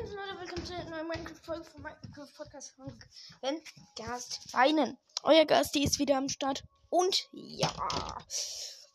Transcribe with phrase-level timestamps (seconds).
[0.00, 2.96] Moin Leute, willkommen zu einer neuen Minecraft-Folge von Minecraft Podcast von
[3.40, 3.60] Wenn
[3.96, 4.96] Gast weinen.
[5.24, 6.62] Euer Gast, die ist wieder am Start.
[6.88, 7.68] Und ja,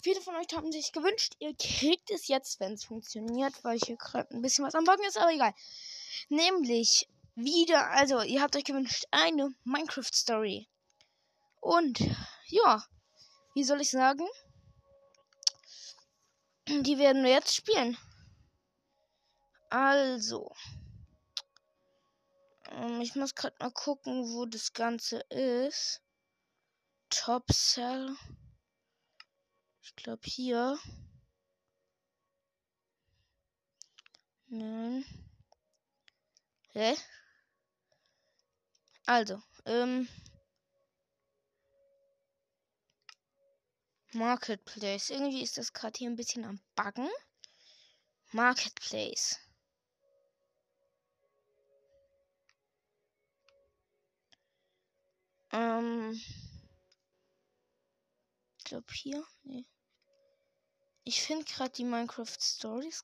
[0.02, 3.98] viele von euch haben sich gewünscht, ihr kriegt es jetzt, wenn es funktioniert, weil hier
[3.98, 5.54] gerade ein bisschen was am Backen ist, aber egal.
[6.30, 10.70] Nämlich wieder, also ihr habt euch gewünscht, eine Minecraft-Story.
[11.60, 12.00] Und
[12.46, 12.82] ja,
[13.56, 14.26] wie soll ich sagen?
[16.70, 17.98] Die werden wir jetzt spielen.
[19.70, 20.50] Also.
[22.74, 26.02] Ähm, ich muss gerade mal gucken, wo das Ganze ist.
[27.10, 28.16] Top Cell.
[29.82, 30.80] Ich glaube hier.
[34.48, 35.06] Nein.
[36.74, 36.96] Hä?
[39.06, 40.08] Also, ähm.
[44.14, 45.10] Marketplace.
[45.10, 47.10] Irgendwie ist das gerade hier ein bisschen am Buggen.
[48.32, 49.40] Marketplace.
[55.54, 56.20] Ähm.
[58.58, 59.24] Ich glaube hier.
[59.44, 59.66] Nee.
[61.04, 63.04] Ich finde gerade die Minecraft Stories.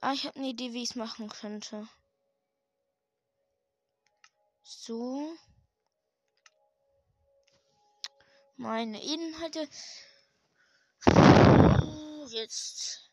[0.00, 1.88] Ah, ich habe eine Idee, wie ich es machen könnte.
[4.64, 5.34] So.
[8.56, 9.68] Meine Inhalte.
[12.28, 13.10] Jetzt.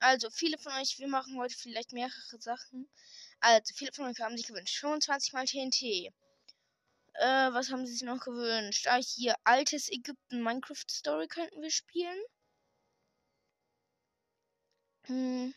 [0.00, 2.90] Also, viele von euch, wir machen heute vielleicht mehrere Sachen.
[3.40, 4.78] Also, viele von euch haben sich gewünscht.
[4.80, 6.12] 25 mal TNT.
[7.14, 8.86] Äh, was haben sie sich noch gewünscht?
[8.88, 12.18] Ah, hier, altes Ägypten Minecraft Story könnten wir spielen.
[15.06, 15.54] Hm.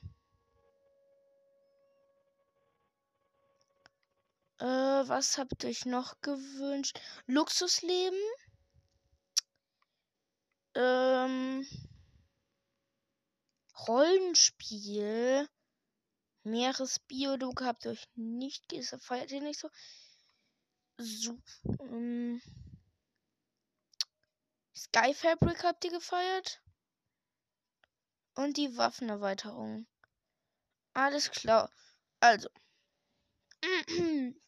[4.60, 7.00] Äh, was habt ihr euch noch gewünscht?
[7.28, 8.20] Luxusleben.
[10.76, 11.68] Ähm.
[13.88, 15.48] Rollenspiel.
[16.44, 19.70] Meeresbiolog habt ihr euch nicht, feiert ihr nicht so
[20.98, 21.38] so,
[21.80, 22.42] ähm,
[24.76, 26.62] Sky Fabric habt ihr gefeiert?
[28.36, 29.88] Und die Waffenerweiterung.
[30.94, 31.72] Alles klar.
[32.20, 32.50] Also.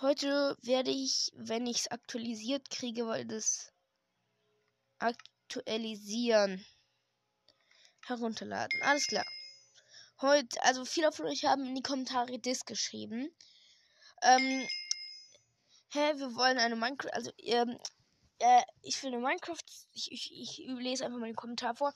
[0.00, 3.72] Heute werde ich, wenn ich es aktualisiert kriege, weil das
[4.98, 6.64] aktualisieren
[8.06, 8.80] herunterladen.
[8.82, 9.26] Alles klar.
[10.20, 13.30] Heute, also viele von euch haben in die Kommentare Disc geschrieben.
[14.22, 14.66] Ähm,
[15.92, 17.78] hä, wir wollen eine Minecraft, also, ähm,
[18.38, 21.94] äh, ich will eine Minecraft, ich, ich, ich lese einfach mal den Kommentar vor.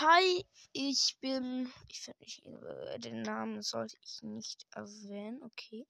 [0.00, 5.86] Hi, ich bin, ich finde, ich, äh, den Namen sollte ich nicht erwähnen, okay.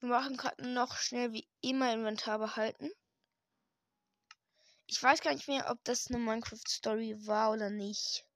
[0.00, 2.90] Wir machen gerade noch schnell wie immer Inventar behalten.
[4.86, 8.24] Ich weiß gar nicht mehr, ob das eine Minecraft-Story war oder nicht.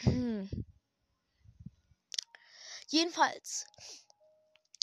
[0.00, 0.50] Hm.
[2.96, 3.66] Jedenfalls.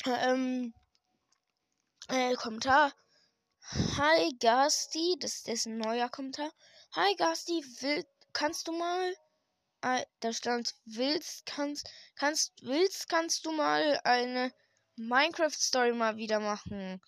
[0.06, 0.72] Ähm.
[2.10, 2.94] Äh, Kommentar.
[3.98, 6.52] Hi Gasti, das, ist ein neuer Kommentar.
[6.92, 9.16] Hi Gasti, will, kannst du mal,
[9.82, 14.54] äh, da stand, willst, kannst, kannst, willst, kannst du mal eine
[14.96, 17.02] Minecraft Story mal wieder machen.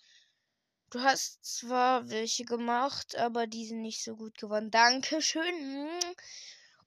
[0.90, 4.72] Du hast zwar welche gemacht, aber die sind nicht so gut geworden.
[4.72, 5.88] Dankeschön.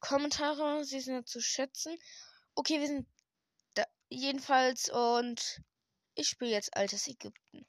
[0.02, 1.98] Kommentare, sie sind ja zu schätzen.
[2.54, 3.08] Okay, wir sind
[4.12, 5.62] Jedenfalls und
[6.16, 7.66] ich spiele jetzt altes Ägypten.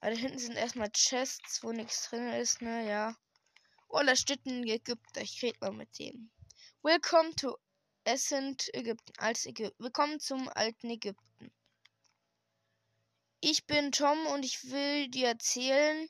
[0.00, 3.16] Weil da hinten sind erstmal Chests, wo nichts drin ist, ne, ja.
[3.88, 5.22] Oh, da steht ein Ägypter.
[5.22, 6.30] Ich rede mal mit dem.
[6.82, 7.56] Welcome to
[8.04, 9.12] Ascent Ägypten.
[9.16, 9.82] Altes Ägypten.
[9.82, 11.50] Willkommen zum alten Ägypten.
[13.40, 16.06] Ich bin Tom und ich will dir erzählen,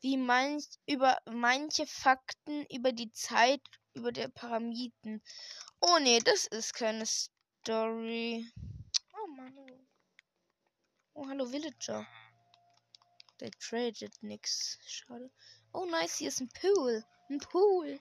[0.00, 3.62] wie manch, über manche Fakten über die Zeit
[3.94, 5.22] über der Pyramiden.
[5.80, 8.50] Oh nee, das ist keine Story.
[11.14, 12.06] Oh, hallo Villager.
[13.40, 14.78] Der tradet nix.
[14.86, 15.30] Schade.
[15.72, 17.04] Oh, nice, hier ist ein Pool.
[17.30, 18.00] Ein Pool.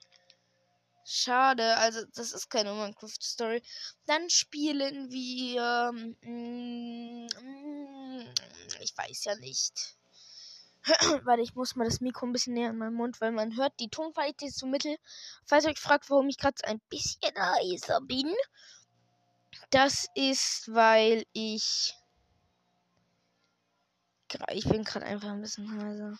[1.05, 3.61] Schade, also das ist keine Minecraft-Story.
[4.05, 5.91] Dann spielen wir.
[6.21, 8.33] Mm, mm,
[8.81, 9.97] ich weiß ja nicht.
[11.25, 13.79] weil ich muss mal das Mikro ein bisschen näher an meinen Mund, weil man hört,
[13.79, 14.97] die Tonqualität ist so mittel.
[15.45, 18.33] Falls ihr euch fragt, warum ich gerade ein bisschen leiser bin,
[19.73, 21.95] das ist, weil ich
[24.51, 26.17] ich bin gerade einfach ein bisschen heiser.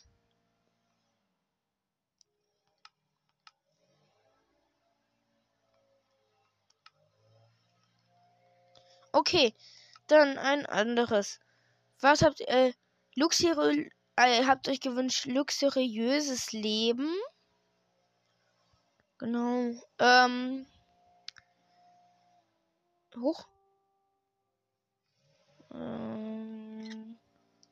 [9.12, 9.54] Okay,
[10.08, 11.40] dann ein anderes.
[12.02, 12.50] Was habt ihr?
[12.50, 12.74] Äh,
[13.16, 17.14] luxuri äh, habt euch gewünscht luxuriöses Leben?
[19.18, 19.74] Genau.
[20.00, 20.66] Ähm.
[23.20, 23.48] Hoch.
[25.74, 27.18] Ähm,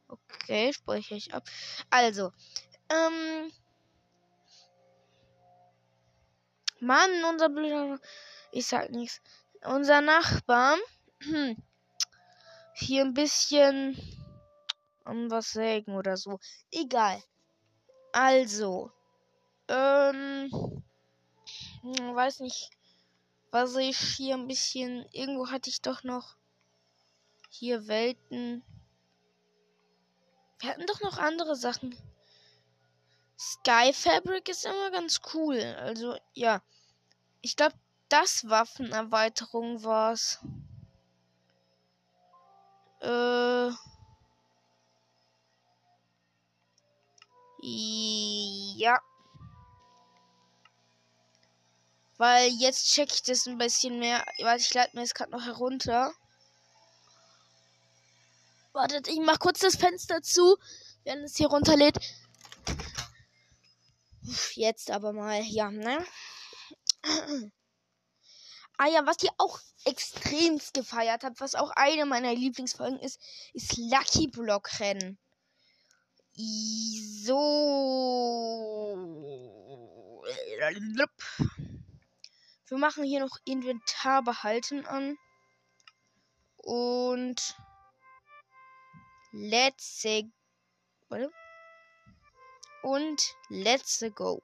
[0.07, 1.43] okay, spreche ich ab.
[1.89, 2.31] Also,
[2.89, 3.51] ähm.
[6.79, 7.99] Mann, unser blöder.
[8.51, 9.21] Ich sag nichts.
[9.63, 10.77] Unser Nachbar.
[12.73, 13.95] Hier ein bisschen.
[15.05, 16.39] Um was sägen oder so.
[16.71, 17.21] Egal.
[18.13, 18.91] Also.
[19.67, 20.49] Ähm.
[21.83, 22.71] Weiß nicht.
[23.51, 25.05] Was ich hier ein bisschen.
[25.11, 26.35] Irgendwo hatte ich doch noch.
[27.49, 28.63] Hier Welten.
[30.59, 31.97] Wir hatten doch noch andere Sachen.
[33.37, 35.59] Sky Fabric ist immer ganz cool.
[35.79, 36.61] Also, ja.
[37.41, 37.75] Ich glaube,
[38.07, 40.39] das Waffenerweiterung war's.
[43.01, 43.71] Äh.
[48.77, 48.99] Ja.
[52.21, 54.23] Weil jetzt check ich das ein bisschen mehr.
[54.41, 56.13] Warte, ich lade mir jetzt gerade noch herunter.
[58.73, 60.55] Wartet, ich mach kurz das Fenster zu,
[61.03, 61.97] wenn es hier runterlädt.
[64.53, 66.05] Jetzt aber mal, ja, ne?
[68.77, 73.19] ah ja, was ihr auch extremst gefeiert habt, was auch eine meiner Lieblingsfolgen ist,
[73.55, 75.17] ist Lucky Block Rennen.
[76.35, 77.41] So.
[82.71, 85.17] Wir machen hier noch Inventar behalten an.
[86.55, 87.57] Und
[89.33, 90.05] let's
[91.09, 91.29] Warte.
[92.81, 94.41] Und let's go.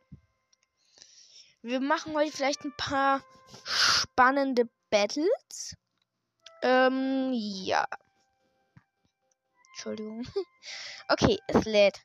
[1.62, 3.24] Wir machen heute vielleicht ein paar
[3.64, 5.78] spannende Battles.
[6.64, 7.88] Ähm, ja.
[9.70, 10.28] Entschuldigung.
[11.08, 12.02] okay, es lädt.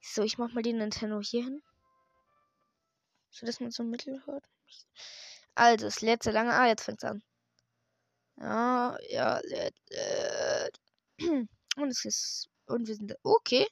[0.00, 1.62] So, ich mach mal den Nintendo hier hin.
[3.28, 4.48] So dass man so mittel hört.
[5.54, 6.52] Also, es lädt sehr lange.
[6.54, 7.22] Ah, jetzt fängt's an.
[8.36, 9.74] Ja, ja, lädt.
[11.76, 12.48] Und es ist.
[12.66, 13.14] Und wir sind.
[13.22, 13.66] Okay.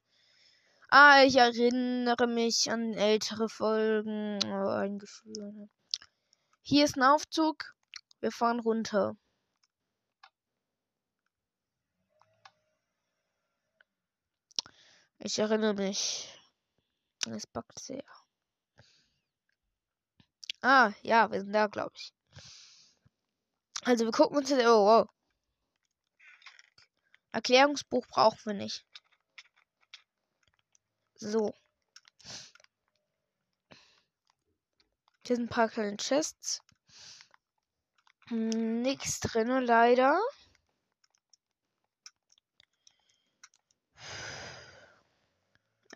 [0.89, 4.39] Ah, ich erinnere mich an ältere Folgen.
[4.47, 5.69] Oh, ein Gefühl.
[6.63, 7.75] Hier ist ein Aufzug.
[8.21, 9.17] Wir fahren runter.
[15.19, 16.29] Ich erinnere mich.
[17.27, 18.05] Es backt sehr.
[20.69, 22.13] Ah, ja, wir sind da, glaube ich.
[23.85, 24.67] Also, wir gucken uns jetzt.
[24.67, 25.09] Oh, wow.
[27.31, 28.85] Erklärungsbuch brauchen wir nicht.
[31.15, 31.55] So.
[35.25, 36.61] Hier sind ein paar kleine Chests.
[38.31, 40.21] Nichts drin, leider.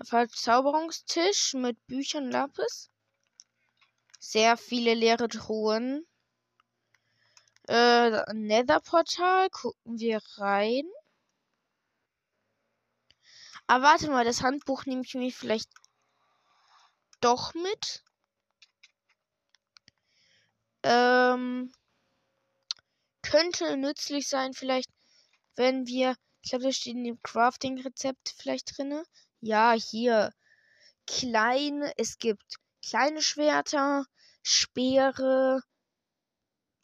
[0.05, 2.89] Verzauberungstisch mit Büchern Lapis.
[4.23, 6.07] Sehr viele leere Truhen.
[7.69, 9.49] Äh, Nether-Portal.
[9.49, 10.85] Gucken wir rein.
[13.67, 15.71] Aber warte mal, das Handbuch nehme ich mir vielleicht
[17.23, 18.05] doch mit.
[20.83, 21.73] Ähm,
[23.23, 24.91] könnte nützlich sein, vielleicht,
[25.57, 26.15] wenn wir.
[26.43, 29.03] Ich glaube, da steht in dem Crafting-Rezept vielleicht drin.
[29.41, 30.33] Ja, hier.
[31.07, 31.93] Kleine.
[31.97, 34.05] Es gibt kleine Schwerter,
[34.43, 35.63] Speere,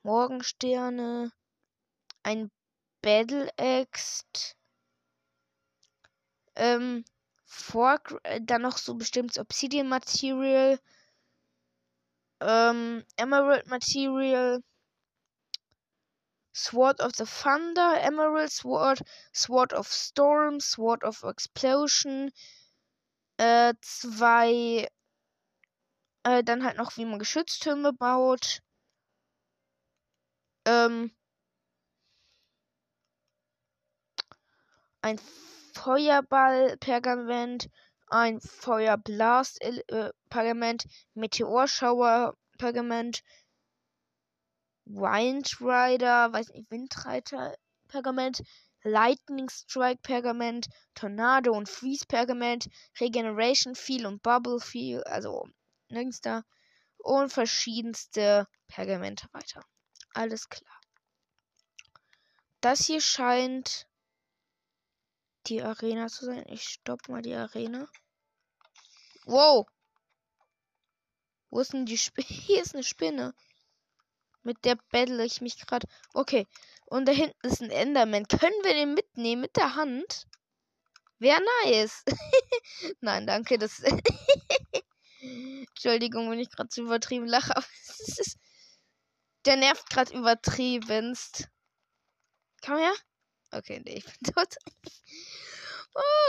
[0.02, 1.32] Morgensterne,
[2.22, 2.50] ein
[3.02, 4.24] Battle Axe,
[6.56, 7.04] ähm,
[7.44, 10.78] Fork, äh, dann noch so bestimmtes Obsidian Material,
[12.40, 14.62] ähm, Emerald Material,
[16.52, 19.02] Sword of the Thunder, Emerald Sword,
[19.32, 22.32] Sword of Storm, Sword of Explosion,
[23.36, 24.88] äh, zwei,
[26.26, 28.60] äh, dann halt noch, wie man Geschütztürme baut,
[30.64, 31.12] ähm,
[35.02, 35.20] ein
[35.74, 37.70] Feuerball-Pergament,
[38.08, 43.22] ein Feuerblast-Pergament, Meteorschauer-Pergament,
[44.86, 48.42] Windrider, weiß nicht, Windreiter-Pergament,
[48.82, 52.68] Lightning Strike Pergament, Tornado und Freeze Pergament,
[53.00, 55.48] Regeneration Feel und Bubble Feel, also
[55.88, 56.44] nirgends da.
[56.98, 59.64] Und verschiedenste Pergamente weiter.
[60.14, 60.80] Alles klar.
[62.60, 63.86] Das hier scheint
[65.46, 66.44] die Arena zu sein.
[66.48, 67.88] Ich stopp mal die Arena.
[69.24, 69.66] Wow.
[71.50, 72.26] Wo ist denn die Spinne?
[72.28, 73.34] Hier ist eine Spinne.
[74.42, 75.86] Mit der battle ich mich gerade.
[76.12, 76.46] Okay.
[76.86, 78.28] Und da hinten ist ein Enderman.
[78.28, 80.26] Können wir den mitnehmen mit der Hand?
[81.18, 82.04] Wäre nice.
[83.00, 83.58] Nein, danke.
[83.58, 83.82] Das.
[85.86, 88.38] Entschuldigung, wenn ich gerade zu übertrieben lache, aber es ist,
[89.44, 91.48] der nervt gerade übertriebenst.
[92.64, 92.94] Komm her.
[93.52, 94.56] Okay, nee, ich bin tot.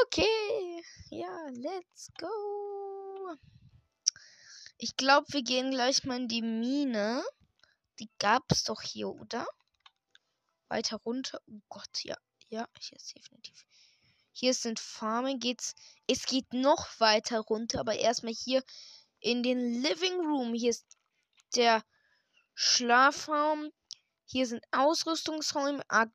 [0.03, 0.83] Okay.
[1.09, 3.35] Ja, let's go.
[4.77, 7.23] Ich glaube, wir gehen gleich mal in die Mine.
[7.97, 9.47] Die gab's doch hier, oder?
[10.67, 11.41] Weiter runter.
[11.47, 12.15] Oh Gott, ja.
[12.49, 13.65] Ja, hier ist definitiv.
[14.33, 15.39] Hier sind Farming.
[15.39, 15.73] Geht's.
[16.05, 18.63] Es geht noch weiter runter, aber erstmal hier
[19.19, 20.53] in den Living Room.
[20.53, 20.85] Hier ist
[21.55, 21.83] der
[22.53, 23.71] Schlafraum.
[24.25, 25.83] Hier sind Ausrüstungsräume.
[25.89, 26.07] Ah,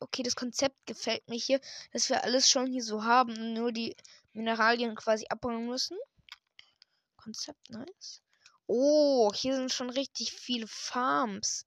[0.00, 1.60] okay, das Konzept gefällt mir hier,
[1.92, 3.96] dass wir alles schon hier so haben nur die
[4.32, 5.96] Mineralien quasi abbauen müssen.
[7.16, 8.22] Konzept, nice.
[8.66, 11.66] Oh, hier sind schon richtig viele Farms.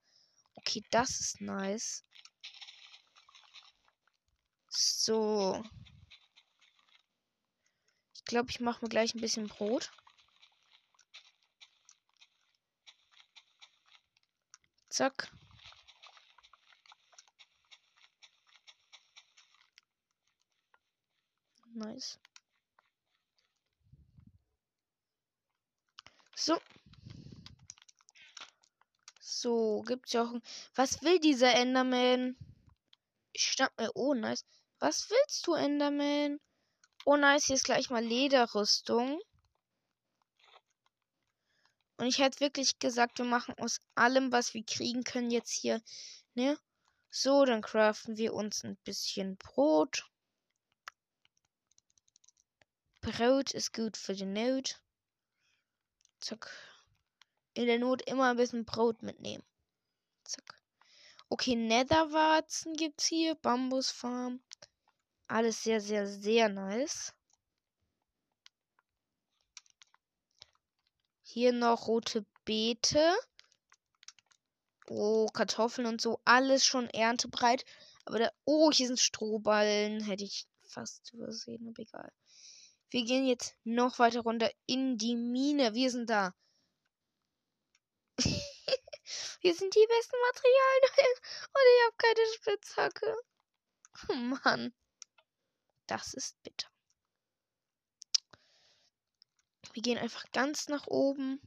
[0.55, 2.03] Okay, das ist nice.
[4.69, 5.63] So.
[8.13, 9.91] Ich glaube, ich mache mir gleich ein bisschen Brot.
[14.97, 15.29] Zack.
[21.75, 22.17] Nice.
[26.35, 26.59] So.
[29.19, 30.33] So, gibt's ja auch.
[30.73, 32.35] Was will dieser Enderman?
[33.33, 33.91] Ich stand mir.
[33.93, 34.43] Oh, nice.
[34.79, 36.39] Was willst du, Enderman?
[37.05, 37.45] Oh, nice.
[37.45, 39.21] Hier ist gleich mal Lederrüstung.
[41.97, 45.81] Und ich hätte wirklich gesagt, wir machen aus allem, was wir kriegen können, jetzt hier.
[46.35, 46.57] Ne?
[47.09, 50.05] So, dann craften wir uns ein bisschen Brot.
[53.01, 54.79] Brot ist gut für die Not.
[56.19, 56.51] Zack.
[57.55, 59.43] In der Not immer ein bisschen Brot mitnehmen.
[60.23, 60.61] Zack.
[61.29, 63.33] Okay, Netherwarzen gibt's hier.
[63.35, 64.39] Bambusfarm.
[65.27, 67.13] Alles sehr, sehr, sehr nice.
[71.37, 73.15] Hier noch rote Beete.
[74.87, 76.19] Oh, Kartoffeln und so.
[76.25, 77.63] Alles schon erntebereit.
[78.05, 78.31] Aber da.
[78.43, 80.03] Oh, hier sind Strohballen.
[80.03, 82.11] Hätte ich fast übersehen, aber egal.
[82.89, 85.75] Wir gehen jetzt noch weiter runter in die Mine.
[85.75, 86.33] Wir sind da.
[89.41, 91.13] Wir sind die besten Materialien.
[91.53, 93.15] Und ich habe keine Spitzhacke.
[94.09, 94.73] Oh Mann.
[95.85, 96.67] Das ist bitter.
[99.77, 101.39] Wir gehen einfach ganz nach oben.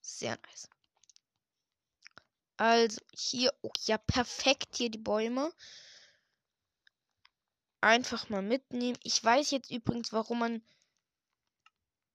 [0.00, 0.70] Sehr nice.
[2.56, 5.52] Also hier, oh ja, perfekt hier die Bäume
[7.82, 8.96] einfach mal mitnehmen.
[9.02, 10.62] Ich weiß jetzt übrigens, warum man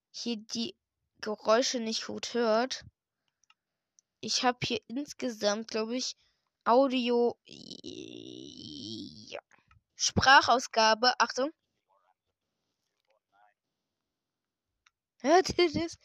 [0.09, 0.75] hier die
[1.21, 2.85] Geräusche nicht gut hört.
[4.19, 6.15] Ich habe hier insgesamt, glaube ich,
[6.63, 7.37] Audio.
[9.95, 11.13] Sprachausgabe.
[11.19, 11.51] Achtung.
[15.21, 15.97] Hört ihr das?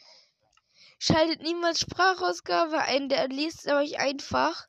[0.99, 3.09] Schaltet niemals Sprachausgabe ein.
[3.09, 4.69] Der liest euch einfach.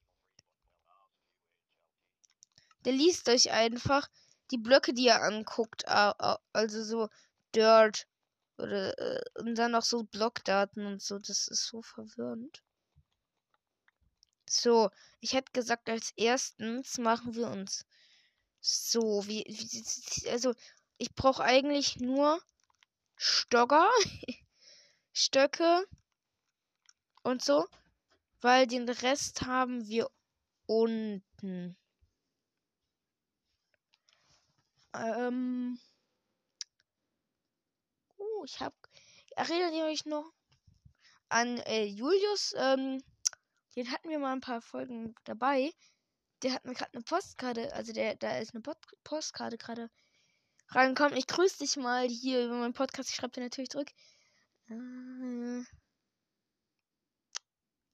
[2.85, 4.09] Der liest euch einfach
[4.51, 7.09] die Blöcke, die er anguckt, also so
[7.55, 8.07] Dirt
[8.57, 12.61] oder äh, und dann noch so Blockdaten und so, das ist so verwirrend.
[14.49, 17.85] So, ich hätte gesagt, als erstens machen wir uns
[18.61, 20.53] so, wie, wie also
[20.97, 22.39] ich brauche eigentlich nur
[23.15, 23.89] Stogger,
[25.13, 25.85] Stöcke
[27.23, 27.67] und so,
[28.39, 30.09] weil den Rest haben wir
[30.67, 31.75] unten.
[34.93, 35.79] Ähm.
[38.17, 38.73] Oh, ich hab.
[39.35, 40.31] Erinnert ihr euch noch
[41.29, 42.53] an äh, Julius?
[42.57, 43.03] Ähm,
[43.75, 45.71] den hatten wir mal ein paar Folgen dabei.
[46.43, 49.89] Der hat mir gerade eine Postkarte, also der, da ist eine Post Postkarte gerade
[50.69, 51.17] reingekommen.
[51.17, 53.09] Ich grüße dich mal hier über meinen Podcast.
[53.09, 53.91] Ich schreibe dir natürlich zurück.
[54.69, 55.63] Äh,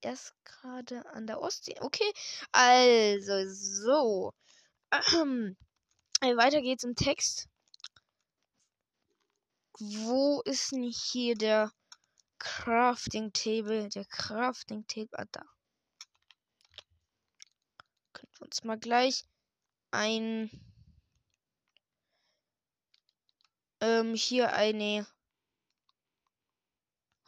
[0.01, 1.75] er ist gerade an der Ostsee.
[1.81, 2.11] Okay,
[2.51, 4.33] also so.
[5.13, 5.57] Ähm,
[6.21, 7.47] äh, weiter geht's im Text.
[9.79, 11.71] Wo ist denn hier der
[12.39, 13.89] Crafting Table?
[13.89, 15.19] Der Crafting Table.
[15.19, 15.43] Ah, da.
[18.39, 19.25] Uns mal gleich
[19.91, 20.49] ein.
[23.81, 25.05] Ähm, hier eine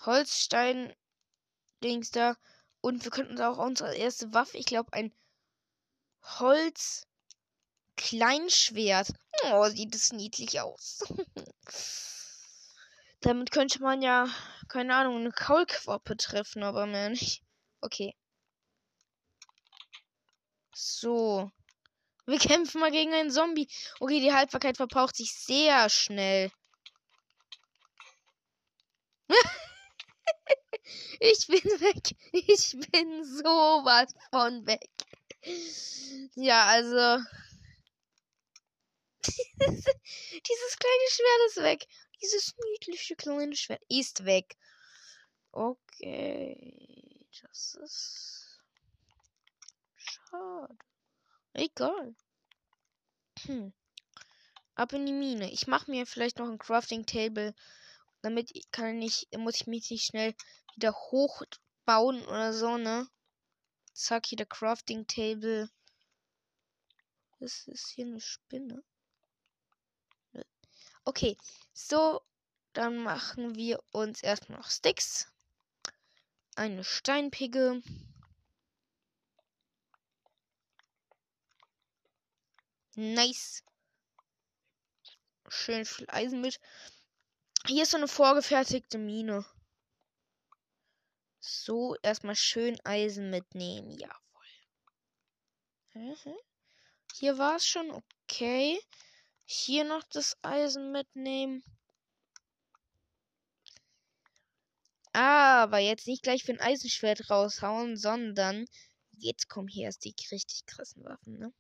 [0.06, 2.38] Holzstein-Dings da.
[2.82, 5.12] Und wir könnten auch unsere erste Waffe, ich glaube, ein
[6.24, 7.06] Holz.
[7.98, 9.10] Kleinschwert.
[9.44, 11.04] Oh, sieht es niedlich aus.
[13.20, 14.30] Damit könnte man ja,
[14.70, 17.44] keine Ahnung, eine Kaulquappe treffen, aber mehr nicht.
[17.82, 18.16] Okay.
[20.80, 21.52] So.
[22.26, 23.68] Wir kämpfen mal gegen einen Zombie.
[24.00, 26.52] Okay, die Haltbarkeit verbraucht sich sehr schnell.
[31.20, 32.16] ich bin weg.
[32.32, 34.90] Ich bin sowas von weg.
[36.36, 37.24] Ja, also.
[39.24, 41.88] Dieses kleine Schwert ist weg.
[42.22, 44.56] Dieses niedliche kleine Schwert ist weg.
[45.52, 47.28] Okay.
[47.42, 48.39] Das ist.
[50.30, 50.78] Schade.
[51.54, 52.16] Egal.
[53.46, 53.74] Hm.
[54.76, 55.52] Ab in die Mine.
[55.52, 57.54] Ich mache mir vielleicht noch ein Crafting Table.
[58.22, 60.36] Damit kann ich, muss ich mich nicht schnell
[60.76, 63.08] wieder hochbauen oder so, ne?
[63.94, 65.70] Zack, hier der Crafting Table.
[67.40, 68.84] Das ist hier eine Spinne.
[71.06, 71.38] Okay,
[71.74, 72.22] so,
[72.74, 75.32] dann machen wir uns erstmal noch Sticks.
[76.56, 77.82] Eine Steinpigge.
[83.00, 83.64] Nice.
[85.48, 86.60] Schön viel Eisen mit.
[87.66, 89.46] Hier ist so eine vorgefertigte Mine.
[91.40, 93.92] So, erstmal schön Eisen mitnehmen.
[93.92, 94.18] Jawohl.
[97.14, 98.78] Hier war es schon okay.
[99.46, 101.64] Hier noch das Eisen mitnehmen.
[105.14, 108.66] Aber jetzt nicht gleich für ein Eisenschwert raushauen, sondern
[109.12, 111.54] jetzt kommen hier erst die richtig krassen Waffen, ne?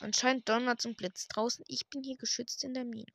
[0.00, 1.64] Anscheinend donnert und Blitz draußen.
[1.68, 3.12] Ich bin hier geschützt in der Mine.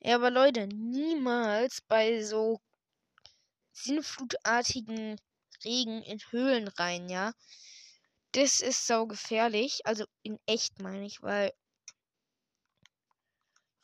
[0.00, 2.60] Ja, aber Leute, niemals bei so
[3.72, 5.20] sinnflutartigen
[5.64, 7.32] Regen in Höhlen rein, ja.
[8.32, 9.80] Das ist sau gefährlich.
[9.84, 11.52] Also in echt meine ich, weil.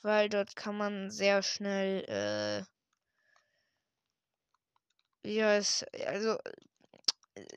[0.02, 2.64] Weil dort kann man sehr schnell, äh,
[5.26, 6.36] ja, es, also,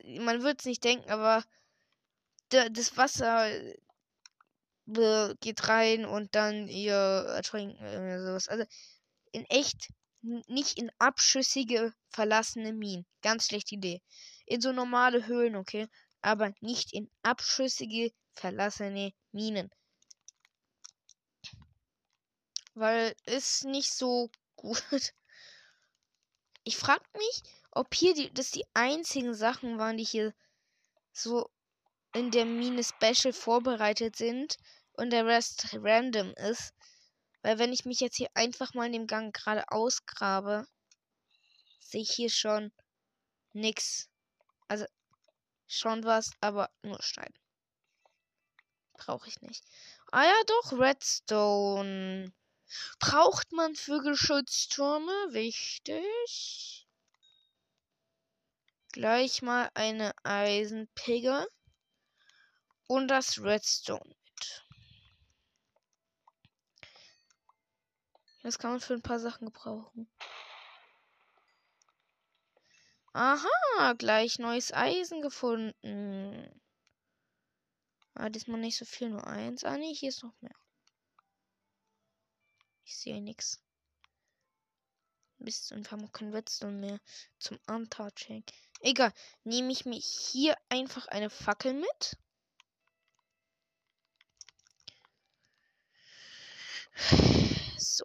[0.06, 1.44] man wird es nicht denken, aber
[2.50, 3.75] das Wasser äh,
[5.42, 8.48] geht rein und dann ihr ertrinken oder sowas.
[8.48, 8.66] Also
[9.32, 9.89] in echt
[10.22, 13.06] nicht in abschüssige verlassene Minen.
[13.21, 14.02] Ganz schlechte Idee.
[14.45, 15.88] In so normale Höhlen, okay,
[16.21, 19.69] aber nicht in abschüssige verlassene Minen.
[22.74, 25.13] Weil ist nicht so gut.
[26.63, 30.34] Ich frag mich, ob hier die, das die einzigen Sachen waren, die hier
[31.13, 31.50] so
[32.13, 34.58] in der Mine Special vorbereitet sind
[34.93, 36.74] und der Rest random ist.
[37.41, 40.67] Weil wenn ich mich jetzt hier einfach mal in dem Gang gerade ausgrabe,
[41.80, 42.72] sehe ich hier schon
[43.54, 44.10] nix.
[44.67, 44.86] Also
[45.67, 47.34] schon was, aber nur Stein.
[48.93, 49.63] Brauche ich nicht.
[50.12, 52.34] Ah ja, doch, Redstone.
[53.00, 55.12] Braucht man für Geschütztürme.
[55.30, 56.88] Wichtig.
[58.91, 61.48] Gleich mal eine Eisenpigge
[62.88, 64.65] und das Redstone mit.
[68.43, 70.10] Das kann man für ein paar Sachen gebrauchen.
[73.13, 76.62] Aha, gleich neues Eisen gefunden.
[78.13, 79.63] Ah, diesmal nicht so viel, nur eins.
[79.63, 80.56] Ah, nee, hier ist noch mehr.
[82.84, 83.62] Ich sehe nichts.
[85.39, 87.00] Bis und haben auch kein Redstone mehr
[87.38, 88.43] zum Untouching.
[88.80, 92.17] Egal, nehme ich mir hier einfach eine Fackel mit.
[97.77, 98.03] So.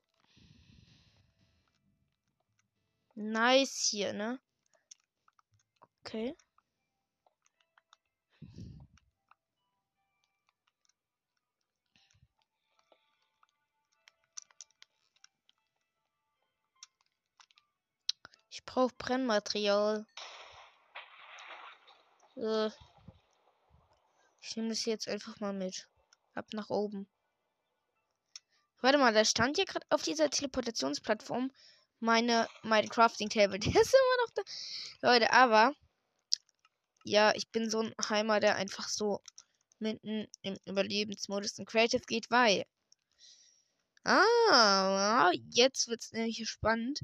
[3.15, 4.39] Nice hier, ne?
[6.05, 6.37] Okay.
[18.51, 20.07] Ich brauche Brennmaterial.
[22.37, 22.71] Äh.
[24.41, 25.89] Ich nehme das jetzt einfach mal mit.
[26.35, 27.09] Ab nach oben.
[28.83, 31.53] Warte mal, da stand hier gerade auf dieser Teleportationsplattform
[32.01, 33.59] meine, meine Crafting Table.
[33.61, 34.43] Der ist immer noch da.
[35.09, 35.75] Leute, aber.
[37.05, 39.21] Ja, ich bin so ein Heimer, der einfach so
[39.79, 42.65] mitten im Überlebensmodus in Creative geht, weil.
[44.05, 47.01] Ah, jetzt wird's nämlich spannend.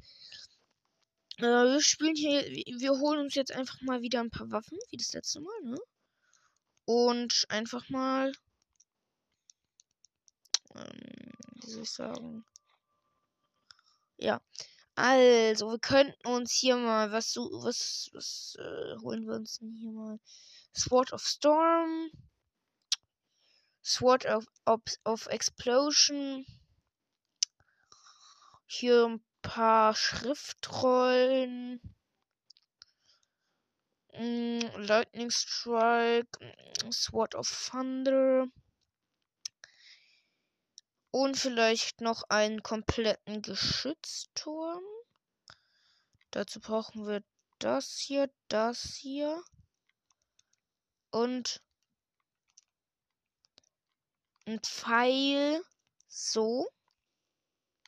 [1.39, 4.97] Äh, wir spielen hier, wir holen uns jetzt einfach mal wieder ein paar Waffen, wie
[4.97, 5.79] das letzte Mal, ne?
[6.87, 8.33] Und einfach mal.
[10.79, 12.45] Ähm, wie soll ich sagen?
[14.17, 14.41] Ja.
[14.95, 19.93] Also, wir könnten uns hier mal was was, was äh, holen wir uns denn hier
[19.93, 20.19] mal?
[20.75, 22.11] Sword of Storm.
[23.83, 26.45] Sword of, of, of Explosion.
[28.67, 31.81] Hier ein paar Schriftrollen.
[34.13, 38.49] Mm, Lightning Strike, mm, Sword of Thunder.
[41.11, 44.85] Und vielleicht noch einen kompletten Geschützturm.
[46.31, 47.23] Dazu brauchen wir
[47.59, 49.43] das hier, das hier.
[51.11, 51.63] Und
[54.47, 55.63] ein Pfeil.
[56.09, 56.69] So.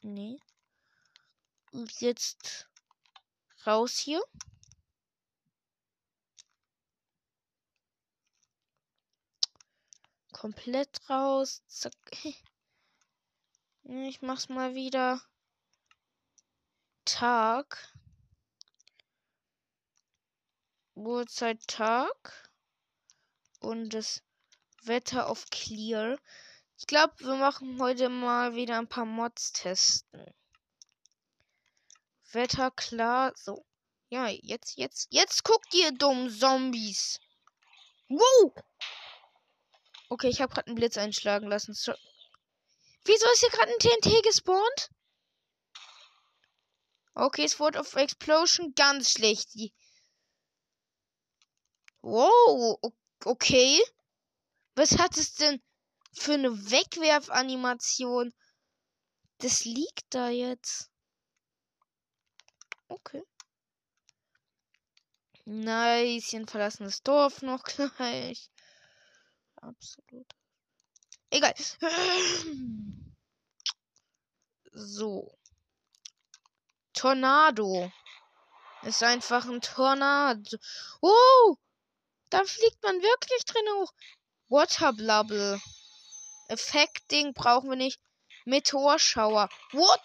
[0.03, 0.39] Nee.
[1.73, 2.69] Und jetzt
[3.67, 4.23] raus hier.
[10.33, 11.63] Komplett raus.
[11.67, 11.95] Zack.
[13.93, 15.21] Ich mach's mal wieder.
[17.05, 17.93] Tag.
[20.95, 22.53] Uhrzeit Tag.
[23.59, 24.23] Und das
[24.85, 26.21] Wetter auf Clear.
[26.79, 30.25] Ich glaube, wir machen heute mal wieder ein paar Mods testen.
[32.31, 33.33] Wetter klar.
[33.35, 33.67] So.
[34.09, 37.19] Ja, jetzt, jetzt, jetzt guckt ihr dummen Zombies.
[38.09, 38.55] Wow!
[40.09, 41.75] Okay, ich habe gerade einen Blitz einschlagen lassen.
[41.75, 41.93] So.
[43.05, 44.91] Wieso ist hier gerade ein TNT gespawnt?
[47.15, 49.51] Okay, es wurde auf Explosion ganz schlecht.
[52.03, 52.79] Wow,
[53.25, 53.83] okay.
[54.75, 55.63] Was hat es denn
[56.13, 58.33] für eine Wegwerfanimation?
[59.39, 60.91] Das liegt da jetzt.
[62.89, 63.23] Okay.
[65.45, 68.51] Nice, ein verlassenes Dorf noch gleich.
[69.57, 70.40] Absolut.
[71.31, 71.55] Egal.
[74.73, 75.37] So.
[76.95, 77.93] Tornado.
[78.83, 80.57] Ist einfach ein Tornado.
[81.03, 81.57] Oh!
[82.31, 83.93] Da fliegt man wirklich drin hoch.
[84.49, 85.61] Water Bubble.
[86.49, 88.01] Effekt-Ding brauchen wir nicht.
[88.45, 89.49] Meteorschauer.
[89.73, 90.01] What?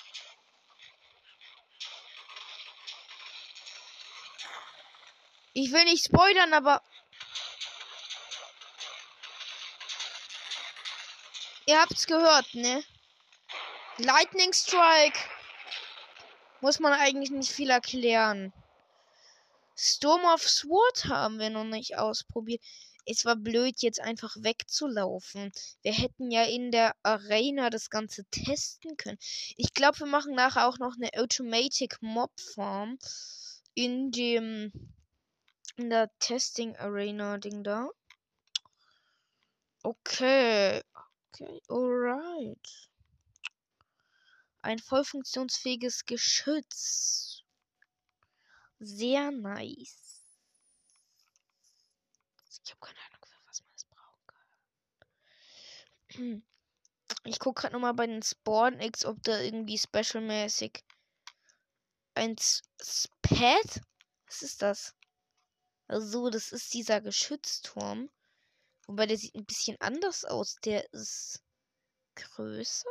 [5.53, 6.81] Ich will nicht spoilern, aber.
[11.65, 12.83] Ihr habt's gehört, ne?
[13.97, 15.19] Lightning Strike.
[16.61, 18.53] Muss man eigentlich nicht viel erklären.
[19.75, 22.61] Storm of Sword haben wir noch nicht ausprobiert
[23.05, 25.51] es war blöd, jetzt einfach wegzulaufen.
[25.83, 29.19] Wir hätten ja in der Arena das Ganze testen können.
[29.57, 32.97] Ich glaube, wir machen nachher auch noch eine Automatic Mob Farm
[33.75, 34.71] in dem
[35.77, 37.89] in der Testing Arena Ding da.
[39.83, 40.81] Okay.
[41.35, 42.89] Okay, alright.
[44.61, 47.43] Ein voll funktionsfähiges Geschütz.
[48.79, 50.23] Sehr nice.
[52.63, 54.27] Ich habe keine Ahnung, für was man es brauchen
[56.07, 56.43] kann.
[57.25, 60.83] Ich gucke gerade nochmal bei den Spawn X, ob da irgendwie specialmäßig
[62.13, 63.81] ein Spad?
[64.27, 64.95] Was ist das?
[65.87, 68.09] Also, das ist dieser Geschützturm.
[68.87, 70.57] Wobei der sieht ein bisschen anders aus.
[70.63, 71.41] Der ist
[72.15, 72.89] größer.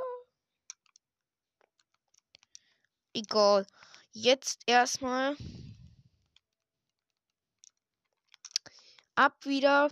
[3.13, 3.67] Egal.
[4.13, 5.37] Jetzt erstmal
[9.15, 9.89] ab wieder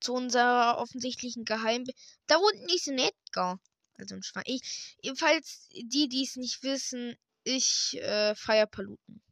[0.00, 1.84] zu unserer offensichtlichen Geheim.
[2.26, 3.60] Da unten ist ein Edgar.
[3.94, 4.44] Also ein Schwein.
[4.46, 9.22] Ich, falls die, die es nicht wissen, ich äh, feier Paluten.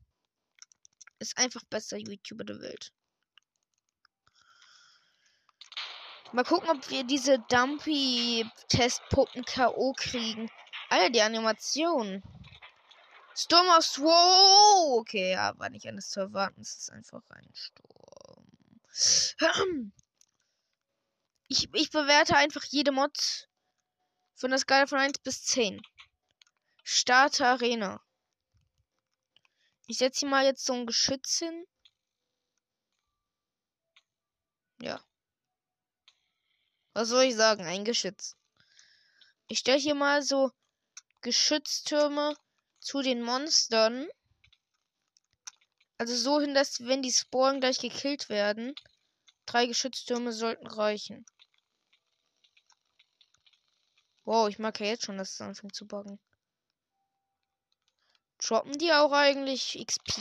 [1.18, 2.92] Ist einfach bester YouTuber der Welt.
[6.32, 9.92] Mal gucken, ob wir diese Dumpy-Testpuppen K.O.
[9.92, 10.50] kriegen.
[10.88, 12.22] Alter, die Animation.
[13.34, 15.00] Storm of Swow!
[15.00, 16.62] Okay, ja, war nicht anders zu erwarten.
[16.62, 18.46] Es ist einfach ein Sturm.
[21.48, 23.48] Ich, ich bewerte einfach jede Mod
[24.34, 25.82] von der Skala von 1 bis 10.
[26.82, 28.00] Starter Arena.
[29.86, 31.66] Ich setze hier mal jetzt so ein Geschütz hin.
[34.80, 34.98] Ja.
[36.94, 37.64] Was soll ich sagen?
[37.64, 38.36] Ein Geschütz.
[39.48, 40.50] Ich stelle hier mal so
[41.22, 42.36] Geschütztürme
[42.80, 44.06] zu den Monstern.
[45.98, 48.74] Also so hin, dass wenn die Sporen gleich gekillt werden,
[49.46, 51.24] drei Geschütztürme sollten reichen.
[54.24, 56.18] Wow, ich mag ja jetzt schon, dass es anfängt zu buggen.
[58.38, 60.20] Droppen die auch eigentlich XP?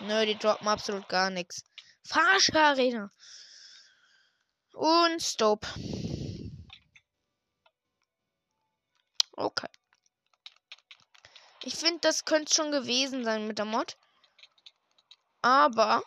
[0.00, 1.64] Nö, die droppen absolut gar nichts.
[2.54, 3.10] Arena.
[4.72, 5.66] Und Stop.
[9.32, 9.68] Okay.
[11.64, 13.96] Ich finde, das könnte schon gewesen sein mit der Mod.
[15.42, 16.02] Aber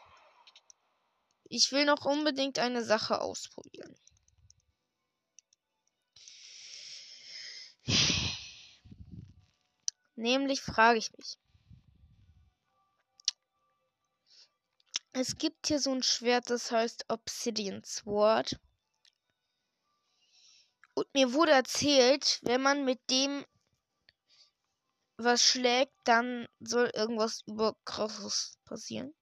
[1.45, 3.97] ich will noch unbedingt eine Sache ausprobieren.
[10.15, 11.40] Nämlich frage ich mich.
[15.13, 18.57] Es gibt hier so ein Schwert, das heißt Obsidian Sword.
[20.93, 23.45] Und mir wurde erzählt, wenn man mit dem
[25.17, 29.13] was schlägt, dann soll irgendwas überkrasses passieren.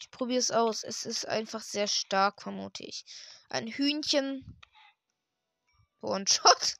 [0.00, 0.82] Ich probiere es aus.
[0.82, 3.04] Es ist einfach sehr stark, vermute ich.
[3.48, 4.58] Ein Hühnchen.
[6.00, 6.76] One-Shot.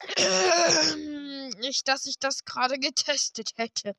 [1.58, 3.94] Nicht, dass ich das gerade getestet hätte.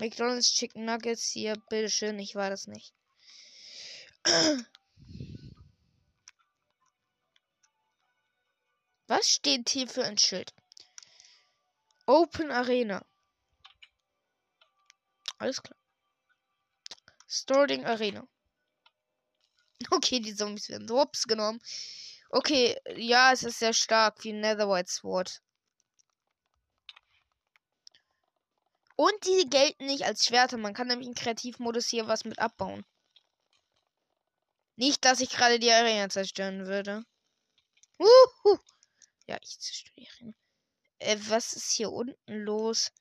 [0.00, 2.94] McDonald's Chicken Nuggets hier, bitteschön, ich war das nicht.
[9.06, 10.54] Was steht hier für ein Schild?
[12.06, 13.04] Open Arena.
[15.36, 15.76] Alles klar.
[17.28, 18.26] Storing Arena.
[19.90, 21.60] Okay, die Zombies werden so hops genommen.
[22.30, 25.42] Okay, ja, es ist sehr stark wie Netherwhite Sword.
[29.00, 30.58] Und die gelten nicht als Schwerter.
[30.58, 32.84] Man kann nämlich im Kreativmodus hier was mit abbauen.
[34.76, 37.02] Nicht, dass ich gerade die Arena zerstören würde.
[37.98, 38.58] Uhu.
[39.26, 40.34] Ja, ich zerstöre die Arena.
[40.98, 42.92] Äh, was ist hier unten los?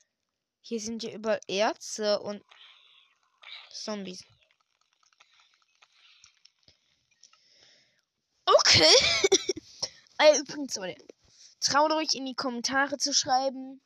[0.61, 2.45] Hier sind ja überall Erze und
[3.69, 4.23] Zombies.
[8.45, 8.95] Okay.
[10.19, 11.05] äh, übrigens, Leute.
[11.59, 13.81] Traut euch in die Kommentare zu schreiben.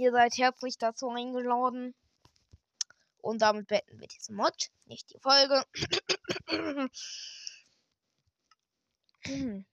[0.00, 1.94] Ihr seid herzlich dazu eingeladen.
[3.18, 5.62] Und damit beenden wir diesen Mod, nicht die Folge.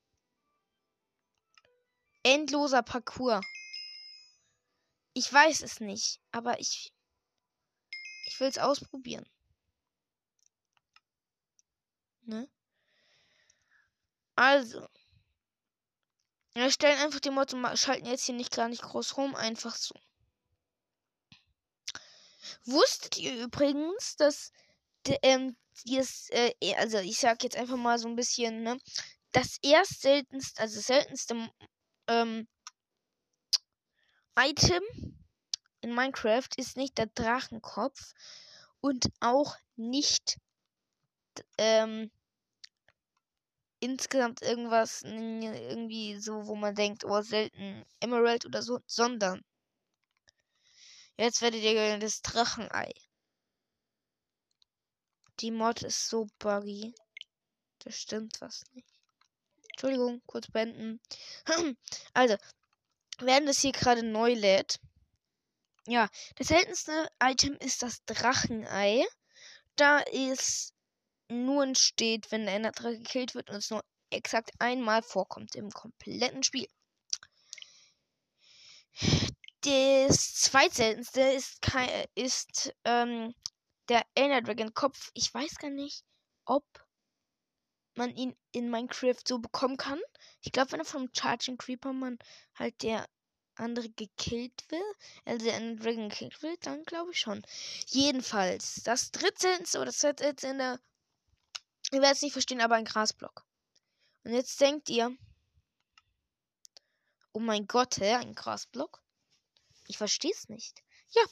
[2.23, 3.45] Endloser Parcours.
[5.13, 6.93] Ich weiß es nicht, aber ich.
[8.25, 9.29] Ich will es ausprobieren.
[12.23, 12.49] Ne?
[14.36, 14.88] Also.
[16.53, 19.75] Wir stellen einfach die Mods und schalten jetzt hier nicht gar nicht groß rum, einfach
[19.75, 19.95] so.
[22.65, 24.51] Wusstet ihr übrigens, dass
[25.23, 28.77] ähm, dieses, äh, also ich sag jetzt einfach mal so ein bisschen, ne,
[29.31, 31.49] das erst seltenste, also seltenste
[32.13, 32.47] ähm,
[34.38, 34.84] Item
[35.82, 38.13] in Minecraft ist nicht der Drachenkopf
[38.82, 40.38] und auch nicht
[41.58, 42.12] ähm,
[43.80, 49.43] insgesamt irgendwas irgendwie so, wo man denkt, oh selten Emerald oder so, sondern
[51.17, 52.91] jetzt werdet ihr das Drachenei.
[55.39, 56.93] Die Mod ist so buggy.
[57.80, 58.92] Das stimmt was nicht.
[59.73, 60.99] Entschuldigung, kurz beenden.
[62.13, 62.36] also,
[63.19, 64.79] während es hier gerade neu lädt.
[65.88, 66.07] Ja,
[66.38, 69.05] das seltenste Item ist das Drachenei.
[69.75, 70.73] Da es
[71.27, 76.43] nur steht, wenn der Enderdrache gekillt wird und es nur exakt einmal vorkommt im kompletten
[76.43, 76.67] Spiel.
[79.62, 81.59] Das zweitseltenste ist,
[82.15, 83.33] ist ähm,
[83.89, 85.09] der Ender Dragon Kopf.
[85.13, 86.03] Ich weiß gar nicht,
[86.45, 86.63] ob
[87.95, 89.99] man ihn in Minecraft so bekommen kann.
[90.41, 92.19] Ich glaube, wenn er vom Charging Creeper man
[92.56, 93.08] halt der
[93.56, 94.93] andere gekillt will,
[95.25, 97.45] also der Dragon gekillt wird, dann glaube ich schon.
[97.88, 100.79] Jedenfalls, das drittseltenste oder das zweitseltenste,
[101.91, 103.45] ihr werdet es nicht verstehen, aber ein Grasblock.
[104.23, 105.15] Und jetzt denkt ihr,
[107.34, 109.01] oh mein Gott, hä, ein Grasblock?
[109.88, 110.82] Ich verstehe es nicht.
[111.15, 111.23] Ja,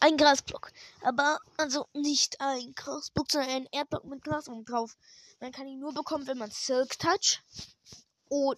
[0.00, 0.72] ein Grasblock.
[1.02, 4.96] Aber also nicht ein Grasblock, sondern ein Erdblock mit Glas oben drauf.
[5.40, 7.40] Man kann ihn nur bekommen, wenn man Silk Touch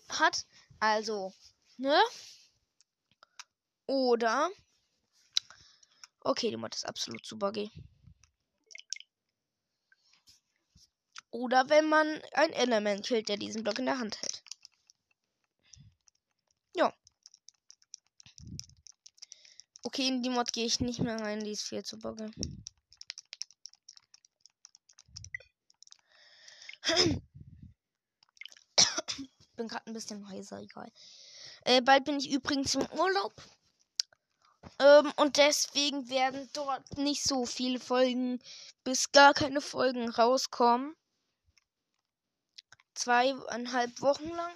[0.09, 0.47] hat.
[0.79, 1.33] Also,
[1.79, 1.99] ne?
[3.87, 4.51] Oder.
[6.21, 7.71] Okay, die Mod ist absolut zu buggy.
[11.31, 14.43] Oder wenn man ein Element killt, der diesen Block in der Hand hält.
[16.75, 16.93] Ja.
[19.87, 22.33] Okay, in die Mod gehe ich nicht mehr rein, die ist viel zu bugge.
[29.55, 30.91] bin gerade ein bisschen heiser, egal.
[31.63, 33.41] Äh, bald bin ich übrigens im Urlaub.
[34.81, 38.41] Ähm, und deswegen werden dort nicht so viele Folgen,
[38.83, 40.97] bis gar keine Folgen rauskommen.
[42.95, 44.53] Zweieinhalb Wochen lang.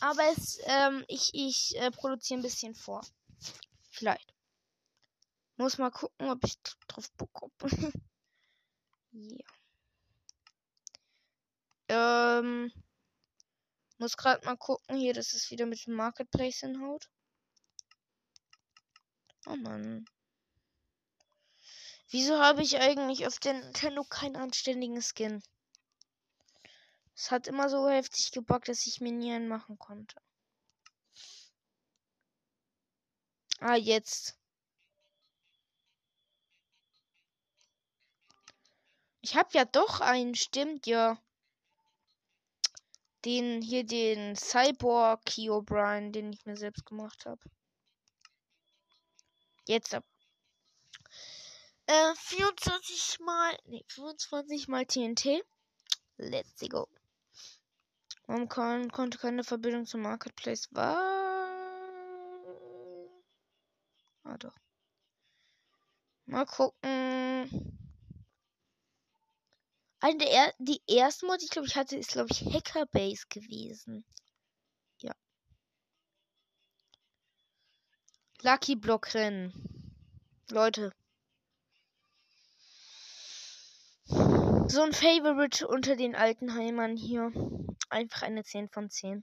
[0.00, 3.00] Aber es, ähm, ich, ich äh, produziere ein bisschen vor.
[3.90, 4.34] Vielleicht.
[5.60, 7.52] Muss mal gucken, ob ich drauf bekomme.
[9.12, 9.44] ja.
[11.88, 12.72] Ähm.
[13.98, 14.96] Muss gerade mal gucken.
[14.96, 17.10] Hier, das ist wieder mit dem Marketplace in Haut.
[19.44, 20.06] Oh Mann.
[22.08, 25.42] Wieso habe ich eigentlich auf der Nintendo keinen anständigen Skin?
[27.14, 30.16] Es hat immer so heftig gebockt, dass ich mir nie einen machen konnte.
[33.60, 34.39] Ah, jetzt.
[39.30, 41.16] Ich habe ja doch einen, stimmt ja.
[43.24, 47.40] Den hier, den Cyborg Kyobrian, den ich mir selbst gemacht habe.
[49.68, 50.04] Jetzt ab.
[51.86, 55.44] Äh, 24 mal, nee, 25 mal TNT.
[56.16, 56.88] Let's go.
[58.26, 60.96] Warum kon konnte keine Verbindung zum Marketplace war?
[64.24, 64.56] Ah, doch.
[66.26, 67.79] Mal gucken.
[70.00, 73.26] Eine der er die erste Mod, die ich glaube ich hatte, ist glaube ich Hackerbase
[73.28, 74.04] gewesen.
[74.98, 75.14] Ja.
[78.42, 79.52] Lucky Block Rennen.
[80.50, 80.92] Leute.
[84.06, 87.32] So ein Favorite unter den alten Heimern hier.
[87.90, 89.22] Einfach eine 10 von 10.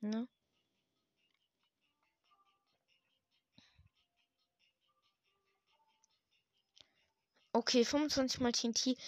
[0.00, 0.28] Ne?
[7.56, 8.98] Okay, 25 mal TNT.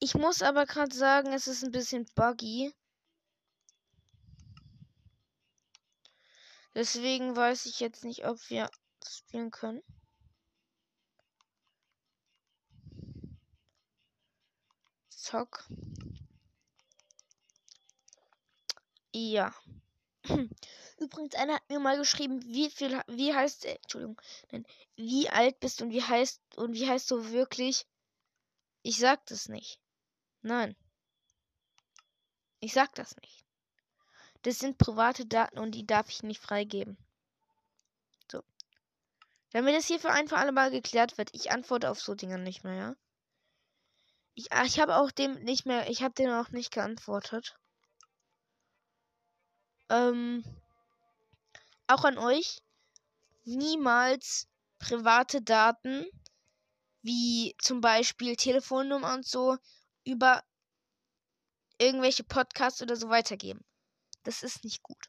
[0.00, 2.72] Ich muss aber gerade sagen, es ist ein bisschen buggy.
[6.74, 8.70] Deswegen weiß ich jetzt nicht, ob wir
[9.06, 9.82] spielen können.
[15.10, 15.68] Zock.
[19.12, 19.54] Ja.
[20.98, 24.18] Übrigens, einer hat mir mal geschrieben, wie viel, wie heißt, äh, Entschuldigung,
[24.50, 24.64] nein,
[24.96, 27.86] wie alt bist und wie heißt, und wie heißt du wirklich?
[28.82, 29.80] Ich sag das nicht.
[30.42, 30.76] Nein.
[32.60, 33.44] Ich sag das nicht.
[34.42, 36.96] Das sind private Daten und die darf ich nicht freigeben.
[38.30, 38.42] So.
[39.50, 42.38] Damit das hier für ein für alle Mal geklärt wird, ich antworte auf so Dinge
[42.38, 42.96] nicht mehr, ja?
[44.34, 47.56] Ich, ah, ich habe auch dem nicht mehr, ich habe dem auch nicht geantwortet.
[49.90, 50.44] Ähm,
[51.88, 52.62] auch an euch.
[53.44, 54.46] Niemals
[54.78, 56.06] private Daten,
[57.02, 59.56] wie zum Beispiel Telefonnummer und so,
[60.04, 60.42] über
[61.78, 63.64] irgendwelche Podcasts oder so weitergeben.
[64.24, 65.08] Das ist nicht gut.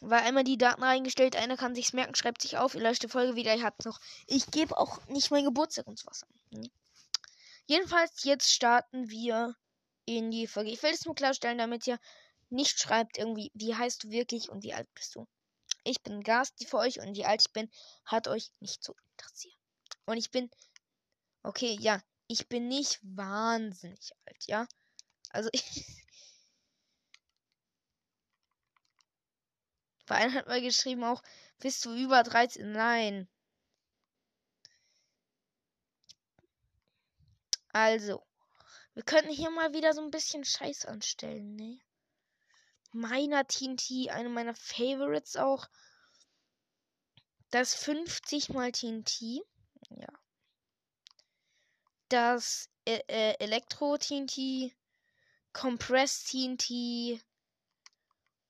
[0.00, 3.08] Weil einmal die Daten reingestellt, einer kann sich's merken, schreibt sich auf, ihr löscht die
[3.08, 3.98] Folge wieder, ihr habt noch.
[4.26, 6.62] Ich gebe auch nicht mein Geburtstag und sowas an.
[6.62, 6.70] Hm.
[7.66, 9.56] Jedenfalls, jetzt starten wir
[10.04, 10.70] in die Folge.
[10.70, 11.98] Ich will es nur klarstellen, damit ihr
[12.48, 15.26] nicht schreibt irgendwie, wie heißt du wirklich und wie alt bist du.
[15.88, 17.70] Ich bin Gast für euch und wie alt ich bin,
[18.04, 19.56] hat euch nicht so interessiert.
[20.04, 20.50] Und ich bin,
[21.42, 24.68] okay, ja, ich bin nicht wahnsinnig alt, ja.
[25.30, 25.62] Also ich.
[30.06, 31.22] Bei einem hat mal geschrieben auch,
[31.58, 32.70] bist du über 13?
[32.70, 33.26] Nein.
[37.72, 38.26] Also,
[38.92, 41.80] wir könnten hier mal wieder so ein bisschen Scheiß anstellen, ne?
[42.92, 45.68] Meiner TNT, eine meiner Favorites auch.
[47.50, 49.42] Das 50 mal TNT.
[49.90, 50.08] Ja.
[52.08, 54.74] Das äh, äh, Elektro TNT.
[55.52, 57.22] Compressed TNT.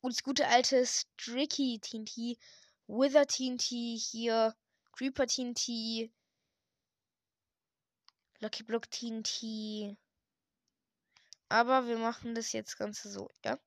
[0.00, 2.38] Und das gute alte Stricky TNT.
[2.86, 3.66] Wither TNT
[3.98, 4.54] hier.
[4.92, 6.10] Creeper TNT.
[8.40, 9.96] Lucky Block TNT.
[11.48, 13.58] Aber wir machen das jetzt Ganze so, ja?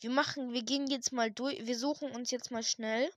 [0.00, 1.66] Wir machen, wir gehen jetzt mal durch.
[1.66, 3.10] Wir suchen uns jetzt mal schnell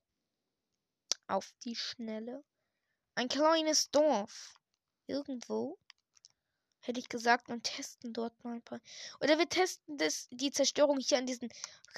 [1.27, 2.43] auf die Schnelle
[3.15, 4.55] ein kleines Dorf.
[5.07, 5.77] Irgendwo.
[6.81, 8.79] Hätte ich gesagt, und testen dort mal ein paar.
[9.19, 11.49] Oder wir testen das, die Zerstörung hier an diesen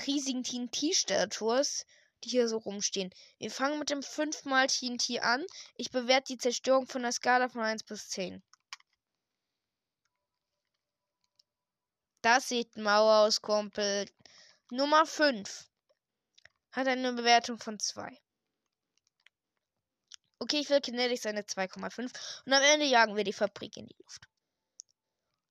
[0.08, 1.86] riesigen TNT-Statues
[2.24, 3.14] die hier so rumstehen.
[3.40, 5.46] Wir fangen mit dem 5 mal TNT an.
[5.76, 8.44] Ich bewerte die Zerstörung von der Skala von 1 bis 10.
[12.22, 14.08] Das sieht mau aus, Kumpel.
[14.72, 15.70] Nummer 5.
[16.72, 18.18] Hat eine Bewertung von 2.
[20.40, 22.44] Okay, ich will Kinetic seine 2,5.
[22.46, 24.30] Und am Ende jagen wir die Fabrik in die Luft.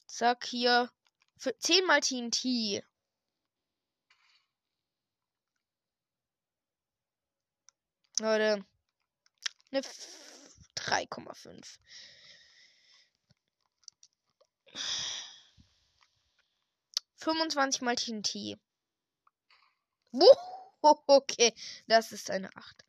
[0.07, 0.91] Zack, hier.
[1.37, 2.83] Für 10 mal TNT.
[8.21, 8.64] Leute.
[9.71, 9.83] Eine
[10.77, 11.79] 3,5.
[17.16, 18.59] Fünfundzwanzig mal TNT.
[20.13, 21.55] Okay,
[21.87, 22.85] das ist eine 8.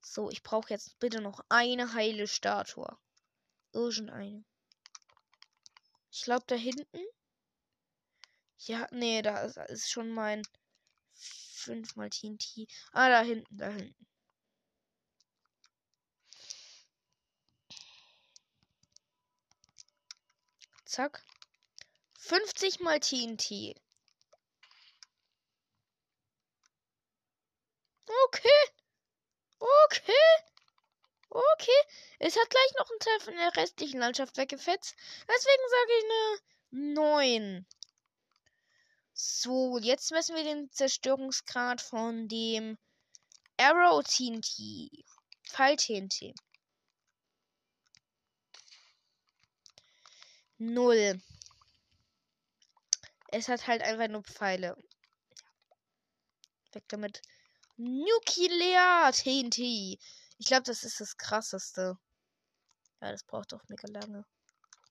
[0.00, 2.96] So, ich brauche jetzt bitte noch eine heile Statue.
[3.72, 4.44] Irgendeine.
[6.10, 7.04] Ich glaube da hinten.
[8.58, 10.42] Ja, nee, da ist, ist schon mein
[11.14, 12.66] 5 mal TNT.
[12.92, 14.06] Ah, da hinten, da hinten.
[20.86, 21.24] Zack.
[22.18, 23.74] 50 mal TNT.
[28.06, 28.48] Okay.
[29.58, 30.12] Okay.
[31.30, 31.80] Okay.
[32.18, 34.94] Es hat gleich noch einen Teil von der restlichen Landschaft weggefetzt.
[35.28, 37.66] Deswegen sage ich eine 9.
[39.14, 42.78] So, jetzt messen wir den Zerstörungsgrad von dem
[43.56, 45.04] Arrow TNT.
[45.48, 46.34] Fall TNT.
[50.58, 51.20] Null.
[53.28, 54.76] Es hat halt einfach nur Pfeile.
[56.72, 57.22] Weg damit.
[57.76, 59.58] Nuclear TNT.
[60.38, 61.98] Ich glaube, das ist das krasseste.
[63.00, 64.24] Ja, das braucht doch mega lange.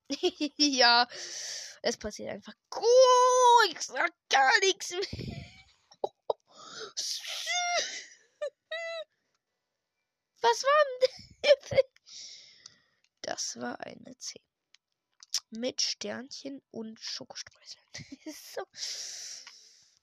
[0.57, 1.07] ja,
[1.81, 2.53] es passiert einfach.
[2.75, 5.01] Oh, ich sag gar nichts mehr.
[10.41, 11.79] Was war denn?
[13.25, 14.41] Das war eine 10.
[15.51, 17.85] Mit Sternchen und Schokostreuseln.
[18.53, 18.65] so.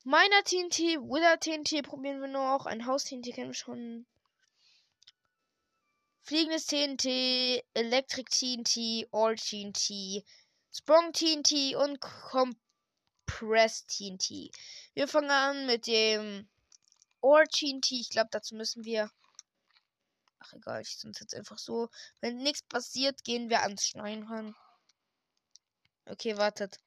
[0.05, 2.65] Meiner TNT, Wither TNT probieren wir noch.
[2.65, 4.07] Ein Haus TNT kennen wir schon.
[6.23, 10.25] Fliegendes TNT, Electric TNT, All TNT,
[10.73, 14.51] Sprung TNT und Compressed TNT.
[14.95, 16.49] Wir fangen an mit dem
[17.21, 17.93] All TNT.
[17.93, 19.11] Ich glaube, dazu müssen wir.
[20.39, 21.91] Ach egal, ich sonst jetzt einfach so.
[22.21, 24.57] Wenn nichts passiert, gehen wir ans ran.
[26.07, 26.81] Okay, wartet.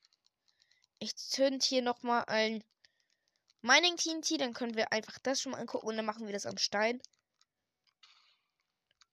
[0.98, 2.64] Ich zünd hier nochmal ein
[3.66, 6.46] Mining TNT, dann können wir einfach das schon mal angucken und dann machen wir das
[6.46, 7.02] am Stein.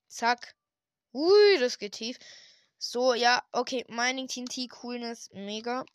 [0.08, 0.56] Zack.
[1.12, 2.18] Ui, das geht tief.
[2.76, 3.84] So, ja, okay.
[3.88, 5.86] Mining TNT, Coolness, mega.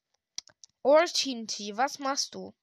[0.84, 2.54] Ore TNT, was machst du?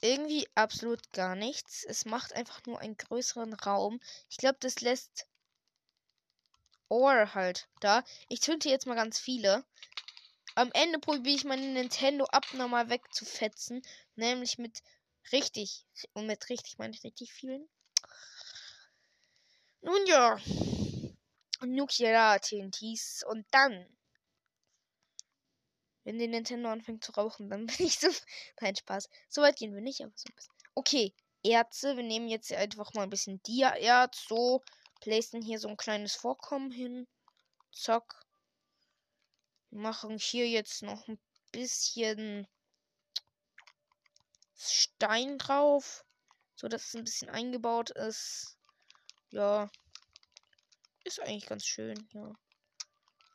[0.00, 1.82] Irgendwie absolut gar nichts.
[1.82, 4.00] Es macht einfach nur einen größeren Raum.
[4.28, 5.26] Ich glaube, das lässt
[6.88, 8.04] Ore halt da.
[8.28, 9.64] Ich zünde jetzt mal ganz viele.
[10.56, 13.82] Am Ende probiere ich meine Nintendo abnormal wegzufetzen.
[14.14, 14.82] Nämlich mit
[15.32, 15.84] richtig.
[16.12, 17.68] Und mit richtig meine ich richtig vielen.
[19.80, 20.38] Nun ja.
[21.60, 23.24] Nuclear TNTs.
[23.28, 23.86] Und dann.
[26.04, 28.08] Wenn die Nintendo anfängt zu rauchen, dann bin ich so.
[28.60, 29.08] Nein, Spaß.
[29.28, 30.54] So weit gehen wir nicht, aber so ein bisschen.
[30.74, 31.14] Okay.
[31.42, 31.96] Erze.
[31.96, 34.26] Wir nehmen jetzt einfach mal ein bisschen Dia-Erz.
[34.28, 34.62] So.
[35.00, 37.08] Placen hier so ein kleines Vorkommen hin.
[37.72, 38.23] Zack
[39.74, 41.18] machen hier jetzt noch ein
[41.52, 42.46] bisschen
[44.56, 46.04] Stein drauf,
[46.54, 48.56] so dass es ein bisschen eingebaut ist.
[49.30, 49.68] Ja,
[51.04, 52.32] ist eigentlich ganz schön hier.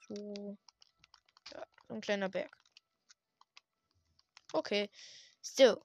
[0.08, 0.58] So,
[1.52, 2.56] ja, ein kleiner Berg.
[4.54, 4.90] Okay,
[5.42, 5.84] so.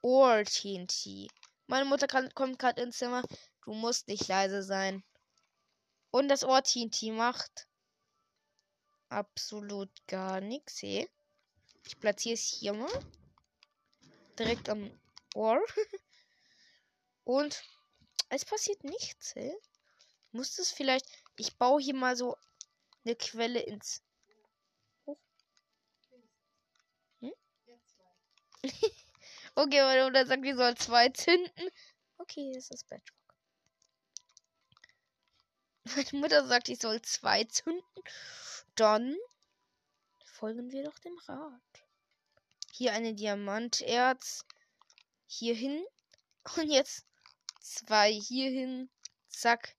[0.00, 1.28] Or TNT.
[1.66, 3.22] Meine Mutter kann, kommt gerade ins Zimmer.
[3.64, 5.04] Du musst nicht leise sein.
[6.12, 7.66] Und das Ohr TNT macht
[9.08, 11.08] absolut gar nichts sehe.
[11.86, 12.90] Ich platziere es hier mal.
[14.38, 14.90] Direkt am
[15.34, 15.60] Ohr.
[17.24, 17.62] Und
[18.28, 19.34] es passiert nichts.
[19.36, 19.56] Ey.
[20.32, 21.06] Muss es vielleicht.
[21.36, 22.36] Ich baue hier mal so
[23.04, 24.02] eine Quelle ins.
[25.04, 25.16] Oh.
[27.20, 27.32] Hm?
[29.54, 31.70] okay, oder sagt, wir sollen zwei zünden.
[32.18, 33.12] Okay, das ist Bedrock.
[35.84, 37.82] Meine Mutter sagt, ich soll zwei zünden
[38.76, 39.16] dann
[40.24, 41.62] folgen wir doch dem Rat.
[42.72, 44.44] Hier eine Diamanterz.
[45.26, 45.84] Hier hin.
[46.56, 47.06] Und jetzt
[47.60, 48.90] zwei hier hin.
[49.28, 49.76] Zack.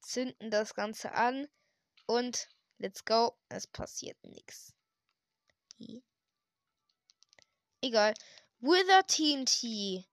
[0.00, 1.46] Zünden das Ganze an.
[2.06, 3.36] Und let's go.
[3.48, 4.72] Es passiert nichts.
[7.80, 8.14] Egal.
[8.60, 10.06] Wither TNT.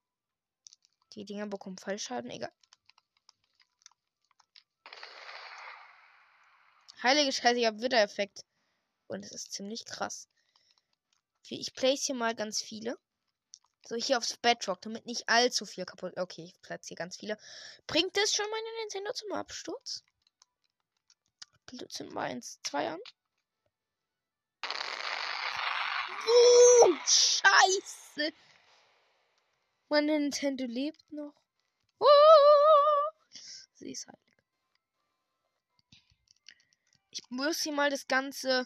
[1.13, 2.29] Die Dinger bekommen Fallschaden.
[2.31, 2.51] Egal.
[7.01, 8.43] Heilige Scheiße, ich habe Widder-Effekt.
[9.07, 10.27] Und es ist ziemlich krass.
[11.47, 12.97] Ich place hier mal ganz viele.
[13.85, 16.17] So, hier aufs Bedrock, damit nicht allzu viel kaputt.
[16.17, 17.37] Okay, ich platziere ganz viele.
[17.87, 20.03] Bringt das schon meine Nintendo zum Absturz?
[21.89, 22.99] Zünden wir 1, 2 an.
[26.27, 28.33] Oh, Scheiße.
[29.87, 31.33] Mein Nintendo lebt noch.
[31.99, 32.07] Oh,
[33.73, 34.28] sie ist heilig.
[37.21, 38.65] Ich muss hier mal das Ganze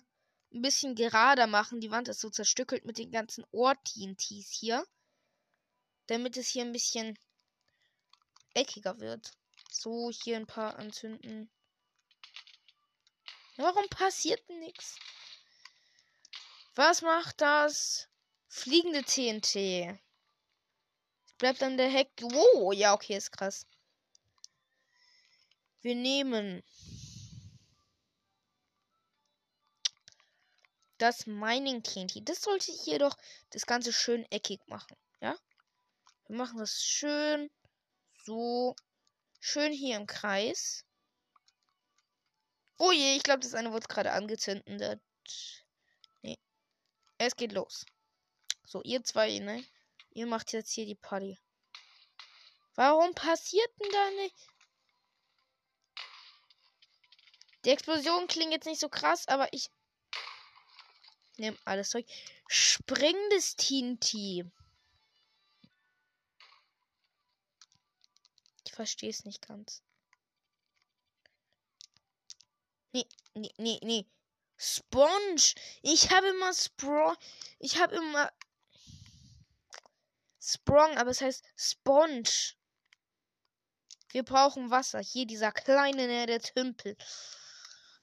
[0.53, 1.79] ein bisschen gerader machen.
[1.79, 4.85] Die Wand ist so zerstückelt mit den ganzen Ohr-TNTs hier.
[6.07, 7.17] Damit es hier ein bisschen
[8.53, 9.31] eckiger wird.
[9.71, 11.49] So, hier ein paar anzünden.
[13.57, 14.97] Warum passiert nichts?
[16.75, 18.07] Was macht das
[18.47, 19.99] fliegende TNT?
[21.39, 22.11] Bleibt an der Heck.
[22.21, 23.65] Wow, ja, okay, ist krass.
[25.81, 26.63] Wir nehmen
[31.03, 32.27] das Mining TNT.
[32.29, 33.17] Das sollte ich jedoch
[33.49, 34.95] das Ganze schön eckig machen.
[35.19, 35.37] Ja?
[36.27, 37.51] Wir machen das schön
[38.23, 38.73] so
[39.41, 40.85] schön hier im Kreis.
[42.77, 45.01] Oh je, ich glaube, das eine wurde gerade angezündet.
[46.21, 46.39] Nee.
[47.17, 47.85] Es geht los.
[48.65, 49.61] So, ihr zwei, ne?
[50.11, 51.37] Ihr macht jetzt hier die Party.
[52.75, 54.47] Warum passiert denn da nicht?
[57.65, 59.69] Die Explosion klingt jetzt nicht so krass, aber ich
[61.43, 62.05] nehme alles zurück.
[62.47, 64.45] Springendes TNT.
[68.65, 69.83] Ich verstehe es nicht ganz.
[72.93, 74.05] Nee, nee, nee, nee.
[74.57, 75.53] Sponge.
[75.81, 77.15] Ich habe immer Sprong.
[77.59, 78.31] Ich habe immer
[80.39, 82.55] Sprong, aber es heißt Sponge.
[84.11, 84.99] Wir brauchen Wasser.
[84.99, 86.95] Hier dieser kleine nette Tümpel.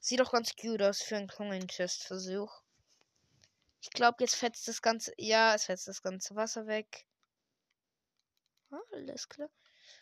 [0.00, 2.59] Sieht doch ganz gut aus für einen kleinen Testversuch.
[3.80, 5.12] Ich glaube, jetzt fetzt das ganze.
[5.16, 7.06] Ja, es fetzt das ganze Wasser weg.
[8.92, 9.50] Alles klar.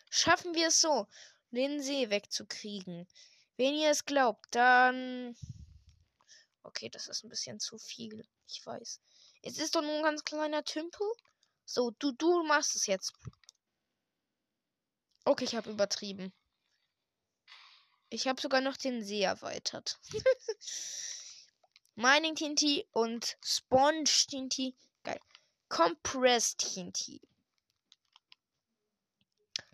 [0.09, 1.07] Schaffen wir es so,
[1.51, 3.07] den See wegzukriegen.
[3.57, 5.35] Wenn ihr es glaubt, dann.
[6.63, 8.27] Okay, das ist ein bisschen zu viel.
[8.47, 9.01] Ich weiß.
[9.41, 11.07] Es ist doch nur ein ganz kleiner Tümpel.
[11.65, 13.13] So, du, du machst es jetzt.
[15.23, 16.33] Okay, ich habe übertrieben.
[18.09, 19.99] Ich habe sogar noch den See erweitert.
[22.01, 24.73] Mining TNT und Sponge TNT.
[25.03, 25.19] Geil.
[25.67, 27.19] Compressed TNT.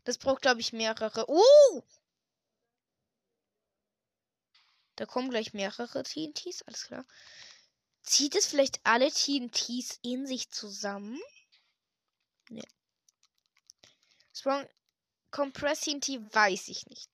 [0.06, 1.30] Das braucht, glaube ich, mehrere.
[1.30, 1.84] Uh!
[4.96, 7.06] Da kommen gleich mehrere TNTs, alles klar.
[8.02, 11.22] Zieht es vielleicht alle TNTs in sich zusammen?
[12.50, 12.64] Ne.
[14.34, 14.68] Strong
[15.30, 17.12] Compress TNT weiß ich nicht.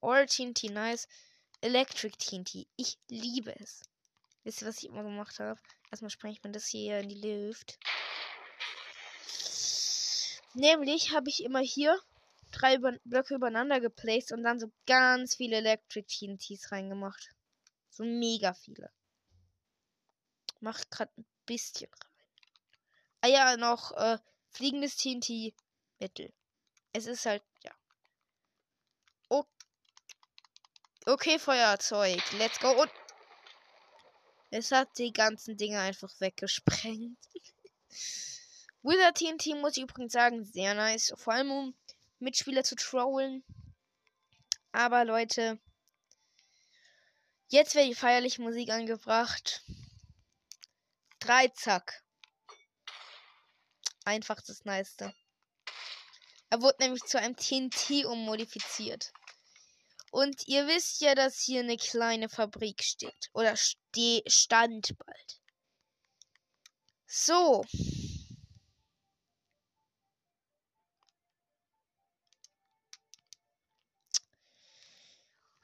[0.00, 1.08] All TNT nice.
[1.60, 2.68] Electric TNT.
[2.76, 3.80] Ich liebe es.
[4.46, 5.58] Wisst ihr, was ich immer gemacht habe?
[5.90, 7.80] Erstmal spreng ich mir das hier in die Luft.
[10.54, 12.00] Nämlich habe ich immer hier
[12.52, 17.34] drei über Blöcke übereinander geplaced und dann so ganz viele Electric TNTs reingemacht.
[17.90, 18.92] So mega viele.
[20.60, 22.12] Mach gerade ein bisschen rein.
[23.22, 24.16] Ah ja, noch äh,
[24.52, 25.54] fliegendes TNT
[25.98, 26.32] Mittel.
[26.92, 27.74] Es ist halt, ja.
[31.08, 32.20] Okay, Feuerzeug.
[32.32, 32.70] Let's go.
[32.70, 32.90] Und
[34.56, 37.18] es hat die ganzen Dinge einfach weggesprengt.
[38.82, 41.12] Wizard TNT muss ich übrigens sagen, sehr nice.
[41.16, 41.74] Vor allem um
[42.20, 43.44] Mitspieler zu trollen.
[44.72, 45.58] Aber Leute,
[47.48, 49.62] jetzt wird die feierliche Musik angebracht.
[51.18, 52.02] Drei Zack.
[54.04, 54.96] Einfach das Nice.
[56.48, 59.12] Er wurde nämlich zu einem TNT ummodifiziert.
[60.16, 63.28] Und ihr wisst ja, dass hier eine kleine Fabrik steht.
[63.34, 65.40] Oder ste stand bald.
[67.06, 67.62] So.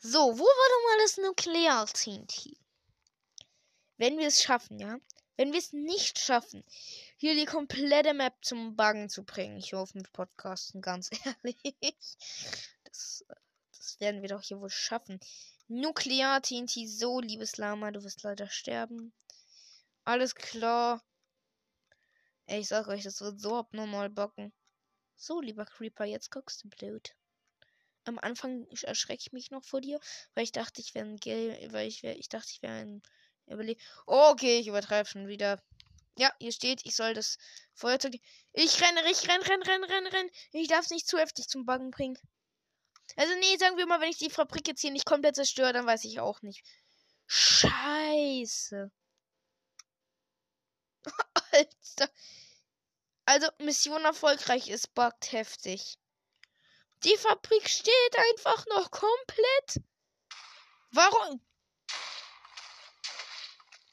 [0.01, 2.55] So, wo war doch mal das Nuklear-TNT?
[3.97, 4.99] Wenn wir es schaffen, ja?
[5.39, 6.63] Wenn wir es nicht schaffen,
[7.17, 9.57] hier die komplette Map zum Buggen zu bringen.
[9.57, 11.75] Ich hoffe mit Podcasten, ganz ehrlich.
[12.85, 13.42] Das, das
[14.03, 15.19] werden wir doch hier wohl schaffen.
[15.69, 19.15] Nuklear-TNT, so, liebes Lama, du wirst leider sterben.
[20.05, 21.03] Alles klar.
[22.45, 24.53] Ey, ich sag euch, das wird so abnormal bocken.
[25.17, 27.15] So, lieber Creeper, jetzt guckst du blöd
[28.05, 30.01] am Anfang erschrecke ich mich noch vor dir,
[30.35, 33.03] weil ich dachte, ich wäre ein Gel, weil ich wär, ich dachte, ich wäre ein
[33.47, 33.77] Überle
[34.07, 35.61] oh, okay, ich übertreibe schon wieder.
[36.17, 37.39] Ja, hier steht, ich soll das
[37.75, 38.15] Feuerzeug.
[38.53, 40.31] Ich renne, ich renne, renne, renne, renne, renne.
[40.53, 42.19] Ich darf es nicht zu heftig zum Buggen bringen.
[43.17, 45.87] Also, nee, sagen wir mal, wenn ich die Fabrik jetzt hier nicht komplett zerstöre, dann
[45.87, 46.65] weiß ich auch nicht.
[47.27, 48.91] Scheiße.
[53.25, 55.97] Also, Mission erfolgreich ist buggt heftig.
[57.05, 59.81] Die Fabrik steht einfach noch komplett.
[60.91, 61.41] Warum?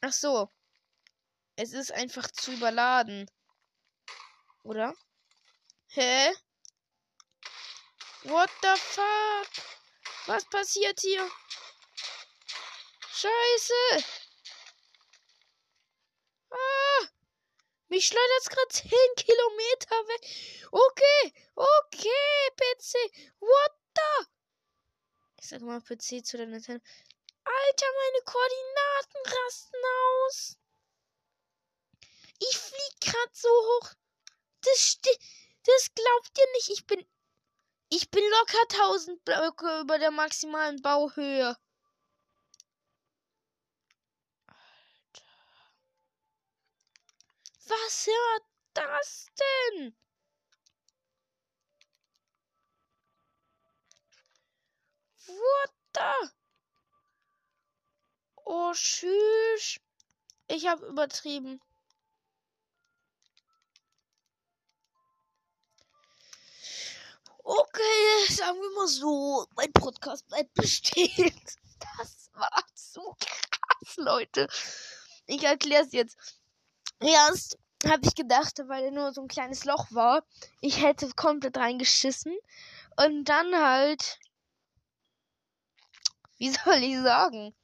[0.02, 0.50] Ach so.
[1.56, 3.30] Es ist einfach zu überladen.
[4.64, 4.94] Oder?
[5.88, 6.34] Hä?
[8.24, 9.48] What the fuck?
[10.28, 11.26] Was passiert hier?
[13.14, 14.06] Scheiße!
[16.52, 17.08] Ah!
[17.88, 20.68] Mich schleudert gerade 10 Kilometer weg.
[20.72, 22.96] Okay, okay, PC.
[23.40, 24.26] What the?
[25.40, 26.84] Ich sag mal PC zu der Nintendo.
[27.46, 30.58] Alter, meine Koordinaten rasten aus.
[32.40, 33.94] Ich flieg grad so hoch.
[34.62, 34.98] Das,
[35.64, 36.70] das glaubt ihr nicht.
[36.70, 37.08] Ich bin.
[37.92, 41.56] Ich bin locker 1000 Blöcke über der maximalen Bauhöhe.
[47.66, 49.28] Was hört das
[49.76, 49.96] denn?
[55.26, 56.30] What the?
[58.46, 59.80] Oh, tschüss.
[60.48, 61.60] Ich habe übertrieben.
[67.52, 71.34] Okay, sagen wir mal so, mein Podcast bleibt bestehen.
[71.98, 74.48] Das war zu krass, Leute.
[75.26, 76.16] Ich erkläre es jetzt.
[77.00, 80.24] Erst habe ich gedacht, weil er nur so ein kleines Loch war,
[80.62, 82.38] ich hätte komplett reingeschissen.
[82.98, 84.20] Und dann halt.
[86.38, 87.56] Wie soll ich sagen?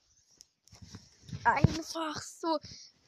[1.43, 2.57] Einfach so.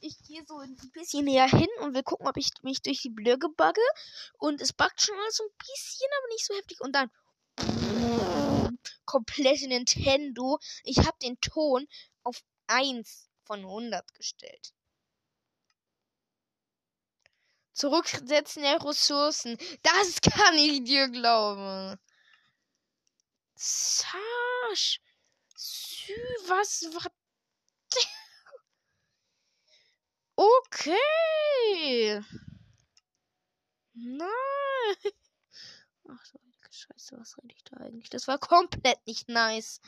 [0.00, 3.10] Ich gehe so ein bisschen näher hin und will gucken, ob ich mich durch die
[3.10, 3.80] Blöcke bugge.
[4.38, 6.80] Und es buggt schon mal so ein bisschen, aber nicht so heftig.
[6.80, 7.10] Und dann.
[9.04, 10.58] Komplette Nintendo.
[10.84, 11.88] Ich habe den Ton
[12.22, 14.72] auf 1 von 100 gestellt.
[17.72, 19.56] Zurücksetzen der Ressourcen.
[19.82, 21.98] Das kann ich dir glauben.
[23.54, 25.00] Sash.
[25.56, 26.12] Sü,
[26.46, 27.10] was war.
[30.38, 32.22] Okay.
[33.94, 34.28] Nein.
[36.08, 36.38] Ach so,
[36.70, 38.08] Scheiße, was rede ich da eigentlich?
[38.08, 39.80] Das war komplett nicht nice.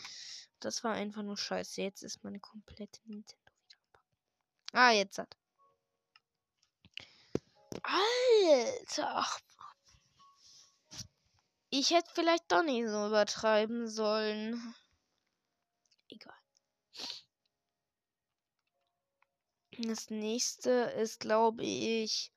[0.59, 1.83] Das war einfach nur scheiße.
[1.83, 3.79] Jetzt ist meine komplette Nintendo wieder.
[4.73, 5.37] Ah, jetzt hat.
[7.85, 9.27] Alter.
[11.71, 14.75] Ich hätte vielleicht doch nicht so übertreiben sollen.
[16.09, 16.40] Egal.
[19.83, 22.33] Das nächste ist, glaube ich.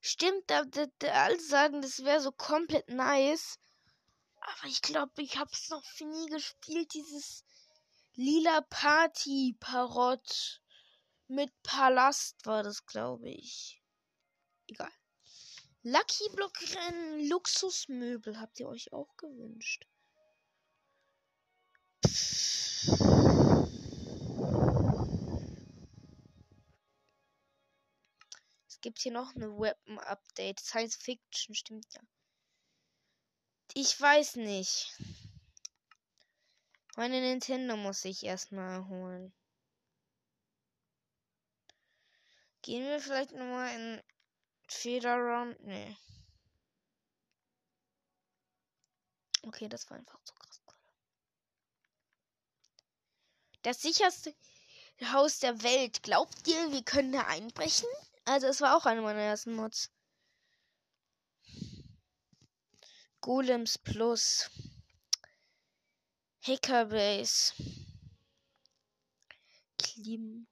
[0.00, 3.58] Stimmt, da, da, da alle sagen, das wäre so komplett nice.
[4.40, 7.44] Aber ich glaube, ich habe es noch nie gespielt, dieses
[8.14, 10.60] lila Party-Parott.
[11.28, 13.80] Mit Palast war das, glaube ich.
[14.66, 14.92] Egal.
[15.82, 19.86] Lucky Block Rennen, Luxusmöbel habt ihr euch auch gewünscht.
[22.02, 23.33] Es
[28.84, 30.60] gibt hier noch eine Weapon Update.
[30.60, 32.02] Science Fiction, stimmt ja.
[33.72, 34.94] Ich weiß nicht.
[36.94, 39.32] Meine Nintendo muss ich erstmal holen.
[42.60, 44.02] Gehen wir vielleicht nochmal in
[44.68, 45.58] Federround?
[45.60, 45.96] Nee.
[49.44, 50.60] Okay, das war einfach zu krass.
[53.62, 54.34] Das sicherste
[55.10, 56.02] Haus der Welt.
[56.02, 57.88] Glaubt ihr, wir können da einbrechen?
[58.24, 59.90] Also, es war auch eine meiner ersten Mods.
[63.20, 64.50] Golems Plus.
[66.42, 67.54] Hackerbase.
[69.78, 70.46] Klim.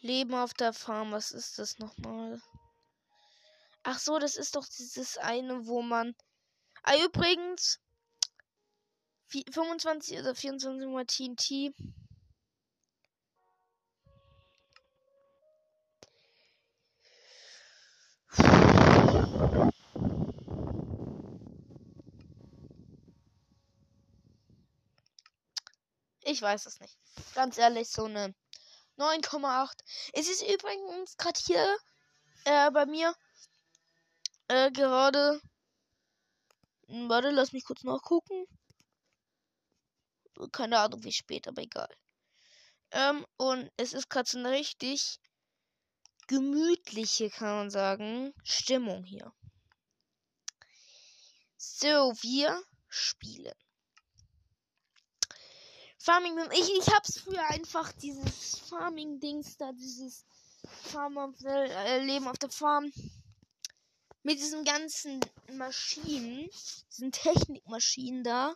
[0.00, 2.40] Leben auf der Farm, was ist das nochmal?
[3.82, 6.14] Ach so, das ist doch dieses eine, wo man.
[6.82, 7.80] Ah, übrigens.
[9.52, 11.74] 25 oder 24 Mal TNT.
[26.28, 26.94] Ich weiß es nicht.
[27.34, 28.34] Ganz ehrlich, so eine
[28.98, 29.72] 9,8.
[30.12, 31.78] Es ist übrigens gerade hier
[32.44, 33.14] äh, bei mir
[34.48, 35.40] äh, gerade.
[36.86, 38.44] Hm, warte, lass mich kurz nachgucken.
[40.52, 41.88] Keine Ahnung, wie spät, aber egal.
[42.90, 45.18] Ähm, und es ist gerade so eine richtig
[46.26, 49.32] gemütliche, kann man sagen, Stimmung hier.
[51.56, 53.54] So, wir spielen.
[56.08, 56.38] Farming.
[56.52, 60.24] Ich, ich hab's früher einfach dieses Farming-Dings da, dieses
[60.64, 62.90] Farm auf der, äh, Leben auf der Farm.
[64.22, 65.20] Mit diesen ganzen
[65.52, 66.48] Maschinen,
[66.90, 68.54] diesen Technikmaschinen da.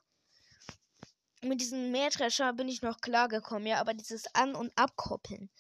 [1.43, 5.51] Mit diesem Mähdrescher bin ich noch klar gekommen, ja, aber dieses An- und Abkoppeln.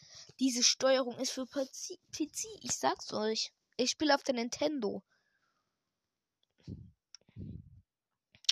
[0.40, 3.52] Diese Steuerung ist für PC, ich sag's euch.
[3.76, 5.02] Ich spiele auf der Nintendo.
[6.66, 6.74] Oh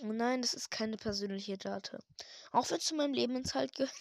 [0.02, 1.98] nein, das ist keine persönliche Date.
[2.52, 3.94] Auch wenn zu meinem Lebenshalt gehört.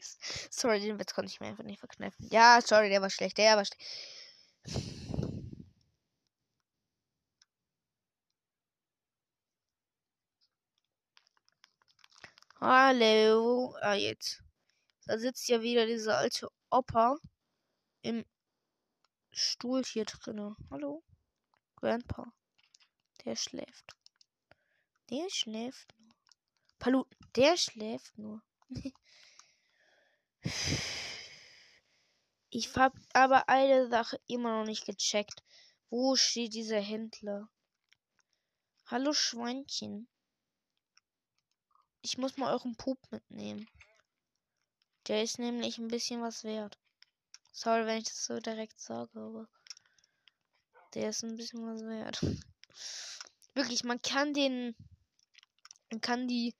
[0.50, 2.28] sorry, den Witz konnte ich mir einfach nicht verkneifen.
[2.30, 3.38] Ja, sorry, der war schlecht.
[3.38, 3.82] Der war schlecht.
[12.60, 13.74] Hallo.
[13.80, 14.42] Ah, jetzt.
[15.06, 17.16] Da sitzt ja wieder dieser alte Opa
[18.02, 18.24] im
[19.32, 20.56] Stuhl hier drinne.
[20.70, 21.02] Hallo?
[21.76, 22.32] Grandpa.
[23.24, 23.97] Der schläft.
[25.10, 26.14] Der schläft nur.
[26.78, 28.42] Paluten, der schläft nur.
[32.50, 35.42] ich hab aber eine Sache immer noch nicht gecheckt.
[35.88, 37.48] Wo steht dieser Händler?
[38.84, 40.08] Hallo Schweinchen.
[42.02, 43.66] Ich muss mal euren Pup mitnehmen.
[45.06, 46.78] Der ist nämlich ein bisschen was wert.
[47.50, 49.48] Sorry, wenn ich das so direkt sage, aber
[50.92, 52.20] der ist ein bisschen was wert.
[53.54, 54.76] Wirklich, man kann den
[55.90, 56.54] man kann die,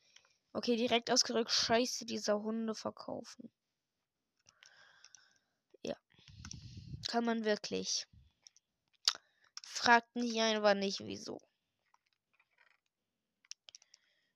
[0.52, 3.50] okay, direkt ausgedrückt, Scheiße dieser Hunde verkaufen.
[5.82, 5.96] Ja.
[7.08, 8.06] Kann man wirklich.
[9.64, 11.40] Fragt mich einfach nicht, wieso.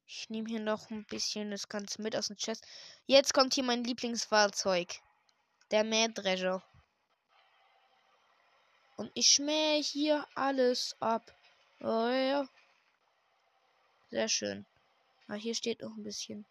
[0.06, 2.64] Ich nehme hier noch ein bisschen das Ganze mit aus dem Chest.
[3.06, 5.00] Jetzt kommt hier mein Lieblingsfahrzeug.
[5.70, 6.62] Der Mähdrescher.
[8.96, 11.34] Und ich schmähe hier alles ab.
[11.80, 12.46] Oh ja.
[14.10, 14.66] Sehr schön.
[15.28, 16.44] Ah, hier steht noch ein bisschen.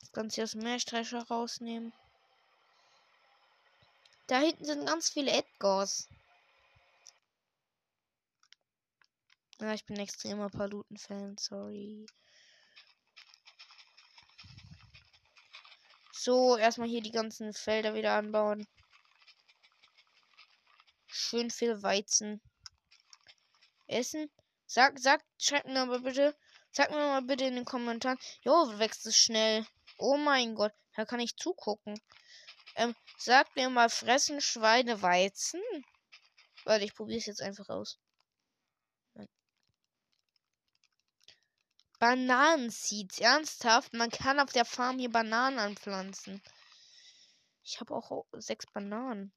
[0.00, 1.92] Das Ganze aus dem Meerstreicher rausnehmen.
[4.26, 6.08] Da hinten sind ganz viele Edgars.
[9.60, 12.06] Ja, ich bin extremer Paluten-Fan, sorry.
[16.12, 18.66] So, erstmal hier die ganzen Felder wieder anbauen.
[21.20, 22.40] Schön viel Weizen.
[23.86, 24.30] Essen.
[24.66, 26.34] Sag, sag, schreibt mir aber bitte.
[26.72, 28.18] Sag mir mal bitte in den Kommentaren.
[28.42, 29.66] Jo, wächst es schnell.
[29.98, 30.72] Oh mein Gott.
[30.96, 32.00] Da kann ich zugucken.
[32.74, 35.60] Ähm, sagt mir mal, fressen Schweine Weizen?
[36.64, 37.98] Warte, ich probiere es jetzt einfach aus.
[41.98, 43.18] Bananenseeds.
[43.18, 43.92] Ernsthaft?
[43.92, 46.42] Man kann auf der Farm hier Bananen anpflanzen.
[47.62, 49.34] Ich habe auch sechs Bananen.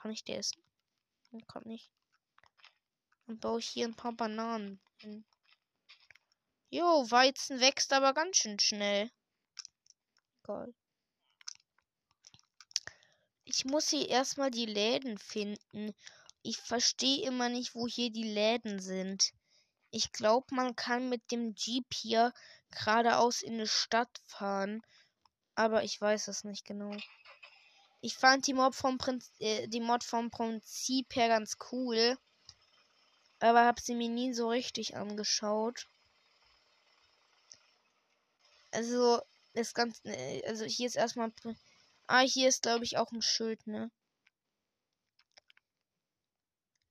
[0.00, 0.62] Kann ich die essen?
[1.42, 1.90] Kann nicht.
[3.26, 5.24] Dann baue ich hier ein paar Bananen hin.
[6.70, 9.10] Jo, Weizen wächst aber ganz schön schnell.
[10.42, 10.74] Egal.
[13.44, 15.94] Ich muss hier erstmal die Läden finden.
[16.42, 19.32] Ich verstehe immer nicht, wo hier die Läden sind.
[19.90, 22.32] Ich glaube, man kann mit dem Jeep hier
[22.70, 24.82] geradeaus in die Stadt fahren.
[25.54, 26.96] Aber ich weiß es nicht genau.
[28.04, 32.18] Ich fand die Mod vom, Prinz äh, die Mod vom Prinzip her ganz cool.
[33.38, 35.88] Aber habe sie mir nie so richtig angeschaut.
[38.72, 39.22] Also,
[39.54, 40.02] das ganz.
[40.04, 41.32] Äh, also, hier ist erstmal.
[42.06, 43.90] Ah, hier ist, glaube ich, auch ein Schild, ne?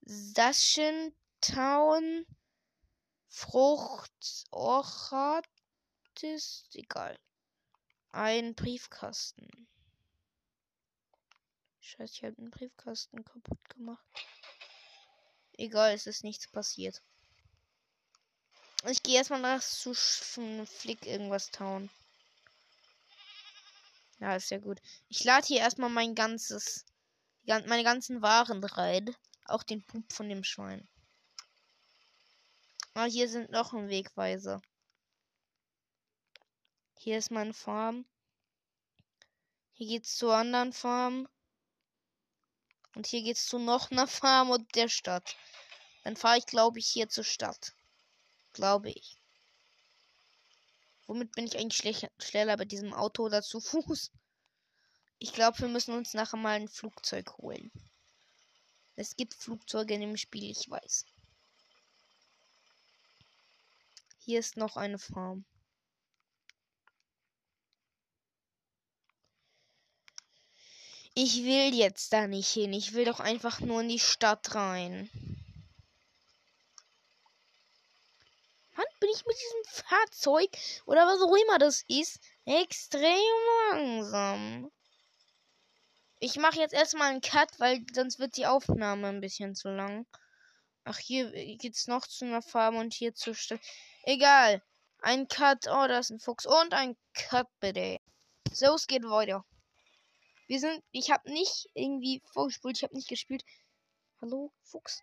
[0.01, 2.25] Saschen Town
[3.27, 5.47] Frucht Orchat
[6.21, 7.19] ist egal.
[8.11, 9.67] Ein Briefkasten.
[11.85, 14.05] Scheiße, ich habe den Briefkasten kaputt gemacht.
[15.57, 17.03] Egal, es ist nichts passiert.
[18.85, 21.89] Ich gehe erstmal nach zu Flick irgendwas tauen.
[24.19, 24.81] Ja, ist ja gut.
[25.09, 26.85] Ich lade hier erstmal mein ganzes,
[27.43, 29.13] meine ganzen Waren rein.
[29.45, 30.87] Auch den Pup von dem Schwein.
[32.93, 34.61] Ah, hier sind noch ein Wegweiser.
[36.95, 38.05] Hier ist meine Farm.
[39.73, 41.27] Hier geht's zur anderen Farm.
[42.95, 45.35] Und hier geht's zu noch einer Farm und der Stadt.
[46.03, 47.73] Dann fahre ich, glaube ich, hier zur Stadt.
[48.53, 49.17] Glaube ich.
[51.07, 54.11] Womit bin ich eigentlich schneller bei diesem Auto oder zu Fuß?
[55.19, 57.71] Ich glaube, wir müssen uns nachher mal ein Flugzeug holen.
[58.95, 61.05] Es gibt Flugzeuge in dem Spiel, ich weiß.
[64.19, 65.45] Hier ist noch eine Farm.
[71.15, 72.73] Ich will jetzt da nicht hin.
[72.73, 75.09] Ich will doch einfach nur in die Stadt rein.
[79.13, 80.49] ich mit diesem Fahrzeug
[80.85, 83.19] oder was auch immer das ist, extrem
[83.71, 84.71] langsam.
[86.19, 90.05] Ich mache jetzt erstmal einen Cut, weil sonst wird die Aufnahme ein bisschen zu lang.
[90.85, 93.59] Ach, hier geht's noch zu einer Farbe und hier zur Stadt.
[94.03, 94.61] Egal.
[95.01, 95.67] Ein Cut.
[95.67, 96.45] Oh, da ist ein Fuchs.
[96.45, 97.99] Und ein Cut, bitte.
[98.51, 99.45] So, es geht weiter.
[100.53, 100.83] Wir sind.
[100.91, 102.77] Ich habe nicht irgendwie vorgespult.
[102.77, 103.43] Ich habe nicht gespielt.
[104.21, 105.01] Hallo, Fuchs?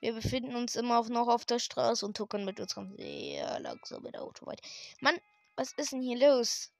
[0.00, 4.14] Wir befinden uns immer auf, noch auf der Straße und tuckern mit unserem sehr langsamen
[4.14, 4.62] Auto weiter.
[5.00, 5.18] Mann,
[5.56, 6.70] was ist denn hier los?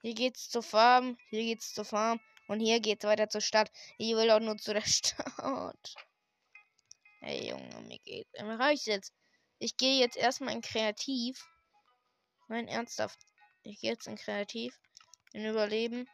[0.00, 2.18] Hier geht's zur Farm, hier geht's zur Farm
[2.48, 3.70] und hier geht's weiter zur Stadt.
[3.98, 5.94] Ich will auch nur zu der Stadt.
[7.20, 8.28] Hey Junge, mir geht.
[8.40, 9.12] Mir reicht jetzt.
[9.58, 11.46] Ich gehe jetzt erstmal in Kreativ.
[12.48, 13.18] Nein, ernsthaft.
[13.62, 14.74] Ich gehe jetzt in Kreativ,
[15.34, 16.08] in Überleben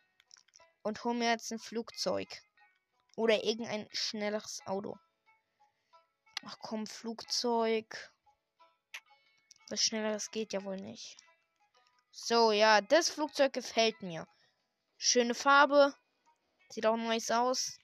[0.83, 2.29] und hole mir jetzt ein Flugzeug.
[3.17, 4.97] Oder irgendein schnelleres Auto.
[6.45, 8.13] Ach komm, Flugzeug.
[9.69, 11.19] Was schnelleres geht ja wohl nicht.
[12.11, 14.27] So, ja, das Flugzeug gefällt mir.
[14.97, 15.95] Schöne Farbe.
[16.71, 17.79] Sieht auch nice aus.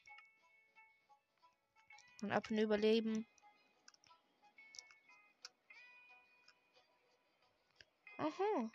[2.22, 3.26] Und ab und überleben.
[8.18, 8.70] Aha.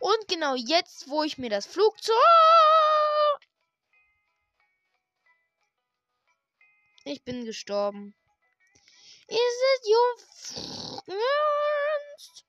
[0.00, 2.14] Und genau jetzt, wo ich mir das Flugzeug.
[7.04, 8.14] Ich bin gestorben.
[9.28, 10.16] Is it your
[11.06, 12.46] ernst?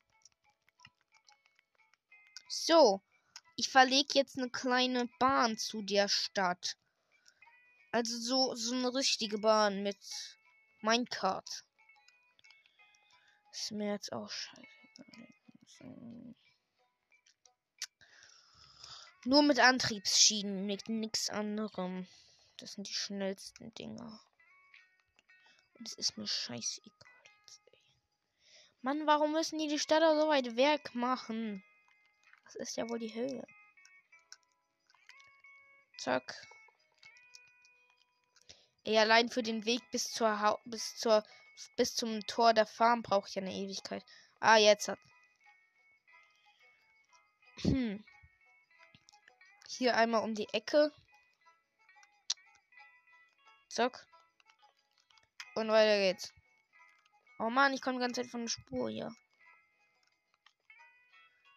[2.48, 3.02] So,
[3.56, 6.78] ich verlege jetzt eine kleine Bahn zu der Stadt.
[7.92, 9.98] Also so, so eine richtige Bahn mit
[10.82, 11.66] Minecart.
[13.52, 14.66] Ist mir jetzt auch scheiße.
[19.26, 22.08] Nur mit Antriebsschienen, mit nichts anderem.
[22.58, 24.20] Das sind die schnellsten Dinger.
[25.80, 26.94] Das ist mir scheißegal
[27.42, 27.62] jetzt.
[28.82, 31.64] Mann, warum müssen die die Stadt so weit weg machen?
[32.46, 33.46] Das ist ja wohl die Höhe.
[35.98, 36.48] Zack.
[38.86, 41.24] Ey, allein für den Weg bis zur ha bis zur
[41.76, 44.06] bis zum Tor der Farm braucht ja eine Ewigkeit.
[44.40, 45.00] Ah, jetzt hat.
[47.62, 48.04] Hm.
[49.72, 50.92] Hier einmal um die Ecke.
[53.70, 54.08] Zack.
[55.54, 56.34] Und weiter geht's.
[57.38, 59.16] Oh man, ich komme die ganze Zeit von der Spur hier.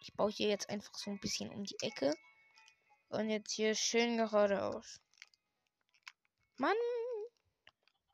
[0.01, 2.13] Ich baue hier jetzt einfach so ein bisschen um die Ecke.
[3.09, 5.01] Und jetzt hier schön geradeaus.
[6.57, 6.77] Mann!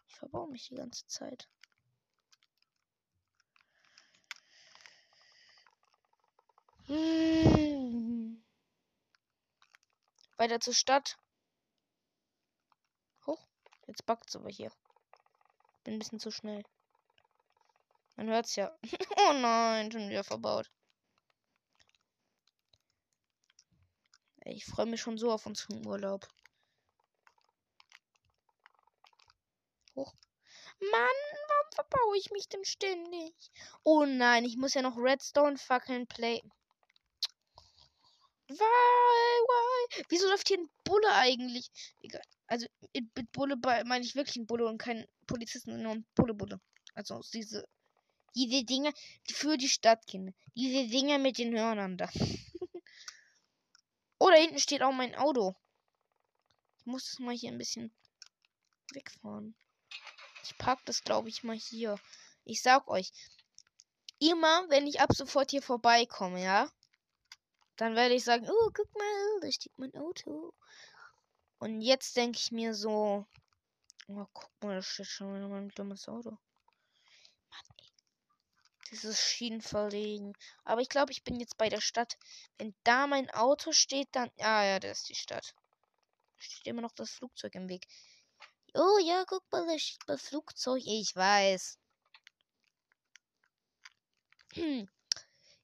[0.08, 1.50] Ich verbaue mich die ganze Zeit.
[6.88, 7.79] Hm.
[10.40, 11.18] Weiter zur Stadt.
[13.26, 13.46] Hoch.
[13.88, 14.72] Jetzt backt's aber hier.
[15.84, 16.64] Bin ein bisschen zu schnell.
[18.16, 18.74] Man hört's ja.
[19.18, 20.72] oh nein, schon wieder verbaut.
[24.46, 26.26] Ich freue mich schon so auf unseren Urlaub.
[29.96, 30.14] Hoch.
[30.80, 31.20] Mann,
[31.50, 33.36] warum verbaue ich mich denn ständig?
[33.84, 36.42] Oh nein, ich muss ja noch Redstone fucking play.
[38.50, 40.04] Why, why?
[40.10, 41.70] Wieso läuft hier ein Bulle eigentlich?
[42.02, 42.24] Egal.
[42.48, 46.60] Also mit Bulle meine ich wirklich ein Bulle und kein Polizisten, sondern ein Bulle Bulle.
[46.96, 47.68] Also diese
[48.36, 48.94] diese Dinge,
[49.28, 50.34] die für die Stadt gehen.
[50.56, 52.10] Diese Dinge mit den Hörnern da.
[54.20, 55.56] oh, da hinten steht auch mein Auto.
[56.80, 57.94] Ich muss es mal hier ein bisschen
[58.94, 59.56] wegfahren.
[60.44, 62.00] Ich pack das, glaube ich, mal hier.
[62.46, 63.12] Ich sag euch,
[64.20, 66.72] immer wenn ich ab sofort hier vorbeikomme, ja,
[67.80, 70.54] dann werde ich sagen, oh, guck mal, da steht mein Auto.
[71.60, 73.26] Und jetzt denke ich mir so,
[74.10, 76.32] oh, guck mal, da steht schon wieder mein dummes Auto.
[76.32, 77.92] Mann, ey.
[78.92, 80.34] Dieses Schienenverlegen.
[80.66, 82.18] Aber ich glaube, ich bin jetzt bei der Stadt.
[82.58, 84.30] Wenn da mein Auto steht, dann.
[84.40, 85.56] Ah ja, da ist die Stadt.
[86.36, 87.88] Da steht immer noch das Flugzeug im Weg.
[88.74, 90.84] Oh ja, guck mal, da steht das Flugzeug.
[90.86, 91.80] Ich weiß.
[94.56, 94.90] Hm.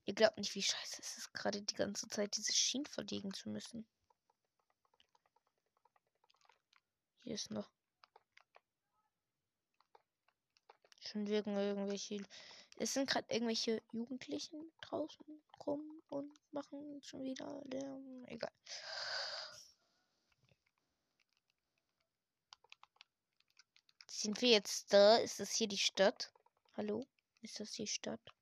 [0.06, 3.50] Ihr glaubt nicht, wie scheiße es ist, gerade die ganze Zeit diese Schienen verlegen zu
[3.50, 3.88] müssen.
[7.24, 7.68] Hier ist noch.
[11.00, 12.24] Schon wirken irgendwelche.
[12.78, 15.26] Es sind gerade irgendwelche Jugendlichen draußen
[15.66, 18.26] rum und machen schon wieder Lärm.
[18.26, 18.52] Egal.
[24.06, 25.18] Sind wir jetzt da?
[25.18, 26.32] Ist das hier die Stadt?
[26.78, 27.08] Hallo?
[27.42, 28.35] Ist das die Stadt?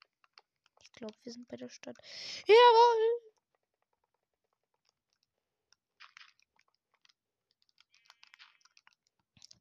[0.93, 1.97] Glaube, wir sind bei der Stadt.
[2.47, 3.33] Jawohl!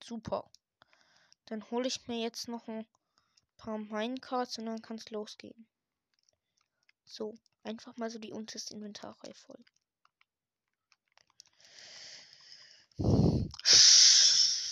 [0.03, 0.51] Super.
[1.47, 2.87] Dann hole ich mir jetzt noch ein
[3.57, 5.66] paar Minecarts und dann kann es losgehen.
[7.05, 9.64] So, einfach mal so die unterste Inventarreihe voll.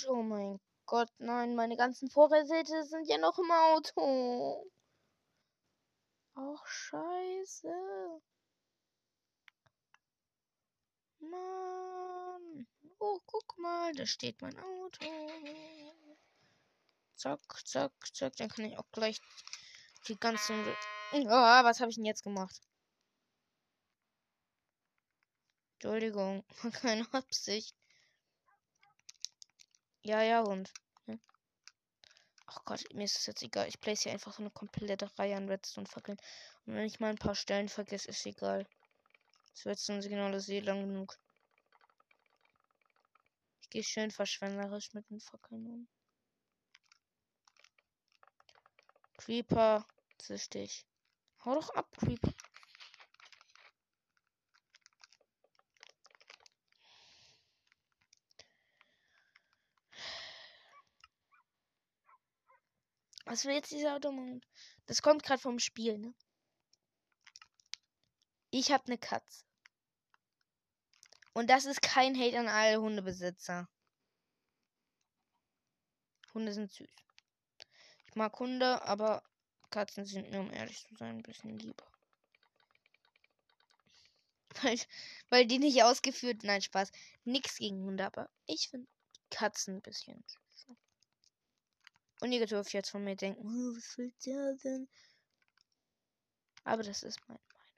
[0.09, 4.67] Oh mein Gott, nein, meine ganzen Vorräte sind ja noch im Auto.
[6.43, 7.69] Ach, scheiße.
[11.19, 12.67] Mann.
[12.99, 15.05] Oh, guck mal, da steht mein Auto.
[17.17, 18.37] Zack, zack, zack.
[18.37, 19.21] Dann kann ich auch gleich
[20.09, 20.65] die ganzen...
[21.13, 22.59] Oh, was habe ich denn jetzt gemacht?
[25.75, 27.75] Entschuldigung, keine Absicht.
[30.03, 30.73] Ja, ja, und.
[32.53, 33.69] Ach Gott, mir ist es jetzt egal.
[33.69, 36.19] Ich place hier einfach so eine komplette Reihe an Redstone-Fackeln.
[36.67, 38.67] Und wenn ich mal ein paar Stellen vergesse, ist egal.
[39.55, 41.17] Das Redstone-Signal ist eh lang genug.
[43.61, 45.89] Ich gehe schön verschwenderisch mit den Fackeln um.
[49.19, 49.87] Creeper,
[50.19, 50.85] zisch dich.
[51.45, 52.33] Hau doch ab, Creeper.
[63.31, 64.45] Was will jetzt dieser Automund?
[64.87, 66.13] Das kommt gerade vom Spiel, ne?
[68.51, 69.45] Ich habe eine Katze.
[71.33, 73.69] Und das ist kein Hate an alle Hundebesitzer.
[76.35, 76.91] Hunde sind süß.
[78.09, 79.23] Ich mag Hunde, aber
[79.71, 81.87] Katzen sind mir, um ehrlich zu sein, ein bisschen lieber.
[84.63, 84.81] Weil,
[85.29, 86.43] weil die nicht ausgeführt.
[86.43, 86.91] Nein, Spaß.
[87.23, 88.89] Nix gegen Hunde, aber ich finde
[89.31, 90.40] Katzen ein bisschen süß.
[92.21, 94.89] Und ihr dürft jetzt von mir denken, oh, was will der denn?
[96.65, 97.77] Aber das ist meine Meinung.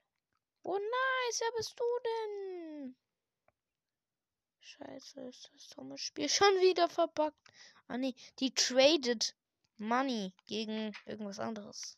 [0.63, 2.95] Oh nice, wer bist du denn?
[4.59, 7.37] Scheiße, ist das dumme Spiel schon wieder verbuggt.
[7.87, 9.35] Ah nee, die traded
[9.77, 11.97] Money gegen irgendwas anderes.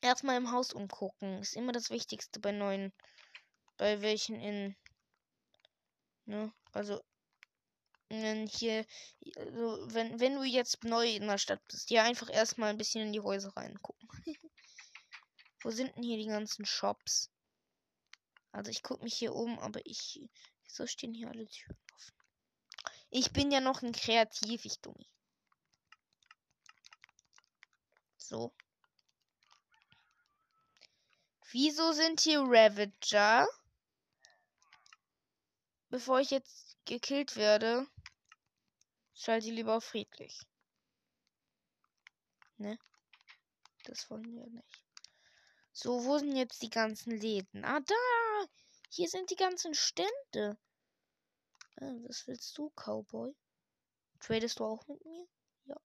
[0.00, 1.38] Erstmal im Haus umgucken.
[1.40, 2.92] Ist immer das Wichtigste bei neuen.
[3.76, 4.76] Bei welchen in.
[6.24, 6.52] Ne?
[6.72, 7.02] Also
[8.10, 8.84] hier,
[9.36, 13.06] also wenn, wenn du jetzt neu in der Stadt bist, ja einfach erstmal ein bisschen
[13.06, 14.08] in die Häuser reingucken.
[15.62, 17.30] Wo sind denn hier die ganzen Shops?
[18.52, 20.28] Also ich gucke mich hier um, aber ich.
[20.64, 22.14] Wieso stehen hier alle Türen offen?
[23.10, 25.06] Ich bin ja noch ein Kreativ, ich Dummi.
[28.16, 28.52] So.
[31.52, 33.46] Wieso sind hier Ravager?
[35.88, 37.86] Bevor ich jetzt gekillt werde,
[39.20, 40.40] Schalte lieber auf friedlich.
[42.56, 42.78] Ne?
[43.84, 44.82] Das wollen wir nicht.
[45.72, 47.62] So, wo sind jetzt die ganzen Läden?
[47.62, 48.46] Ah, da!
[48.88, 50.56] Hier sind die ganzen Stände.
[51.82, 53.36] Ah, was willst du, Cowboy?
[54.20, 55.26] Tradest du auch mit mir?
[55.66, 55.76] Ja.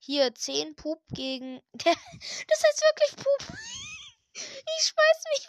[0.00, 1.62] Hier, 10 Pup gegen.
[1.74, 3.56] das heißt wirklich Pup.
[4.34, 5.48] ich schmeiß mich.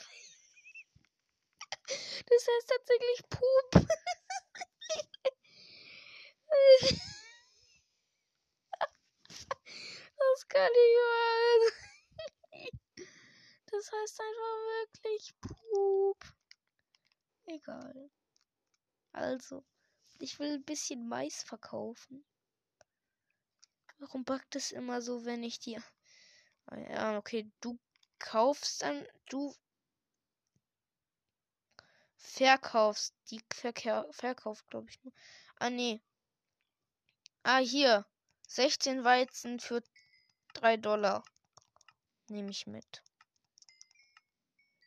[2.27, 3.87] Das heißt tatsächlich Pup.
[10.33, 12.73] das kann ich mal.
[13.65, 16.23] Das heißt einfach wirklich Pup.
[17.45, 18.11] Egal.
[19.11, 19.65] Also,
[20.19, 22.23] ich will ein bisschen Mais verkaufen.
[23.97, 25.83] Warum backt es immer so, wenn ich dir.
[26.67, 27.79] Ah ja, okay, du
[28.19, 29.07] kaufst dann.
[29.29, 29.55] Du
[32.17, 33.15] verkaufst.
[33.31, 35.13] Die Verkehr, verkauft, glaube ich nur.
[35.55, 35.99] Ah, nee.
[37.41, 38.05] Ah, hier.
[38.47, 39.81] 16 Weizen für
[40.53, 41.23] 3 Dollar.
[42.29, 43.03] Nehme ich mit.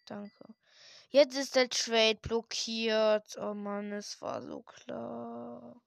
[0.06, 0.54] Danke.
[1.10, 3.36] Jetzt ist der Trade blockiert.
[3.38, 5.80] Oh Mann, es war so klar.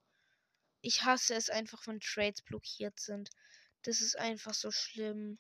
[0.82, 3.30] Ich hasse es einfach, wenn Trades blockiert sind.
[3.84, 5.40] Das ist einfach so schlimm.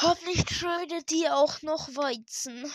[0.00, 2.70] Hoffentlich tradet die auch noch Weizen.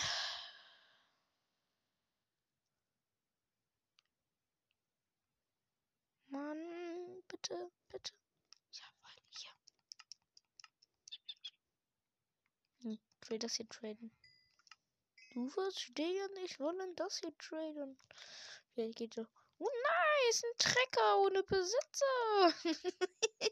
[6.28, 8.14] Mann, bitte, bitte.
[8.72, 9.52] Ja, weil hier.
[12.84, 13.00] Hm,
[13.30, 14.12] will das hier traden.
[15.34, 17.98] Du wirst stehen, ich wollen das hier traden.
[18.74, 19.26] Vielleicht geht so.
[19.60, 22.54] Oh nice, ein Trecker ohne Besitzer.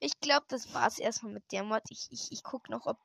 [0.00, 1.82] ich glaube, das war's erstmal mit der Mod.
[1.90, 2.98] Ich, ich, ich guck noch, ob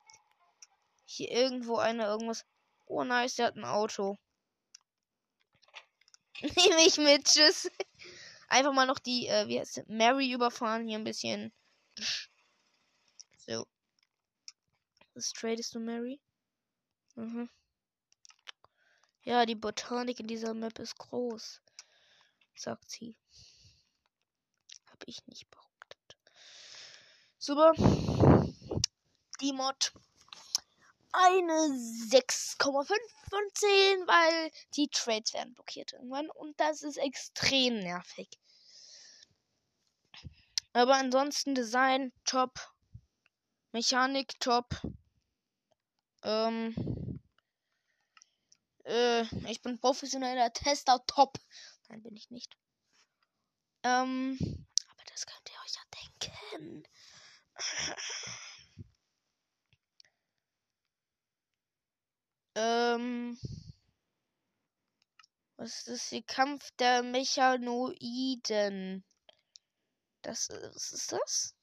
[1.04, 2.44] hier irgendwo einer irgendwas.
[2.86, 4.18] Oh nice, der hat ein Auto.
[6.40, 7.70] Nehme ich mit, tschüss.
[8.48, 10.86] Einfach mal noch die, äh, wie heißt Mary überfahren.
[10.86, 11.52] Hier ein bisschen.
[15.18, 16.20] Was tradest du, Mary?
[17.16, 17.50] Mhm.
[19.24, 21.60] Ja, die Botanik in dieser Map ist groß.
[22.54, 23.16] Sagt sie.
[24.86, 26.16] Habe ich nicht behauptet.
[27.36, 27.72] Super.
[29.40, 29.92] Die Mod.
[31.10, 31.52] Eine
[32.12, 32.86] 6,5
[33.28, 36.30] von 10, weil die Trades werden blockiert irgendwann.
[36.30, 38.28] Und das ist extrem nervig.
[40.74, 42.72] Aber ansonsten Design top.
[43.72, 44.80] Mechanik top.
[46.22, 47.20] Ähm,
[48.84, 51.38] äh, ich bin professioneller Tester top.
[51.88, 52.56] Nein, bin ich nicht.
[53.84, 54.36] Ähm,
[54.88, 55.82] aber das könnt ihr euch ja
[56.60, 56.84] denken.
[62.56, 63.38] ähm,
[65.56, 66.22] was ist das?
[66.26, 69.04] Kampf der Mechanoiden.
[70.22, 71.57] Das, was ist das?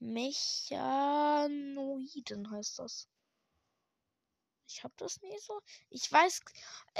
[0.00, 3.08] Mechanoiden heißt das.
[4.66, 5.60] Ich hab das nie so.
[5.90, 6.40] Ich weiß,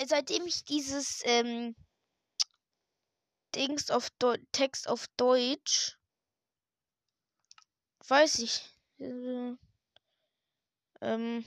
[0.06, 1.76] seitdem ich dieses ähm,
[3.54, 5.98] Dings auf Deu Text auf Deutsch
[8.08, 8.62] weiß ich.
[8.98, 9.54] Äh,
[11.00, 11.44] ähm,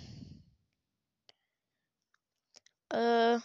[2.90, 3.40] äh,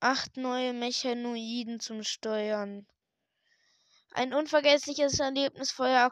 [0.00, 2.86] acht neue Mechanoiden zum Steuern.
[4.16, 6.10] Ein unvergessliches Erlebnis voller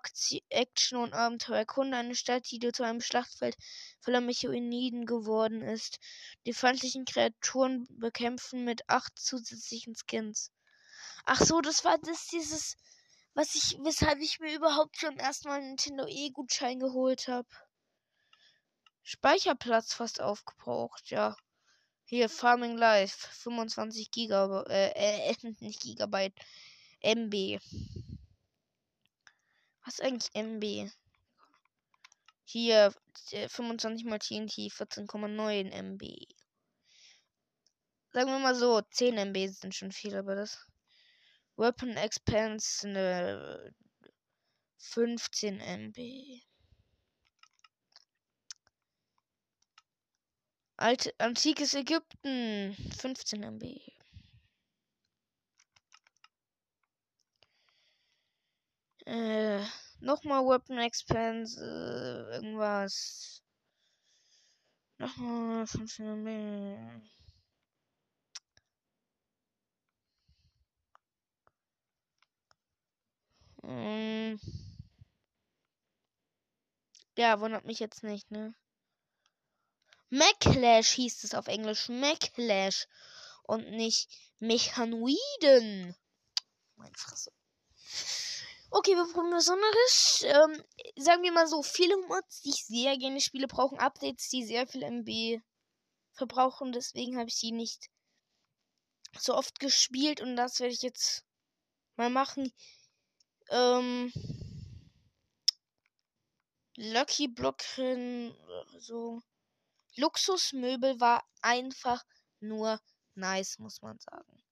[0.51, 1.57] Action und Abenteuer.
[1.57, 3.57] Erkunde eine Stadt, die zu einem Schlachtfeld
[4.03, 6.01] voller Mechanoiden geworden ist.
[6.45, 10.53] Die feindlichen Kreaturen bekämpfen mit acht zusätzlichen Skins.
[11.25, 12.77] Ach so, das war das dieses,
[13.33, 17.49] was ich, weshalb ich mir überhaupt schon erstmal einen Nintendo E-Gutschein geholt habe.
[19.03, 21.39] Speicherplatz fast aufgebraucht, ja.
[22.05, 26.35] Hier, Farming Life, 25 Gigabyte, äh, äh, nicht Gigabyte.
[27.05, 27.61] MB.
[29.85, 30.91] Was ist eigentlich MB?
[32.45, 32.95] Hier
[33.49, 36.03] 25 mal TNT, 14,9 MB.
[38.13, 40.67] Sagen wir mal so, 10 MB sind schon viel, aber das.
[41.57, 43.75] Weapon Expense ne
[44.79, 46.43] 15 MB.
[50.77, 53.81] Alte, antikes Ägypten 15 MB.
[59.07, 59.61] Äh,
[60.01, 63.43] nochmal Weapon Expense, äh, irgendwas.
[64.99, 67.03] Nochmal 15 mehr.
[73.63, 74.39] Mm.
[77.17, 78.55] Ja, wundert mich jetzt nicht, ne?
[80.11, 81.89] Maclash hieß es auf Englisch.
[81.89, 82.87] Maclash.
[83.43, 85.97] Und nicht Mechanoiden.
[86.77, 87.33] Meine Fresse.
[88.71, 90.25] Okay, wir brauchen was anderes.
[90.25, 90.65] Ähm,
[90.97, 94.67] sagen wir mal so, viele Mods, die ich sehr gerne spiele, brauchen Updates, die sehr
[94.67, 95.41] viel MB
[96.13, 96.73] verbrauchen.
[96.73, 97.89] Deswegen habe ich sie nicht
[99.19, 101.25] so oft gespielt und das werde ich jetzt
[101.97, 102.53] mal machen.
[103.51, 104.13] Ähm,
[106.77, 108.37] Lucky Blocken,
[108.79, 109.23] so.
[109.97, 112.03] Luxusmöbel war einfach
[112.41, 112.81] nur
[113.15, 114.44] nice, muss man sagen.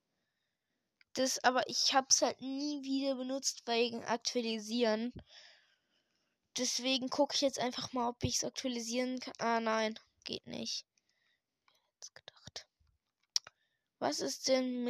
[1.15, 5.13] Das, aber ich hab's halt nie wieder benutzt wegen Aktualisieren.
[6.57, 9.35] Deswegen gucke ich jetzt einfach mal, ob ich es aktualisieren kann.
[9.39, 10.87] Ah, nein, geht nicht.
[11.95, 12.67] Jetzt gedacht.
[13.99, 14.85] Was ist denn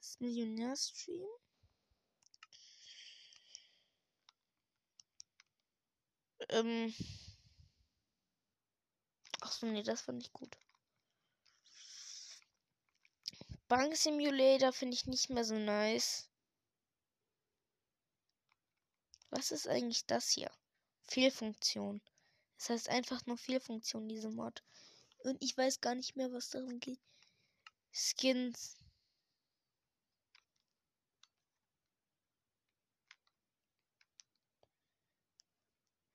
[0.00, 1.28] ist Millionärstream?
[6.50, 6.94] Ähm.
[9.40, 10.56] Achso, nee, das fand ich gut.
[13.68, 16.28] Bank Simulator finde ich nicht mehr so nice.
[19.30, 20.50] Was ist eigentlich das hier?
[21.04, 22.00] Fehlfunktion.
[22.56, 24.62] Das heißt einfach nur Fehlfunktion, diese Mod.
[25.18, 27.00] Und ich weiß gar nicht mehr, was darum geht.
[27.92, 28.76] Skins.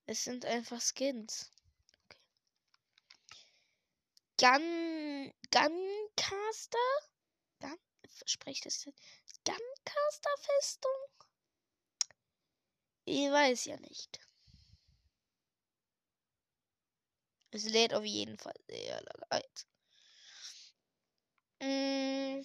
[0.05, 1.52] Es sind einfach Skins.
[4.43, 6.77] Gun, Guncaster?
[7.61, 7.77] Gun,
[8.25, 8.83] spricht das
[9.45, 10.91] Guncaster Festung?
[13.05, 14.19] Ich weiß ja nicht.
[17.51, 19.65] Es lädt auf jeden Fall sehr lange Zeit.
[21.61, 22.41] Mm.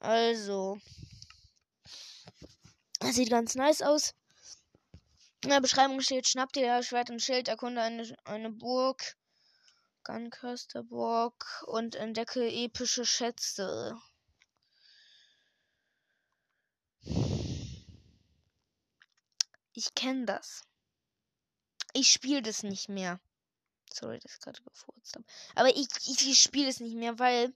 [0.00, 0.78] Also.
[3.00, 4.12] Das sieht ganz nice aus.
[5.42, 9.16] In der Beschreibung steht, schnapp dir Schwert und Schild, erkunde eine, eine Burg,
[10.04, 13.96] Guncaster Burg und entdecke epische Schätze.
[19.72, 20.62] Ich kenne das.
[21.92, 23.20] Ich spiele das nicht mehr.
[23.92, 25.24] Sorry, dass ich gerade gefurzt habe.
[25.56, 27.52] Aber ich, ich, ich spiele es nicht mehr, weil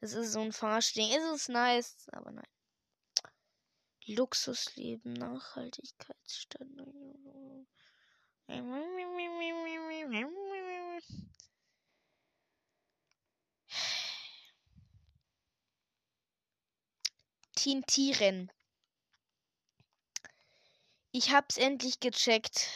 [0.00, 1.10] das ist so ein Farschding.
[1.12, 2.46] Es ist nice, aber nein.
[4.14, 6.94] Luxusleben, Nachhaltigkeitsstandard.
[17.54, 18.50] Tintieren.
[21.12, 22.68] Ich hab's endlich gecheckt.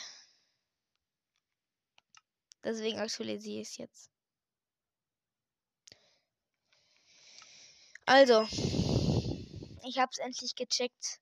[2.63, 4.11] Deswegen aktualisiere ich es jetzt.
[8.07, 8.47] Also,
[9.83, 11.21] ich hab's endlich gecheckt,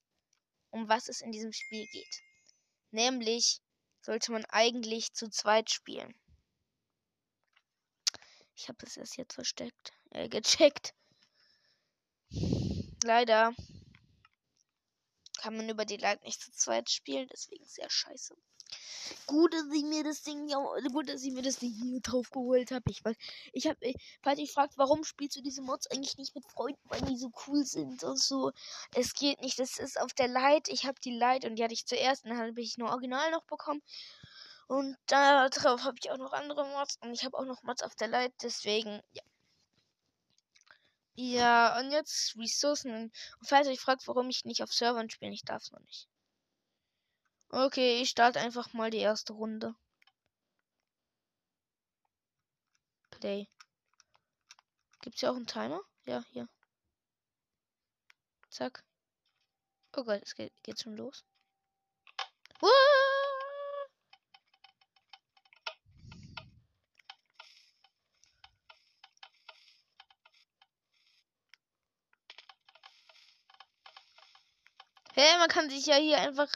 [0.72, 2.22] um was es in diesem Spiel geht.
[2.90, 3.60] Nämlich
[4.00, 6.14] sollte man eigentlich zu zweit spielen.
[8.56, 10.94] Ich habe es erst jetzt versteckt, äh, gecheckt.
[13.04, 13.54] Leider
[15.38, 18.34] kann man über die Light nicht zu zweit spielen, deswegen sehr scheiße.
[19.26, 20.58] Gut, dass ich mir das Ding, ja,
[20.92, 22.90] gut, dass ich mir das Ding hier drauf geholt habe.
[22.90, 23.16] Ich weiß,
[23.52, 27.00] ich habe, falls ihr fragt, warum spielst du diese Mods eigentlich nicht mit Freunden, weil
[27.02, 28.52] die so cool sind und so.
[28.94, 30.68] Es geht nicht, das ist auf der Light.
[30.68, 33.30] Ich habe die Light und die hatte ich zuerst, und dann habe ich nur Original
[33.30, 33.82] noch bekommen.
[34.68, 37.94] Und darauf habe ich auch noch andere Mods und ich habe auch noch Mods auf
[37.94, 39.22] der Light, deswegen, ja.
[41.14, 43.12] Ja, und jetzt Ressourcen.
[43.40, 45.80] Und falls ihr euch fragt, warum ich nicht auf Servern spiele, ich darf es noch
[45.80, 46.08] nicht.
[47.54, 49.74] Okay, ich starte einfach mal die erste Runde.
[53.10, 53.46] Play.
[55.02, 55.82] Gibt's hier auch einen Timer?
[56.06, 56.48] Ja, hier.
[58.48, 58.82] Zack.
[59.94, 61.24] Oh Gott, es geht, geht schon los.
[62.62, 62.70] Uah!
[75.14, 76.48] Hä, hey, man kann sich ja hier einfach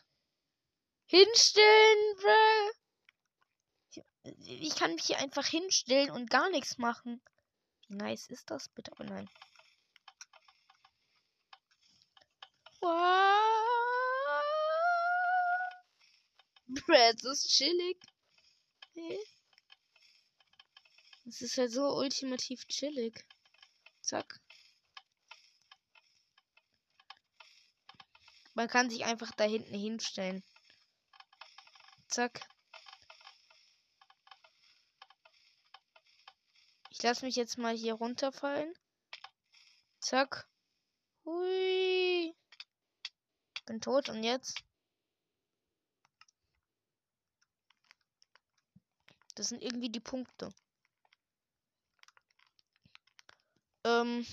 [1.07, 2.73] hinstellen, bruh.
[4.45, 7.23] Ich kann mich hier einfach hinstellen und gar nichts machen.
[7.89, 8.91] Wie nice ist das bitte?
[8.99, 9.31] Oh nein.
[12.81, 13.47] Wow.
[16.67, 17.99] Bruh, das ist chillig.
[21.27, 23.25] Es ist halt so ultimativ chillig.
[24.01, 24.41] Zack.
[28.55, 30.43] Man kann sich einfach da hinten hinstellen.
[32.17, 32.49] Zack.
[36.89, 38.73] Ich lasse mich jetzt mal hier runterfallen.
[40.01, 40.49] Zack.
[41.27, 42.35] Hui.
[43.67, 44.65] Bin tot und jetzt?
[49.35, 50.55] Das sind irgendwie die Punkte.
[53.85, 54.27] Ähm.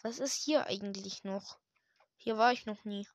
[0.00, 1.58] Was ist hier eigentlich noch?
[2.16, 3.06] Hier war ich noch nie.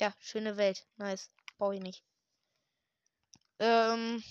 [0.00, 0.86] Ja, schöne Welt.
[0.96, 1.30] Nice.
[1.56, 2.04] Brauche ich nicht.
[3.58, 4.22] Ähm.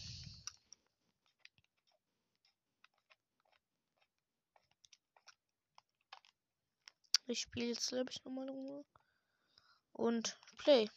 [7.27, 8.83] Ich spiele jetzt, glaube ich, nochmal
[9.93, 10.89] Und Play.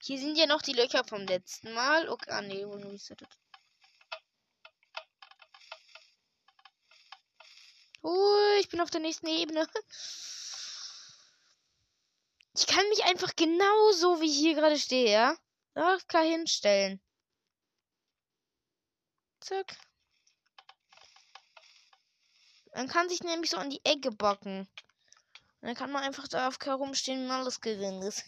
[0.00, 2.08] Hier sind ja noch die Löcher vom letzten Mal.
[2.08, 3.28] Okay, ah, nee, resettet.
[8.02, 8.41] Oh, ich
[8.72, 9.68] bin auf der nächsten Ebene.
[12.56, 15.36] Ich kann mich einfach genauso wie ich hier gerade stehe, ja?
[15.74, 17.00] Ach, klar hinstellen.
[19.40, 19.76] Zack.
[22.74, 24.60] Man kann sich nämlich so an die Ecke bocken.
[24.60, 28.24] Und dann kann man einfach da auf herumstehen und alles gewinnen ist.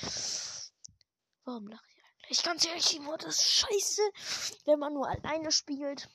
[1.44, 2.30] Warum lache ich eigentlich?
[2.30, 4.02] Ich kann ehrlich, die Mod ist scheiße,
[4.66, 6.08] wenn man nur alleine spielt.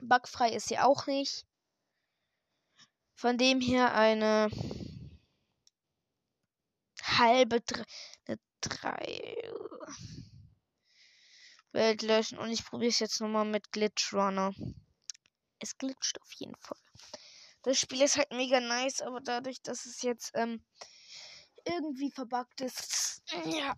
[0.00, 1.46] Bugfrei ist sie auch nicht.
[3.14, 4.50] Von dem her eine
[7.02, 7.84] halbe drei,
[8.26, 9.36] eine drei
[11.72, 14.52] Welt löschen und ich probiere es jetzt nochmal mit Glitch Runner.
[15.58, 16.78] Es glitscht auf jeden Fall.
[17.62, 20.64] Das Spiel ist halt mega nice, aber dadurch, dass es jetzt ähm,
[21.64, 23.76] irgendwie verbuggt ist, ja,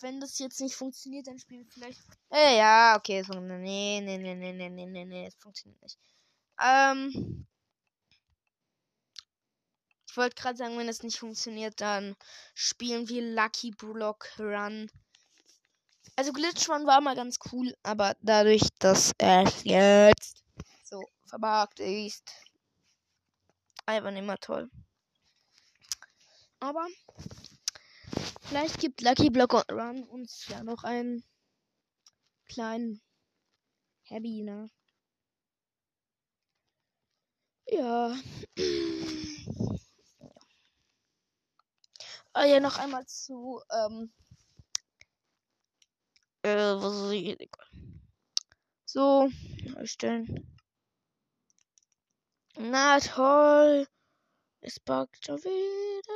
[0.00, 2.00] wenn das jetzt nicht funktioniert, dann spielen wir vielleicht.
[2.30, 5.98] Äh, ja, okay, so, nee, nee, nee, nee, nee, nee, nee, nee, es funktioniert nicht.
[6.62, 7.46] Ähm,
[10.10, 12.16] ich wollte gerade sagen, wenn es nicht funktioniert, dann
[12.54, 14.90] spielen wir Lucky Block Run.
[16.16, 20.42] Also Glitch Run war mal ganz cool, aber dadurch, dass es jetzt
[20.82, 22.28] so verbargt ist,
[23.86, 24.68] einfach nicht mehr toll.
[26.58, 26.88] Aber
[28.48, 31.22] vielleicht gibt Lucky Block Run uns ja noch einen
[32.48, 33.00] kleinen
[34.02, 34.68] Happy, ne?
[37.66, 38.18] Ja.
[42.40, 44.10] Ah ja, noch einmal zu, ähm,
[46.40, 47.50] äh, was ist ich?
[48.86, 49.28] So,
[49.76, 50.50] erstellen.
[52.56, 53.86] Na toll.
[54.62, 56.14] Es buggt schon wieder.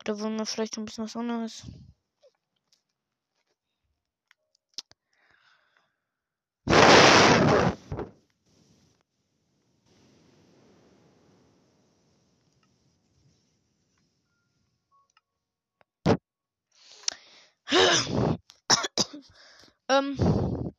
[0.00, 1.62] Oder wollen wir vielleicht ein bisschen was anderes?
[19.92, 20.74] Ähm,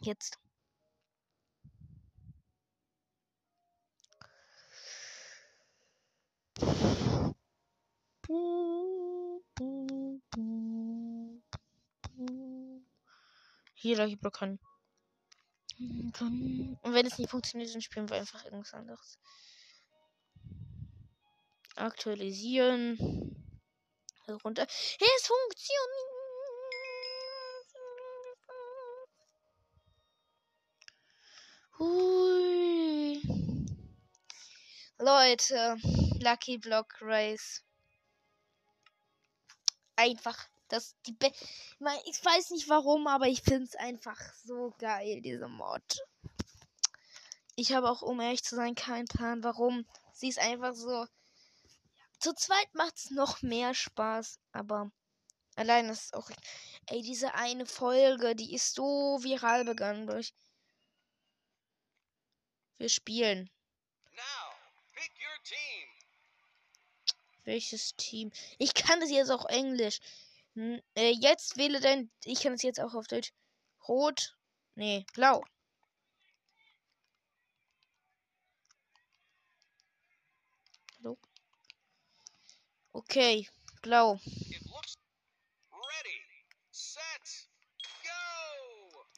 [0.00, 0.38] jetzt.
[13.74, 14.58] Hier Lucky Block kann.
[15.78, 19.18] Und wenn es nicht funktioniert, dann spielen wir einfach irgendwas anderes.
[21.76, 22.98] Aktualisieren.
[24.44, 24.66] Runter.
[24.98, 26.07] Hey, es funktioniert.
[31.78, 33.22] Hui.
[34.98, 35.76] Leute,
[36.18, 37.62] Lucky Block Race.
[39.94, 40.36] Einfach
[40.66, 41.30] das die Be
[42.04, 46.04] ich weiß nicht warum, aber ich finde es einfach so geil diese Mod.
[47.54, 49.86] Ich habe auch um ehrlich zu sein keinen Plan, warum.
[50.12, 51.06] Sie ist einfach so
[52.18, 54.90] zu zweit macht es noch mehr Spaß, aber
[55.54, 56.28] allein ist auch
[56.86, 60.34] ey diese eine Folge, die ist so viral begangen durch
[62.78, 63.50] wir spielen.
[65.44, 65.88] Team.
[67.44, 68.32] Welches Team?
[68.58, 70.00] Ich kann das jetzt auch Englisch.
[70.54, 72.10] Hm, äh, jetzt wähle dein.
[72.24, 73.32] Ich kann es jetzt auch auf Deutsch.
[73.86, 74.36] Rot.
[74.74, 75.42] Nee, blau.
[80.98, 81.18] Hallo?
[82.92, 83.48] Okay,
[83.80, 84.20] blau.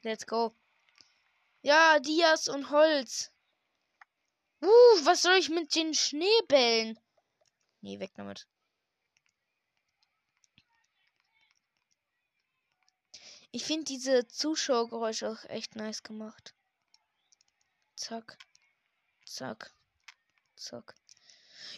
[0.03, 0.55] Let's go.
[1.63, 3.31] Ja, Dias und Holz.
[4.63, 6.99] Uh, was soll ich mit den Schneebällen?
[7.81, 8.47] Nee, weg damit.
[13.53, 16.55] Ich finde diese Zuschauergeräusche auch echt nice gemacht.
[17.97, 18.39] Zack.
[19.25, 19.75] Zack.
[20.57, 20.95] Zack.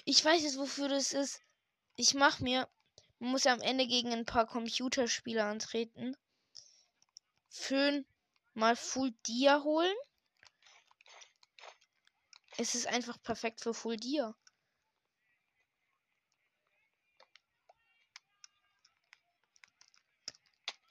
[0.04, 1.40] Ich weiß jetzt, wofür das ist.
[1.96, 2.68] Ich mach mir.
[3.20, 6.16] Man muss ja am Ende gegen ein paar Computerspieler antreten.
[7.48, 8.04] Föhn
[8.54, 9.96] mal Full Dia holen.
[12.58, 14.34] Es ist einfach perfekt für Full Dia.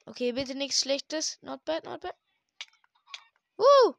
[0.06, 1.38] Okay, bitte nichts Schlechtes.
[1.42, 2.16] Not bad, not bad.
[3.58, 3.94] Uh!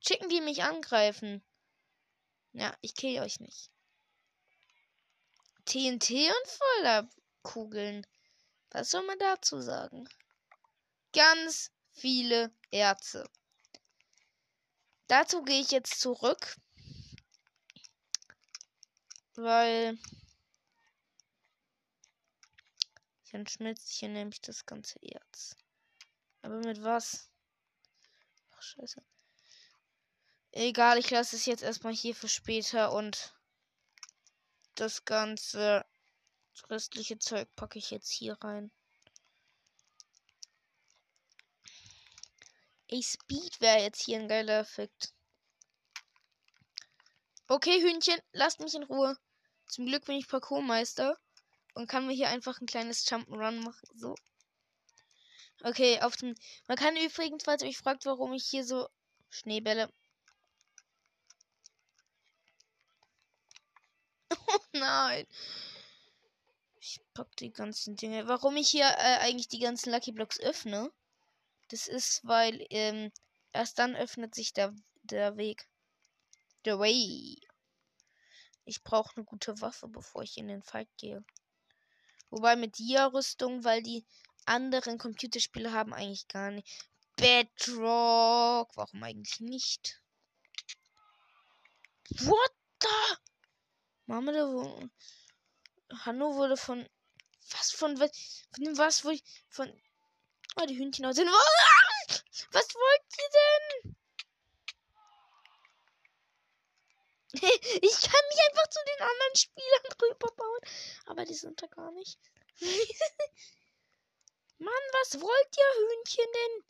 [0.00, 1.42] Schicken die mich angreifen.
[2.52, 3.70] Ja, ich kill euch nicht.
[5.64, 8.06] TNT und Feuerkugeln.
[8.70, 10.08] Was soll man dazu sagen?
[11.12, 13.30] Ganz viele Erze.
[15.06, 16.56] Dazu gehe ich jetzt zurück.
[19.34, 19.98] Weil.
[23.30, 25.56] Dann schmilzt hier nämlich das ganze Erz.
[26.42, 27.30] Aber mit was?
[28.50, 29.02] Ach, scheiße.
[30.50, 33.34] Egal, ich lasse es jetzt erstmal hier für später und
[34.74, 35.86] das ganze
[36.68, 38.70] restliche Zeug packe ich jetzt hier rein.
[42.92, 45.14] Ey, Speed wäre jetzt hier ein geiler Effekt.
[47.48, 49.16] Okay, Hühnchen, lasst mich in Ruhe.
[49.66, 51.18] Zum Glück bin ich Parkourmeister
[51.72, 53.88] und kann mir hier einfach ein kleines Jump'n'Run machen.
[53.98, 54.14] So.
[55.62, 56.34] Okay, auf dem.
[56.68, 58.86] Man kann übrigens, falls ihr euch fragt, warum ich hier so
[59.30, 59.90] Schneebälle.
[64.54, 65.26] Oh nein.
[66.78, 68.28] Ich pack die ganzen Dinge.
[68.28, 70.92] Warum ich hier äh, eigentlich die ganzen Lucky Blocks öffne?
[71.72, 73.10] Das ist, weil ähm,
[73.50, 74.74] erst dann öffnet sich der,
[75.04, 75.66] der Weg.
[76.66, 77.40] The way.
[78.66, 81.24] Ich brauche eine gute Waffe, bevor ich in den Fight gehe.
[82.28, 84.04] Wobei mit Dia-Rüstung, weil die
[84.44, 86.68] anderen Computerspiele haben eigentlich gar nicht.
[87.16, 88.76] Bedrock.
[88.76, 89.98] Warum eigentlich nicht?
[92.18, 93.16] What the?
[94.04, 94.90] Mama, da wo.
[96.04, 96.86] Hanno wurde von.
[97.50, 97.96] Was von.
[97.96, 99.04] Von was?
[99.06, 99.24] Ich.
[99.48, 99.72] Von.
[100.56, 101.28] Oh, die Hühnchen aus den.
[101.28, 103.30] Was wollt ihr
[103.82, 103.96] denn?
[107.82, 110.60] Ich kann mich einfach zu den anderen Spielern drüber bauen.
[111.06, 112.18] Aber die sind da gar nicht.
[114.58, 116.64] Mann, was wollt ihr, Hühnchen denn?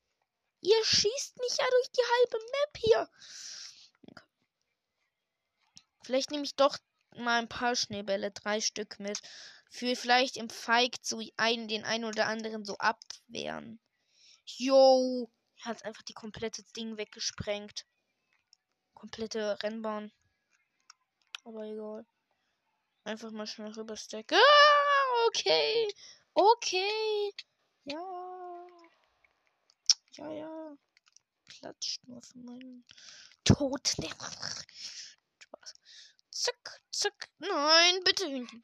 [0.60, 3.10] Ihr schießt mich ja durch die halbe Map hier.
[6.04, 6.78] Vielleicht nehme ich doch
[7.16, 9.20] mal ein paar Schneebälle, drei Stück mit.
[9.74, 13.80] Für vielleicht im Feig so einen, den einen oder anderen so abwehren.
[14.44, 15.32] Yo!
[15.60, 17.86] Er hat einfach die komplette Ding weggesprengt.
[18.92, 20.12] Komplette Rennbahn.
[21.44, 22.04] Aber egal.
[23.04, 24.36] Einfach mal schnell rüberstecken.
[24.36, 25.88] Ah, okay.
[26.34, 27.32] Okay.
[27.84, 28.66] Ja.
[30.12, 30.76] Ja, ja.
[31.48, 32.84] Klatscht nur für meinen
[33.44, 33.88] Tod.
[35.38, 35.74] Spaß.
[36.30, 37.30] Zack, zack.
[37.38, 38.62] Nein, bitte, Hühnchen.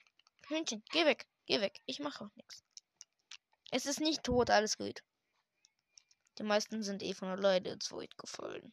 [0.48, 1.26] Hühnchen, geh weg.
[1.46, 1.80] Geh weg.
[1.84, 2.64] Ich mache auch nichts.
[3.70, 5.02] Es ist nicht tot, alles gut.
[6.38, 8.72] Die meisten sind eh von alleine ins Void gefallen.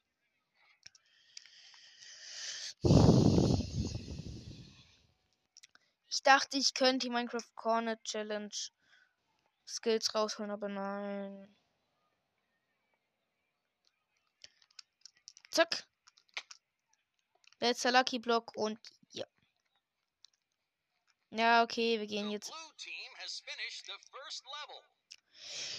[6.10, 8.56] Ich dachte, ich könnte die Minecraft Corner Challenge
[9.68, 11.58] Skills rausholen, aber nein.
[15.52, 15.86] Zack.
[17.60, 18.80] Letzter Lucky Block und
[21.38, 21.64] ja.
[21.64, 22.52] Okay, wir gehen jetzt.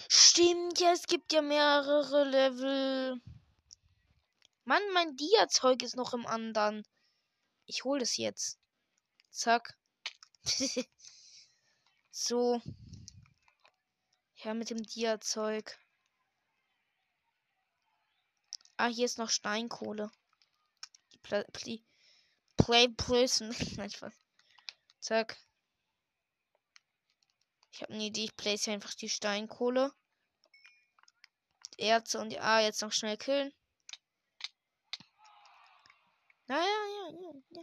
[0.09, 3.21] Stimmt, ja, es gibt ja mehrere Level.
[4.65, 6.87] Mann, mein Dia-Zeug ist noch im anderen.
[7.67, 8.59] Ich hole es jetzt.
[9.31, 9.77] Zack.
[12.11, 12.61] so.
[14.37, 15.79] Ja, mit dem Dia-Zeug.
[18.77, 20.11] Ah, hier ist noch Steinkohle.
[21.13, 21.83] Die Pla Pli
[22.57, 23.55] Play Prison.
[23.77, 24.15] Nein, Spaß.
[25.01, 25.39] Zack.
[27.77, 28.25] Ich habe eine Idee.
[28.25, 29.93] Ich place einfach die Steinkohle.
[31.77, 33.53] Erze und die Ah, jetzt noch schnell killen.
[36.49, 37.63] Ja, ja, ja, ja.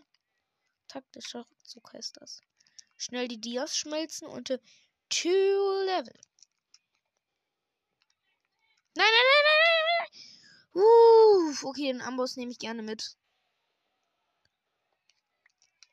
[0.87, 2.41] Taktischer Rückzug heißt das.
[2.95, 4.49] Schnell die Dias schmelzen und
[5.09, 5.29] two
[5.85, 6.19] Level.
[8.93, 10.83] Nein, nein, nein, nein, nein.
[10.83, 13.17] Uh, okay, den Amboss nehme ich gerne mit.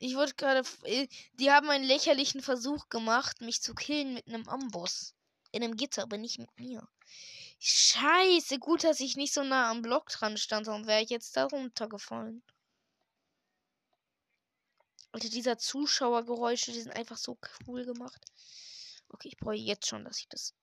[0.01, 0.67] Ich wurde gerade.
[0.85, 5.15] Äh, die haben einen lächerlichen Versuch gemacht, mich zu killen mit einem Amboss.
[5.53, 6.89] In einem Gitter, aber nicht mit mir.
[7.59, 11.37] Scheiße, gut, dass ich nicht so nah am Block dran stand, sonst wäre ich jetzt
[11.37, 12.43] da runtergefallen.
[15.13, 17.37] Alter, dieser Zuschauergeräusche, die sind einfach so
[17.67, 18.25] cool gemacht.
[19.09, 20.55] Okay, ich brauche jetzt schon, dass ich das.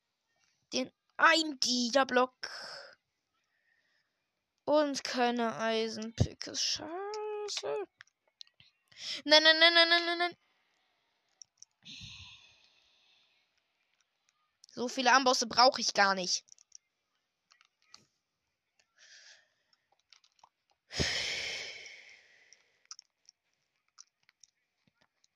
[0.74, 2.34] Den ein Dia-Block.
[4.66, 6.56] Und keine Eisenpicke.
[6.56, 7.88] Scheiße.
[9.26, 10.38] Nein, nein, nein, nein, nein, nein, nein.
[14.72, 16.46] So viele Ambosse brauche ich gar nicht.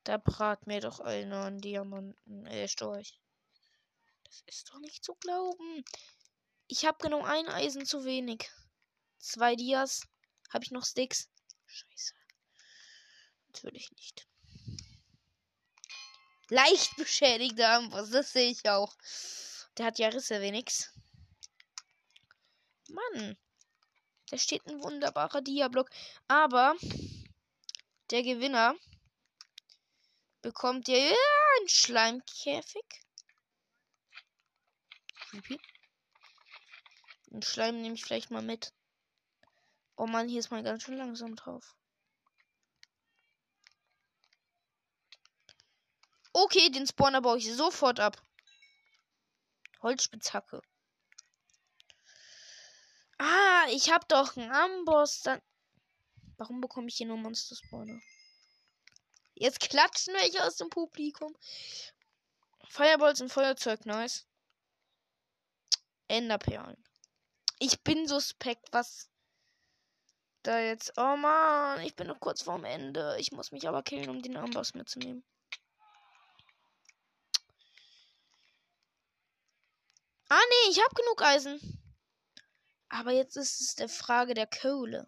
[0.03, 3.19] Da brat mir doch einer einen Diamanten, äh, Storch.
[4.23, 5.83] Das ist doch nicht zu glauben.
[6.67, 8.49] Ich habe genau ein Eisen zu wenig.
[9.19, 10.01] Zwei Dias.
[10.51, 11.29] Habe ich noch Sticks?
[11.65, 12.13] Scheiße.
[13.53, 14.27] Natürlich nicht.
[16.47, 18.95] Leicht beschädigter Amboss, das sehe ich auch.
[19.77, 20.93] Der hat ja Risse wenigstens.
[22.87, 23.37] Mann.
[24.29, 25.89] Da steht ein wunderbarer Diablock.
[26.29, 26.75] Aber
[28.09, 28.75] der Gewinner
[30.41, 32.85] bekommt ja einen Schleimkäfig.
[37.27, 38.73] Den Schleim nehme ich vielleicht mal mit.
[39.97, 41.75] Oh man, hier ist mal ganz schön langsam drauf.
[46.33, 48.21] Okay, den Spawner baue ich sofort ab.
[49.81, 50.61] Holzspitzhacke.
[53.17, 55.21] Ah, ich habe doch einen Amboss.
[55.21, 55.41] Dann
[56.41, 58.01] Warum bekomme ich hier nur Monster Spawner?
[59.35, 61.37] Jetzt klatschen welche aus dem Publikum.
[62.67, 64.25] Fireballs und Feuerzeug, nice.
[66.07, 66.83] Enderperlen.
[67.59, 69.11] Ich bin suspekt, was
[70.41, 70.93] da jetzt.
[70.97, 73.17] Oh man, ich bin noch kurz vorm Ende.
[73.19, 75.23] Ich muss mich aber killen, um den Amboss mitzunehmen.
[80.33, 81.59] Ah nee, ich habe genug Eisen.
[82.87, 85.05] Aber jetzt ist es der Frage der Kohle.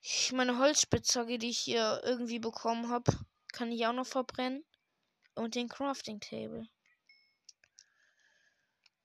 [0.00, 3.12] Ich meine Holzspitzhacke, die ich hier irgendwie bekommen habe,
[3.52, 4.64] kann ich auch noch verbrennen.
[5.34, 6.68] Und den Crafting Table.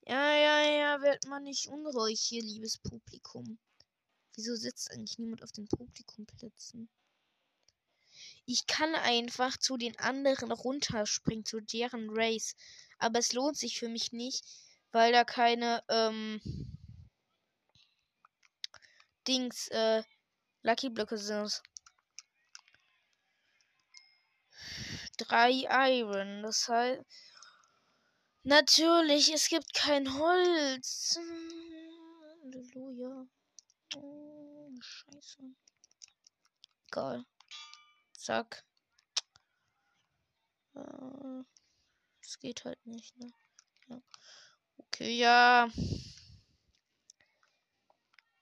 [0.02, 3.58] Ja, ja, ja, wird man nicht unruhig hier, liebes Publikum.
[4.36, 6.88] Wieso sitzt eigentlich niemand auf den Publikumplätzen?
[8.46, 12.56] Ich kann einfach zu den anderen runterspringen, zu deren Race.
[13.04, 14.46] Aber es lohnt sich für mich nicht,
[14.94, 16.40] weil da keine, ähm,
[19.28, 20.04] Dings, äh,
[20.62, 21.62] Lucky Blöcke sind.
[25.18, 25.52] Drei
[25.90, 27.04] Iron, das heißt.
[28.44, 31.20] Natürlich, es gibt kein Holz.
[32.42, 33.28] Halleluja.
[33.98, 35.44] Oh, scheiße.
[36.88, 37.26] Egal.
[38.14, 38.66] Zack.
[40.76, 41.44] Äh,
[42.26, 43.32] es geht halt nicht, ne?
[43.88, 44.02] Ja.
[44.78, 45.70] Okay, ja.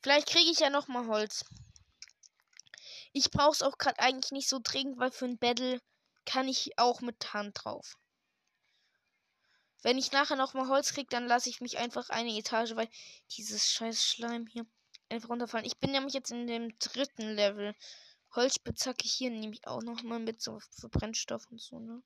[0.01, 1.45] Vielleicht kriege ich ja noch mal Holz.
[3.13, 5.81] Ich brauche es auch gerade eigentlich nicht so dringend, weil für ein Battle
[6.25, 7.97] kann ich auch mit Hand drauf.
[9.83, 12.87] Wenn ich nachher noch mal Holz kriege, dann lasse ich mich einfach eine Etage, weil
[13.31, 14.65] dieses scheiß Schleim hier
[15.09, 15.65] einfach runterfallen.
[15.65, 17.75] Ich bin nämlich jetzt in dem dritten Level.
[18.35, 22.01] Holzspitzhacke hier nehme ich auch noch mal mit so für Brennstoff und so, ne?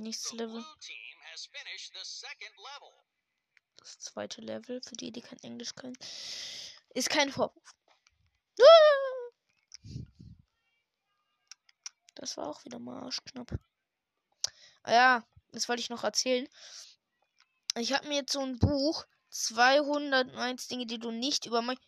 [0.00, 0.64] Nächstes Level.
[3.76, 5.96] Das zweite Level, für die, die kein Englisch können.
[6.94, 7.74] Ist kein Vorwurf.
[12.14, 13.52] Das war auch wieder mal arschknapp.
[14.84, 16.48] Ah ja, das wollte ich noch erzählen.
[17.76, 21.78] Ich habe mir jetzt so ein Buch 201 Dinge, die du nicht über mein.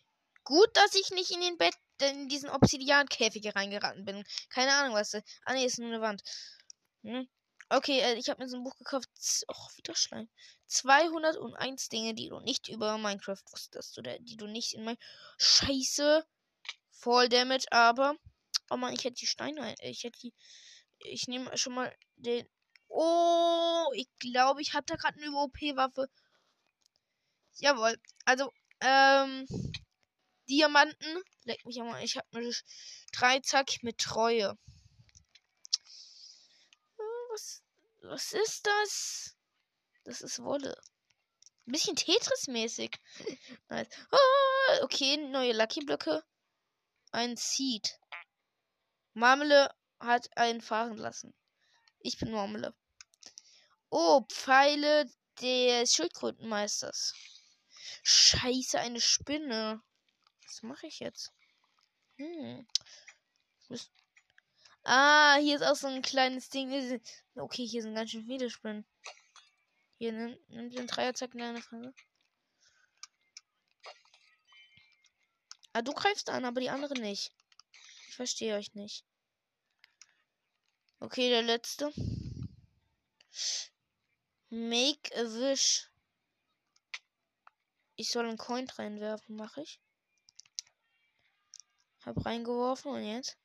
[0.43, 4.23] Gut, dass ich nicht in den Bett in diesen Obsidian-Käfig reingeraten bin.
[4.49, 5.15] Keine Ahnung, was.
[5.15, 6.21] Ah, nee, ist nur eine Wand.
[7.03, 7.27] Hm?
[7.69, 9.09] Okay, äh, ich habe mir so ein Buch gekauft.
[9.47, 10.29] Och, wieder Schleim.
[10.67, 13.97] 201 Dinge, die du nicht über Minecraft wusstest.
[13.97, 14.97] Oder die du nicht in mein.
[15.37, 16.25] Scheiße.
[16.91, 18.15] Fall Damage, aber.
[18.69, 19.75] Oh man, ich hätte die Steine.
[19.81, 20.33] Ich hätte die.
[20.99, 22.47] Ich nehme schon mal den.
[22.87, 26.09] Oh, ich glaube, ich hatte gerade eine OP-Waffe.
[27.55, 27.97] Jawohl.
[28.25, 29.47] Also, ähm.
[30.49, 31.23] Diamanten.
[31.45, 32.03] Leck mich einmal.
[32.03, 32.51] Ich habe eine
[33.13, 34.57] Dreizack mit Treue.
[37.33, 37.63] Was,
[38.03, 39.35] was ist das?
[40.03, 40.79] Das ist Wolle.
[41.65, 42.99] Ein bisschen Tetris-mäßig.
[43.69, 43.87] nice.
[44.11, 46.23] oh, okay, neue Lucky-Blöcke.
[47.11, 47.99] Ein Seed.
[49.13, 51.33] Marmele hat einen fahren lassen.
[52.01, 52.75] Ich bin Marmele.
[53.89, 55.09] Oh, Pfeile
[55.41, 57.15] des Schildkrötenmeisters.
[58.03, 59.81] Scheiße, eine Spinne.
[60.45, 61.33] Was mache ich jetzt?
[62.17, 62.67] Hm.
[64.85, 67.01] Ah, hier ist auch so ein kleines Ding.
[67.35, 68.85] Okay, hier sind ganz schön viele Spinnen.
[69.97, 71.93] Hier, nimm, nimm den Dreierzack kleine Frage.
[75.71, 77.31] Ah, du greifst an, aber die andere nicht.
[78.09, 79.05] Ich verstehe euch nicht.
[80.99, 81.91] Okay, der letzte.
[84.49, 85.89] Make a wish.
[87.95, 89.79] Ich soll einen Coin reinwerfen, mache ich.
[92.05, 93.37] Hab reingeworfen und jetzt?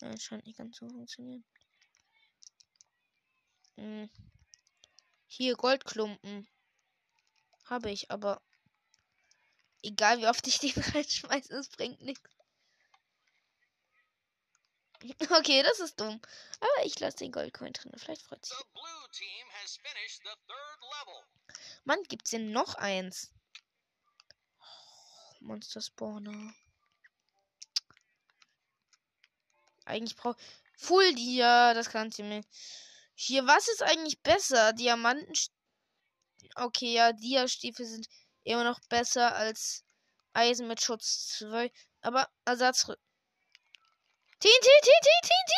[0.00, 1.44] Ja, das scheint nicht ganz zu funktionieren.
[3.76, 4.10] Hm.
[5.26, 6.48] Hier Goldklumpen.
[7.64, 8.40] Habe ich, aber
[9.82, 12.30] egal wie oft ich den reinschmeiße, es bringt nichts.
[15.30, 16.20] Okay, das ist dumm.
[16.58, 17.92] Aber ich lasse den Goldcoin drin.
[17.96, 18.56] Vielleicht freut sich.
[21.84, 23.30] Mann, gibt's denn noch eins?
[24.58, 24.64] Oh,
[25.40, 26.54] Monster Spawner.
[29.86, 30.38] Eigentlich braucht.
[30.76, 32.42] Full Dia, das kann sie mir.
[33.14, 34.74] Hier, was ist eigentlich besser?
[34.74, 35.32] Diamanten.
[36.56, 38.06] Okay, ja, Dia-Stiefel sind
[38.44, 39.84] immer noch besser als
[40.34, 41.72] Eisen mit Schutz 2.
[42.02, 42.84] Aber Ersatz.
[42.84, 45.52] TNT, TNT, TNT!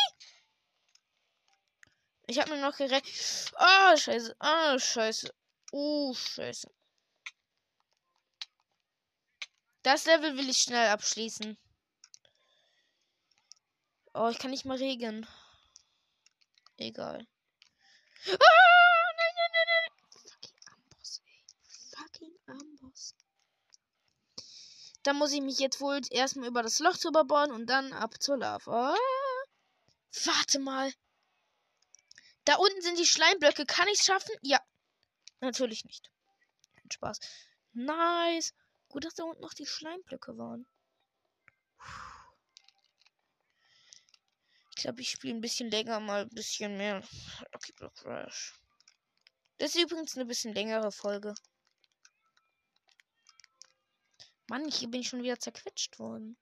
[2.28, 3.52] Ich hab mir noch gerettet.
[3.56, 4.36] Ah, oh, scheiße.
[4.40, 5.34] Oh, scheiße.
[5.72, 6.70] Uh, scheiße.
[9.82, 11.58] Das Level will ich schnell abschließen.
[14.20, 15.28] Oh, ich kann nicht mal regen.
[16.76, 17.24] Egal.
[18.26, 18.36] Ah,
[19.16, 19.92] nein, nein, nein, nein.
[20.26, 21.46] Fucking Amboss, ey.
[21.94, 23.14] Fucking Amboss.
[25.04, 28.20] Da muss ich mich jetzt wohl erstmal über das Loch drüber bauen und dann ab
[28.20, 28.92] zur Lava.
[28.92, 29.44] Ah.
[30.24, 30.92] Warte mal.
[32.44, 33.66] Da unten sind die Schleimblöcke.
[33.66, 34.34] Kann ich es schaffen?
[34.42, 34.60] Ja.
[35.40, 36.10] Natürlich nicht.
[36.92, 37.20] Spaß.
[37.72, 38.52] Nice.
[38.88, 40.66] Gut, dass da unten noch die Schleimblöcke waren.
[44.78, 47.02] Ich glaube, ich spiele ein bisschen länger, mal ein bisschen mehr
[47.52, 48.54] Lucky Block Crash.
[49.56, 51.34] Das ist übrigens eine bisschen längere Folge.
[54.46, 56.38] Mann, hier bin ich schon wieder zerquetscht worden.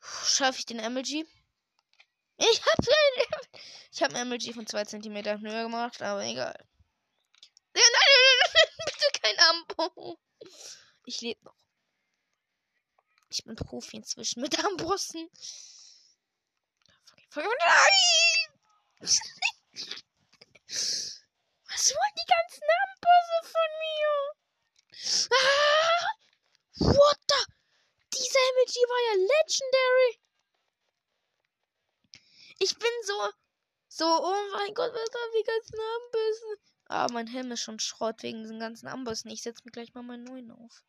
[0.00, 1.26] Schaffe ich den MLG?
[2.38, 2.78] Ich hab
[3.92, 6.66] Ich habe MLG von 2 cm höher gemacht, aber egal.
[7.74, 10.18] Nein, nein, nein, nein, bitte kein Ambo.
[11.04, 11.58] Ich lebe noch.
[13.28, 15.28] Ich bin Profi inzwischen mit Ambossen.
[17.34, 18.48] Nein!
[19.00, 19.20] Was
[21.94, 24.10] wollen die ganzen Ambosse von mir?
[25.32, 26.06] Ah!
[26.78, 27.40] What the?
[28.12, 30.10] Dieser MLG war ja legendary.
[32.58, 33.32] Ich bin so
[33.88, 36.56] So, oh mein Gott, was haben die ganzen Ambussen?
[36.88, 39.30] Ah, mein Helm ist schon Schrott wegen diesen ganzen Ambussen.
[39.30, 40.84] Ich setze mir gleich mal meinen neuen auf.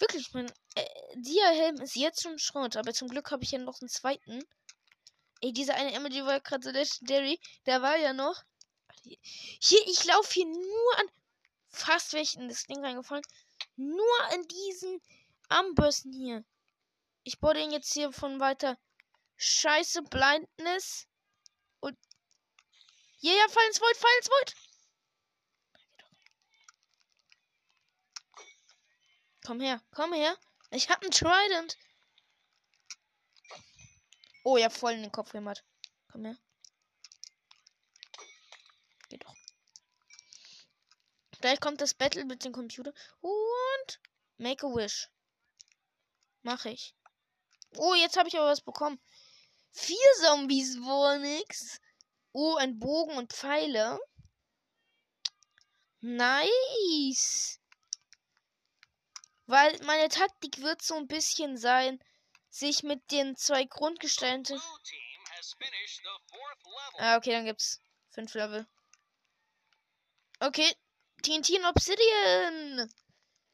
[0.00, 0.84] Wirklich, mein äh,
[1.16, 4.44] Dia-Helm ist jetzt schon Schrott, aber zum Glück habe ich ja noch einen zweiten.
[5.40, 7.40] Ey, dieser eine Emoji war gerade so legendary.
[7.66, 8.42] Der war ja noch.
[9.02, 11.06] Hier, ich laufe hier nur an.
[11.68, 13.24] Fast wäre ich in das Ding reingefallen.
[13.76, 15.00] Nur an diesen
[15.48, 16.44] Armbürsten hier.
[17.24, 18.78] Ich baue den jetzt hier von weiter.
[19.36, 21.06] Scheiße, Blindness.
[21.80, 21.98] Und.
[23.18, 24.54] Ja, ja, fall ins Void, fall ins Void.
[29.46, 30.36] Komm her, komm her.
[30.70, 31.76] Ich hab einen Trident.
[34.42, 35.62] Oh, ja, voll in den Kopf gemacht.
[36.10, 36.38] Komm her.
[39.10, 39.34] Geht doch.
[41.40, 42.92] Gleich kommt das Battle mit dem Computer.
[43.20, 44.00] Und
[44.38, 45.10] make a wish.
[46.42, 46.94] Mach ich.
[47.76, 48.98] Oh, jetzt habe ich aber was bekommen.
[49.72, 51.80] Vier Zombies wohl nix.
[52.32, 53.98] Oh, ein Bogen und Pfeile.
[56.00, 57.60] Nice.
[59.46, 62.02] Weil meine Taktik wird so ein bisschen sein,
[62.48, 64.60] sich mit den zwei Grundgestalten.
[66.98, 67.80] Ah, okay, dann gibt's
[68.10, 68.66] fünf Level.
[70.40, 70.72] Okay,
[71.22, 72.92] TNT und Obsidian.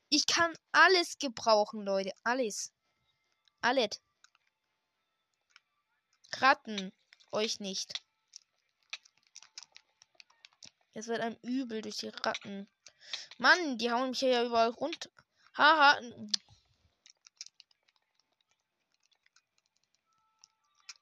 [0.08, 2.12] Ich kann alles gebrauchen, Leute.
[2.24, 2.72] Alles.
[3.60, 4.00] Alles.
[6.38, 6.92] Ratten.
[7.32, 8.02] Euch nicht.
[10.94, 12.68] Es wird einem übel durch die Ratten.
[13.38, 15.08] Mann, die hauen mich hier ja überall runter.
[15.60, 16.00] Haha.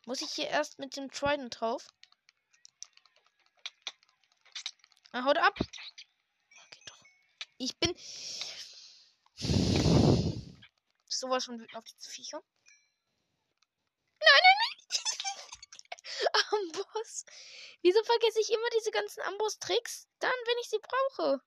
[0.05, 1.95] Muss ich hier erst mit dem Trident drauf?
[5.13, 5.55] Ah, haut ab.
[5.61, 7.01] Okay, doch.
[7.59, 7.95] Ich bin
[11.07, 12.43] sowas schon wütend auf diese Viecher.
[14.19, 16.43] Nein, nein, nein.
[16.75, 17.25] Amboss.
[17.83, 20.09] Wieso vergesse ich immer diese ganzen Amboss-Tricks?
[20.19, 21.45] Dann, wenn ich sie brauche.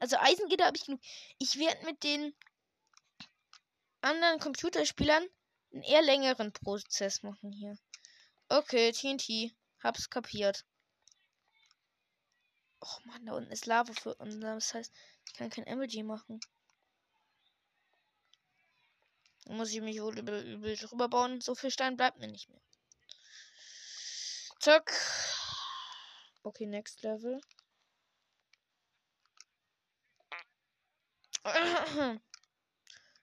[0.00, 1.00] Also Eisengitter habe ich genug.
[1.38, 2.34] Ich werde mit den
[4.00, 5.26] anderen Computerspielern
[5.72, 7.78] einen eher längeren Prozess machen hier.
[8.48, 9.54] Okay, TNT.
[9.82, 10.64] Hab's kapiert.
[12.80, 14.40] Oh man, da unten ist Lava für uns.
[14.40, 14.92] Das heißt,
[15.26, 16.40] ich kann kein Emoji machen.
[19.44, 21.42] Da muss ich mich wohl übel, übel drüber bauen.
[21.42, 22.60] So viel Stein bleibt mir nicht mehr.
[24.60, 24.92] Zack.
[26.42, 27.40] Okay, next level.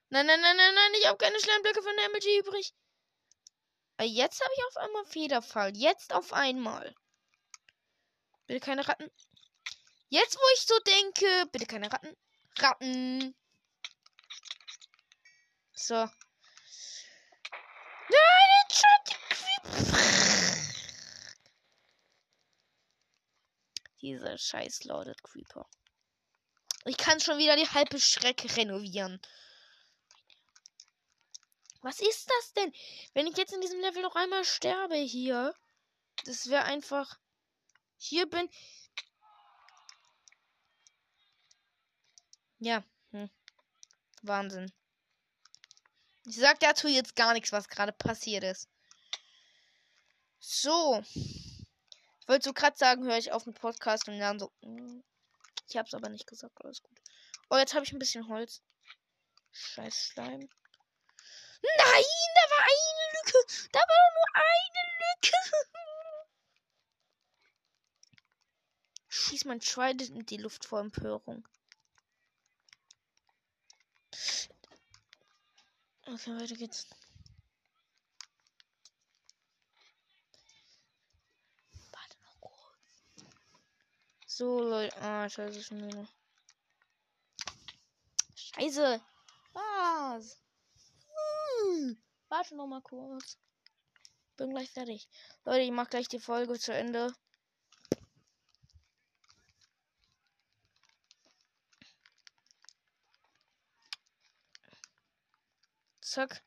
[0.09, 2.73] Nein, nein, nein, nein, nein, ich habe keine Schleimblöcke von der MLG übrig.
[3.97, 5.75] Ah, jetzt habe ich auf einmal Federfall.
[5.75, 6.95] Jetzt auf einmal.
[8.45, 9.11] Bitte keine Ratten.
[10.09, 12.15] Jetzt, wo ich so denke, bitte keine Ratten.
[12.57, 13.35] Ratten.
[15.73, 15.95] So.
[15.95, 16.11] Nein,
[19.29, 19.97] Creeper.
[24.01, 25.67] Dieser scheiß Loaded Creeper.
[26.87, 29.21] Ich kann schon wieder die halbe Strecke renovieren.
[31.81, 32.73] Was ist das denn?
[33.13, 35.53] Wenn ich jetzt in diesem Level noch einmal sterbe hier.
[36.25, 37.19] Das wäre einfach.
[37.97, 38.49] Hier bin.
[42.59, 42.83] Ja.
[43.11, 43.29] Hm.
[44.21, 44.71] Wahnsinn.
[46.25, 48.69] Ich sag dazu jetzt gar nichts, was gerade passiert ist.
[50.39, 51.03] So.
[51.13, 54.51] Ich wollte so gerade sagen, höre ich auf den Podcast und dann so.
[55.67, 56.97] Ich hab's aber nicht gesagt, alles gut.
[57.49, 58.61] Oh, jetzt habe ich ein bisschen Holz.
[59.51, 60.39] Scheiß Schleim.
[61.61, 63.37] Nein, da war eine Lücke.
[63.71, 65.37] Da war nur eine Lücke.
[69.09, 71.47] Schieß mein Trident in die Luft vor Empörung.
[76.05, 76.87] Okay, weiter geht's.
[81.91, 83.25] Warte noch kurz.
[84.37, 84.95] So, Leute.
[85.01, 86.07] Ah, scheiße, schon wieder.
[88.35, 89.01] Scheiße.
[89.53, 90.37] Was?
[91.63, 91.97] Hm.
[92.29, 93.39] Warte noch mal kurz.
[94.35, 95.09] Bin gleich fertig.
[95.43, 97.15] Leute, ich mach gleich die Folge zu Ende.
[106.01, 106.43] zack,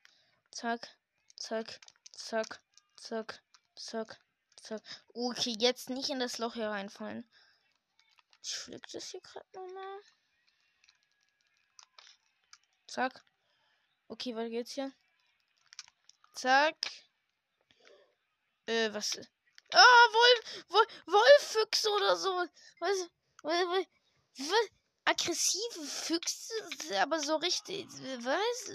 [0.52, 0.96] zack,
[1.34, 1.80] zack,
[2.14, 2.60] zack,
[2.94, 3.42] zack,
[3.74, 4.20] zack,
[4.62, 4.82] zack.
[5.12, 7.28] Okay, jetzt nicht in das Loch hier reinfallen.
[8.42, 10.00] Ich flieg das hier gerade nochmal.
[12.86, 13.24] Zack.
[14.08, 14.92] Okay, weiter geht's hier.
[16.34, 16.76] Zack.
[18.66, 19.18] Äh, was?
[19.72, 22.30] Ah, Wolf, Wolf, Wolffüchse oder so.
[22.80, 23.10] Was?
[23.42, 23.86] Was?
[24.36, 24.70] was?
[25.10, 27.86] aggressive Füchse, aber so richtig.
[28.20, 28.72] Was?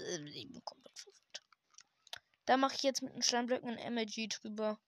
[2.44, 4.78] Da mache ich jetzt mit den Steinblöcken ein MLG drüber.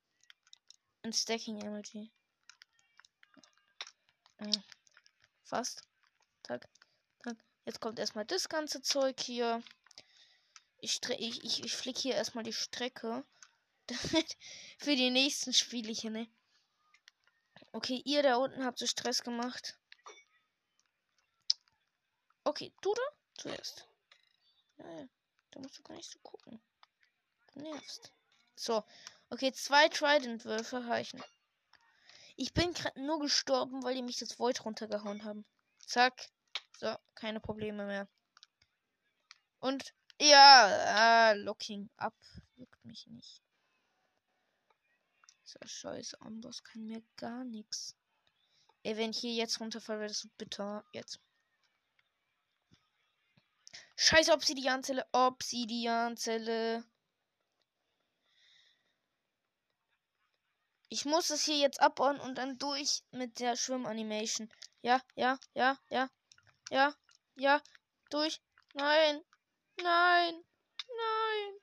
[1.03, 2.11] ein Stacking Emoji.
[4.39, 4.63] Hm.
[5.45, 5.83] Fast.
[6.43, 6.69] Tag.
[7.23, 7.37] Tag.
[7.65, 9.63] Jetzt kommt erstmal das ganze Zeug hier.
[10.81, 13.25] Ich, ich, ich, ich flick hier erstmal die Strecke.
[14.79, 16.29] für die nächsten Spiele hier, ne?
[17.73, 19.79] Okay, ihr da unten habt so Stress gemacht.
[22.45, 23.03] Okay, du da?
[23.39, 23.87] Zuerst.
[24.79, 25.09] Ja,
[25.51, 26.61] da musst du gar nicht so gucken.
[27.53, 28.13] Du nervst.
[28.57, 28.85] So.
[29.31, 31.23] Okay, zwei Trident-Würfe reichen.
[32.41, 35.45] Ich bin gerade nur gestorben, weil die mich das Void runtergehauen haben.
[35.81, 36.31] Zack.
[36.79, 38.09] So, keine Probleme mehr.
[39.59, 42.15] Und ja, äh, Locking up.
[42.55, 43.43] Juckt mich nicht.
[45.43, 47.97] So scheiße, Amboss kann mir gar nichts.
[48.85, 50.85] Ey, wenn ich hier jetzt runterfalle, wäre das so bitter.
[50.93, 51.19] Jetzt.
[53.97, 55.05] Scheiße, Obsidianzelle.
[55.11, 56.85] Obsidianzelle.
[60.91, 64.51] Ich muss es hier jetzt abbauen und dann durch mit der Schwimmanimation.
[64.81, 66.09] Ja, ja, ja, ja.
[66.71, 66.95] Ja,
[67.37, 67.63] ja.
[68.11, 68.41] Durch.
[68.75, 69.23] Nein.
[69.83, 70.45] Nein.
[70.87, 71.61] Nein.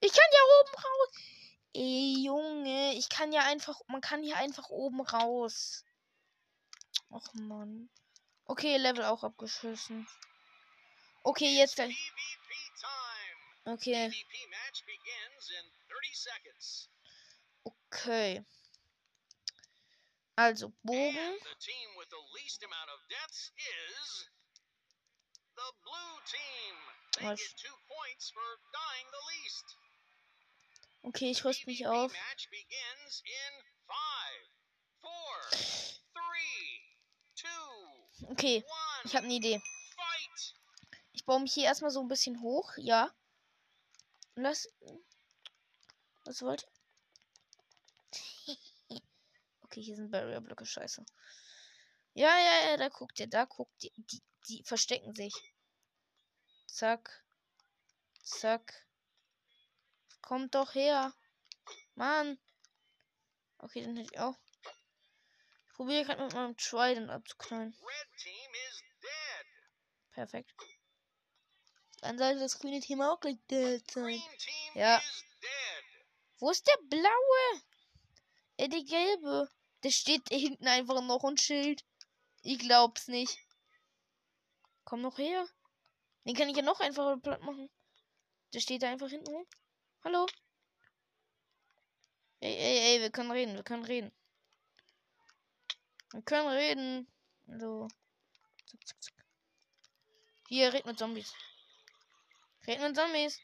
[0.00, 1.08] Ich kann ja oben raus.
[1.74, 2.94] Ey, Junge.
[2.94, 3.80] Ich kann ja einfach.
[3.86, 5.84] Man kann hier einfach oben raus.
[7.10, 7.90] Och, Mann.
[8.46, 10.08] Okay, Level auch abgeschossen.
[11.22, 11.80] Okay, jetzt.
[13.64, 14.12] Okay.
[17.94, 18.44] Okay.
[20.36, 21.38] Also Bogen.
[31.02, 32.12] Okay, ich rüste mich auf.
[38.28, 38.64] Okay,
[39.04, 39.62] ich habe eine Idee.
[41.12, 43.14] Ich baue mich hier erstmal so ein bisschen hoch, ja.
[44.34, 44.68] Lass.
[46.24, 46.66] Was wollt
[49.74, 51.04] Okay, hier sind Barrier-Blöcke, scheiße.
[52.12, 53.90] Ja, ja, ja, da guckt ihr, da guckt ihr.
[53.96, 55.34] Die, die verstecken sich.
[56.68, 57.24] Zack.
[58.22, 58.86] Zack.
[60.22, 61.12] Kommt doch her.
[61.96, 62.38] Mann.
[63.58, 64.38] Okay, dann hätte ich auch.
[65.66, 67.76] Ich probiere gerade mit meinem Trident abzuknallen.
[70.12, 70.54] Perfekt.
[72.00, 74.22] Dann sollte das grüne Team auch gleich dead sein.
[74.74, 75.02] Ja.
[76.38, 77.62] Wo ist der blaue?
[78.56, 79.50] Äh, der gelbe.
[79.84, 81.84] Der steht hinten einfach noch ein Schild.
[82.42, 83.38] Ich glaub's nicht.
[84.84, 85.46] Komm noch her.
[86.24, 87.68] Den kann ich ja noch einfacher platt machen.
[88.54, 89.46] Der steht da einfach hinten rum.
[90.02, 90.26] Hallo?
[92.40, 94.10] Ey, ey, ey, wir können reden, wir können reden.
[96.12, 97.12] Wir können reden.
[97.46, 97.88] So.
[98.66, 99.26] Zack, zack, zack.
[100.48, 101.34] Hier, red mit Zombies.
[102.66, 103.38] Red mit Zombies.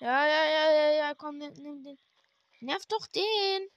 [0.00, 1.98] Ja, ja, ja, ja, ja, komm, nimm, nimm den.
[2.64, 3.68] Nerv doch den.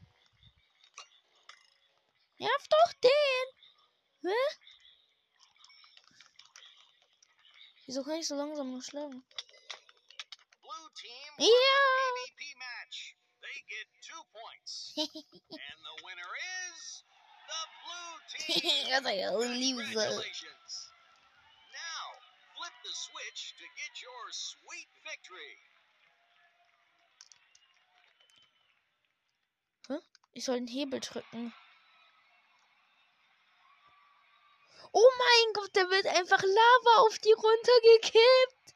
[2.39, 3.45] Nerv doch den.
[4.23, 4.41] Hä?
[7.85, 9.25] Wieso kann ich so langsam noch schlagen?
[11.37, 11.47] Ja.
[18.89, 20.09] That's like a loser.
[21.83, 22.05] Now,
[22.55, 25.59] flip the switch to get your sweet victory.
[30.37, 31.51] Ich soll den Hebel drücken.
[34.91, 38.75] Oh mein Gott, da wird einfach Lava auf die runtergekippt.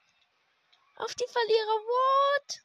[0.95, 1.77] Auf die Verlierer.
[1.85, 2.63] What?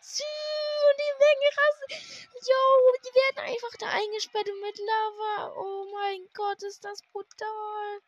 [0.00, 2.28] Sü, und die Menge rasten.
[2.46, 5.52] Jo, die werden einfach da eingesperrt mit Lava.
[5.56, 8.02] Oh mein Gott, ist das brutal.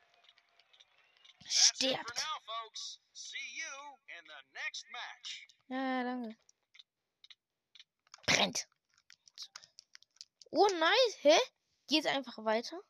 [1.45, 2.23] Stirbt.
[5.66, 6.36] Ja, danke.
[8.27, 8.69] Brennt.
[10.50, 11.16] Oh, nice.
[11.22, 11.38] Hä?
[11.88, 12.80] Geht einfach weiter?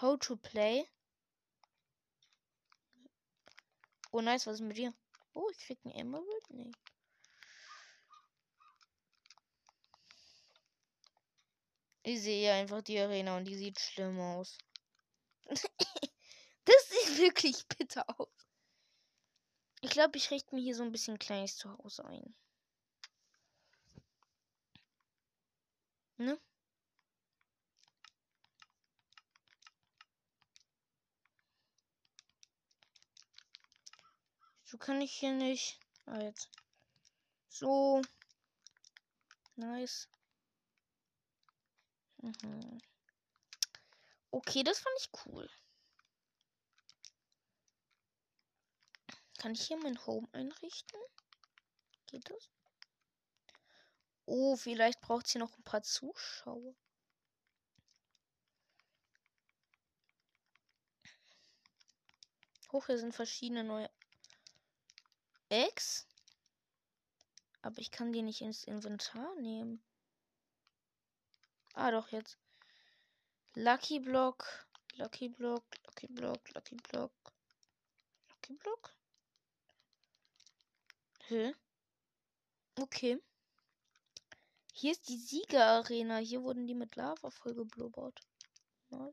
[0.00, 0.88] How to play?
[4.12, 4.46] Oh, nice.
[4.46, 4.94] Was ist mit dir?
[5.34, 6.50] Oh, ich krieg ein Emerald?
[6.50, 6.70] Nee.
[12.04, 14.56] Ich sehe einfach die Arena und die sieht schlimm aus.
[16.64, 18.28] das sieht wirklich bitter aus.
[19.80, 22.34] Ich glaube, ich richte mir hier so ein bisschen kleines Zuhause ein.
[26.18, 26.36] Ne?
[34.64, 35.80] So kann ich hier nicht.
[36.06, 36.50] Ah, jetzt.
[37.48, 38.02] So.
[39.56, 40.08] Nice.
[42.18, 42.80] Mhm.
[44.30, 45.48] Okay, das fand ich cool.
[49.38, 51.00] Kann ich hier mein Home einrichten?
[52.06, 52.50] Geht das?
[54.30, 56.74] Oh, vielleicht braucht sie noch ein paar Zuschauer.
[62.70, 63.88] Hoch, hier sind verschiedene neue
[65.48, 66.06] Eggs.
[67.62, 69.82] Aber ich kann die nicht ins Inventar nehmen.
[71.72, 72.36] Ah, doch, jetzt.
[73.54, 77.12] Lucky Block, Lucky Block, Lucky Block, Lucky Block.
[78.28, 78.94] Lucky Block?
[81.28, 81.54] Hä?
[82.78, 83.22] Okay.
[84.80, 86.18] Hier ist die Siegerarena.
[86.18, 88.20] Hier wurden die mit Lava vollgeblubbert.
[88.90, 89.12] Nice.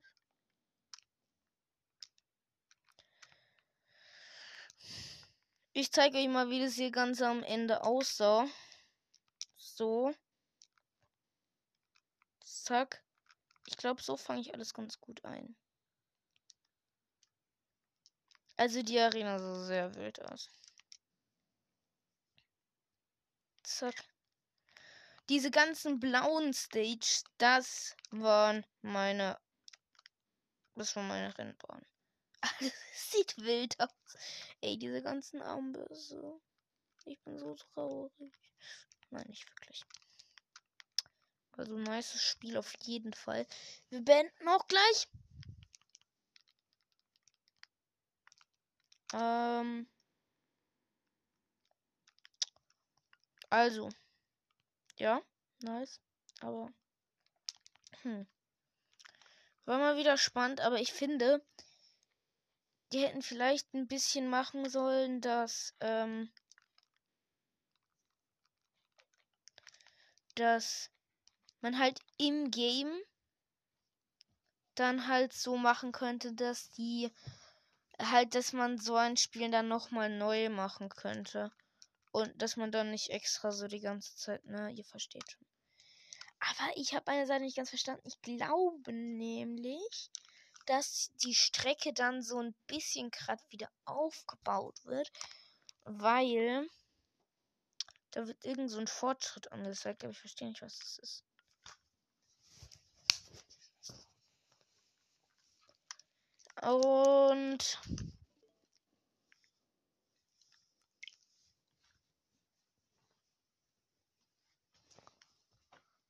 [5.73, 8.47] Ich zeige euch mal, wie das hier ganz am Ende aussah.
[9.57, 10.13] So.
[12.43, 13.03] Zack.
[13.65, 15.55] Ich glaube, so fange ich alles ganz gut ein.
[18.55, 20.47] Also die Arena sah sehr wild aus.
[23.63, 24.14] Zack.
[25.29, 29.39] Diese ganzen blauen Stage, das waren meine.
[30.75, 31.85] Das war meine Rennbahn.
[32.93, 33.89] Sieht wild aus.
[34.61, 36.39] Ey, diese ganzen Armböse.
[37.05, 38.33] Ich bin so traurig.
[39.09, 39.83] Nein, nicht wirklich.
[41.53, 43.47] Also, nice Spiel auf jeden Fall.
[43.89, 45.07] Wir beenden auch gleich.
[49.13, 49.87] Ähm.
[53.49, 53.89] Also.
[54.97, 55.21] Ja,
[55.61, 55.99] nice.
[56.41, 56.69] Aber.
[58.03, 58.25] Hm.
[59.65, 61.41] War mal wieder spannend, aber ich finde,
[62.91, 66.31] die hätten vielleicht ein bisschen machen sollen, dass, ähm,
[70.35, 70.89] dass
[71.61, 72.93] man halt im Game
[74.75, 77.11] dann halt so machen könnte, dass die
[77.99, 81.51] halt, dass man so ein Spiel dann nochmal neu machen könnte.
[82.15, 85.45] Und dass man dann nicht extra so die ganze Zeit, ne, ihr versteht schon.
[86.39, 88.07] Aber ich habe eine Seite nicht ganz verstanden.
[88.07, 90.11] Ich glaube nämlich,
[90.65, 95.11] dass die Strecke dann so ein bisschen gerade wieder aufgebaut wird,
[95.83, 96.69] weil
[98.11, 101.25] da wird irgend so ein Fortschritt angezeigt, aber ich verstehe nicht, was das ist.
[106.61, 107.81] Und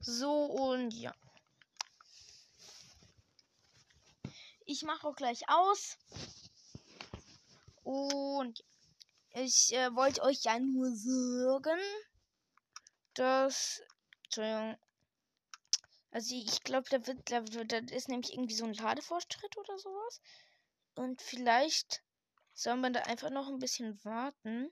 [0.05, 1.13] so und ja.
[4.65, 5.97] Ich mache auch gleich aus.
[7.83, 8.63] Und
[9.31, 11.79] ich äh, wollte euch ja nur sagen,
[13.13, 13.81] dass.
[14.23, 14.77] Entschuldigung.
[16.11, 20.21] Also ich glaube, da wird, da da ist nämlich irgendwie so ein Ladefortschritt oder sowas.
[20.95, 22.01] Und vielleicht
[22.53, 24.71] soll man da einfach noch ein bisschen warten,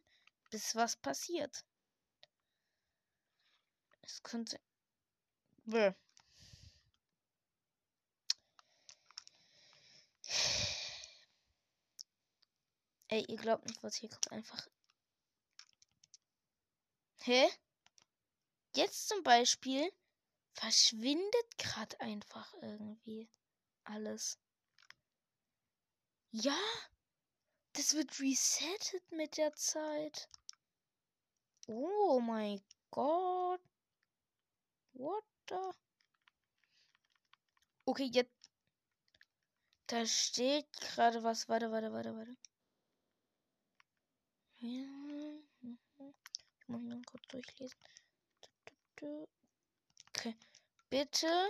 [0.49, 1.65] bis was passiert.
[4.01, 4.59] Es könnte.
[5.65, 5.93] Bäh.
[13.07, 14.31] Ey, ihr glaubt nicht, was hier kommt.
[14.31, 14.67] Einfach.
[17.21, 17.47] Hä?
[18.75, 19.91] Jetzt zum Beispiel
[20.53, 23.29] verschwindet gerade einfach irgendwie
[23.83, 24.39] alles.
[26.31, 26.57] Ja,
[27.73, 30.27] das wird resettet mit der Zeit.
[31.67, 33.61] Oh mein Gott.
[34.93, 35.73] What the?
[37.85, 38.51] Okay, jetzt.
[39.87, 41.49] Da steht gerade was.
[41.49, 42.35] Warte, warte, warte, warte.
[44.59, 44.87] Ich
[46.67, 47.79] muss mal kurz durchlesen.
[50.15, 50.37] Okay.
[50.89, 51.49] Bitte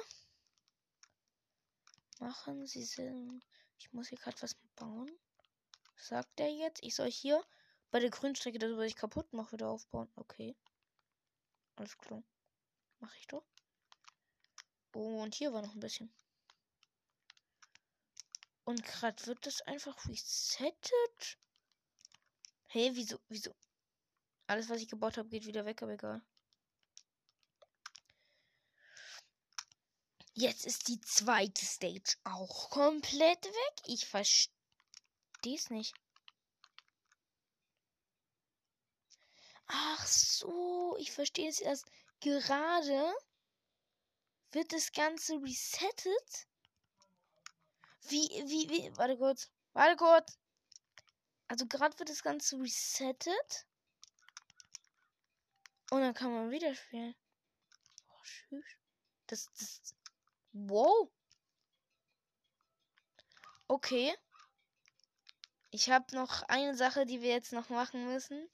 [2.19, 3.43] machen Sie Sinn.
[3.77, 5.11] Ich muss hier gerade was bauen.
[5.95, 6.81] Sagt er jetzt?
[6.83, 7.45] Ich soll hier
[7.91, 10.11] bei der Grünstrecke das, was ich kaputt mache, wieder aufbauen.
[10.15, 10.55] Okay.
[11.75, 12.23] Alles klar.
[12.99, 13.45] Mache ich doch.
[14.93, 16.13] Und hier war noch ein bisschen.
[18.63, 21.37] Und gerade wird das einfach resettet.
[22.67, 23.53] Hey, wieso, wieso?
[24.47, 26.21] Alles, was ich gebaut habe, geht wieder weg, aber egal.
[30.35, 33.81] Jetzt ist die zweite Stage auch komplett weg.
[33.85, 34.49] Ich verstehe
[35.45, 35.93] es nicht.
[39.67, 41.85] Ach so, ich verstehe es erst.
[42.19, 43.13] Gerade
[44.53, 46.47] wird das Ganze resettet.
[48.09, 49.49] Wie, wie, wie, warte kurz.
[49.73, 50.37] Warte kurz.
[51.47, 53.67] Also gerade wird das Ganze resettet.
[55.91, 57.15] Und dann kann man wieder spielen.
[58.09, 58.65] Oh, tschüss.
[59.27, 59.95] Das, das.
[60.53, 61.11] Wow.
[63.67, 64.15] Okay.
[65.71, 68.47] Ich habe noch eine Sache, die wir jetzt noch machen müssen.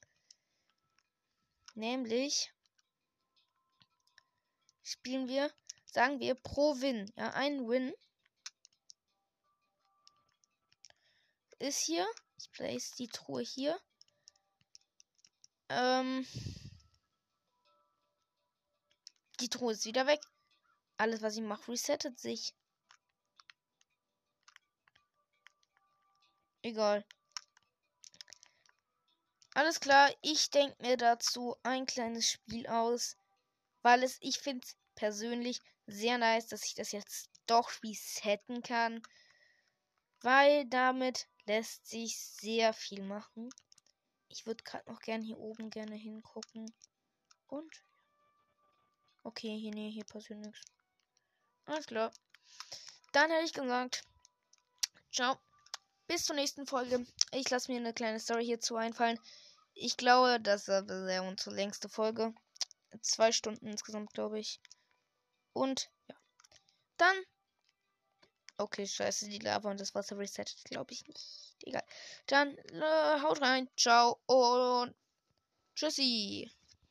[1.76, 2.54] Nämlich
[4.84, 5.54] spielen wir,
[5.92, 7.12] sagen wir, pro Win.
[7.16, 7.94] Ja, ein Win
[11.60, 12.08] ist hier.
[12.38, 13.80] Ich place die Truhe hier.
[15.70, 16.26] Ähm,
[19.40, 20.22] die Truhe ist wieder weg.
[20.98, 22.54] Alles, was ich mache, resettet sich.
[26.62, 27.06] Egal.
[29.54, 33.18] Alles klar, ich denke mir dazu ein kleines Spiel aus,
[33.82, 35.62] weil es, ich finde persönlich
[35.92, 39.02] sehr nice, dass ich das jetzt doch resetten kann,
[40.22, 43.50] weil damit lässt sich sehr viel machen.
[44.28, 46.72] Ich würde gerade noch gern hier oben gerne hingucken.
[47.48, 47.84] Und?
[49.24, 50.62] Okay, hier, nee, hier passiert nichts.
[51.66, 52.12] Alles klar.
[53.12, 54.04] Dann hätte ich gesagt,
[55.12, 55.40] ciao
[56.10, 57.06] bis zur nächsten Folge.
[57.32, 59.20] Ich lasse mir eine kleine Story hierzu einfallen.
[59.76, 62.34] Ich glaube, das wäre unsere längste Folge.
[63.02, 64.60] Zwei Stunden insgesamt, glaube ich.
[65.60, 66.16] Und ja.
[66.96, 67.16] Dann.
[68.58, 71.58] Okay, scheiße, die Lava und das Wasser resettet, glaube ich nicht.
[71.66, 71.84] Egal.
[72.28, 73.70] Dann äh, haut rein.
[73.76, 74.96] Ciao und
[75.76, 76.50] tschüssi.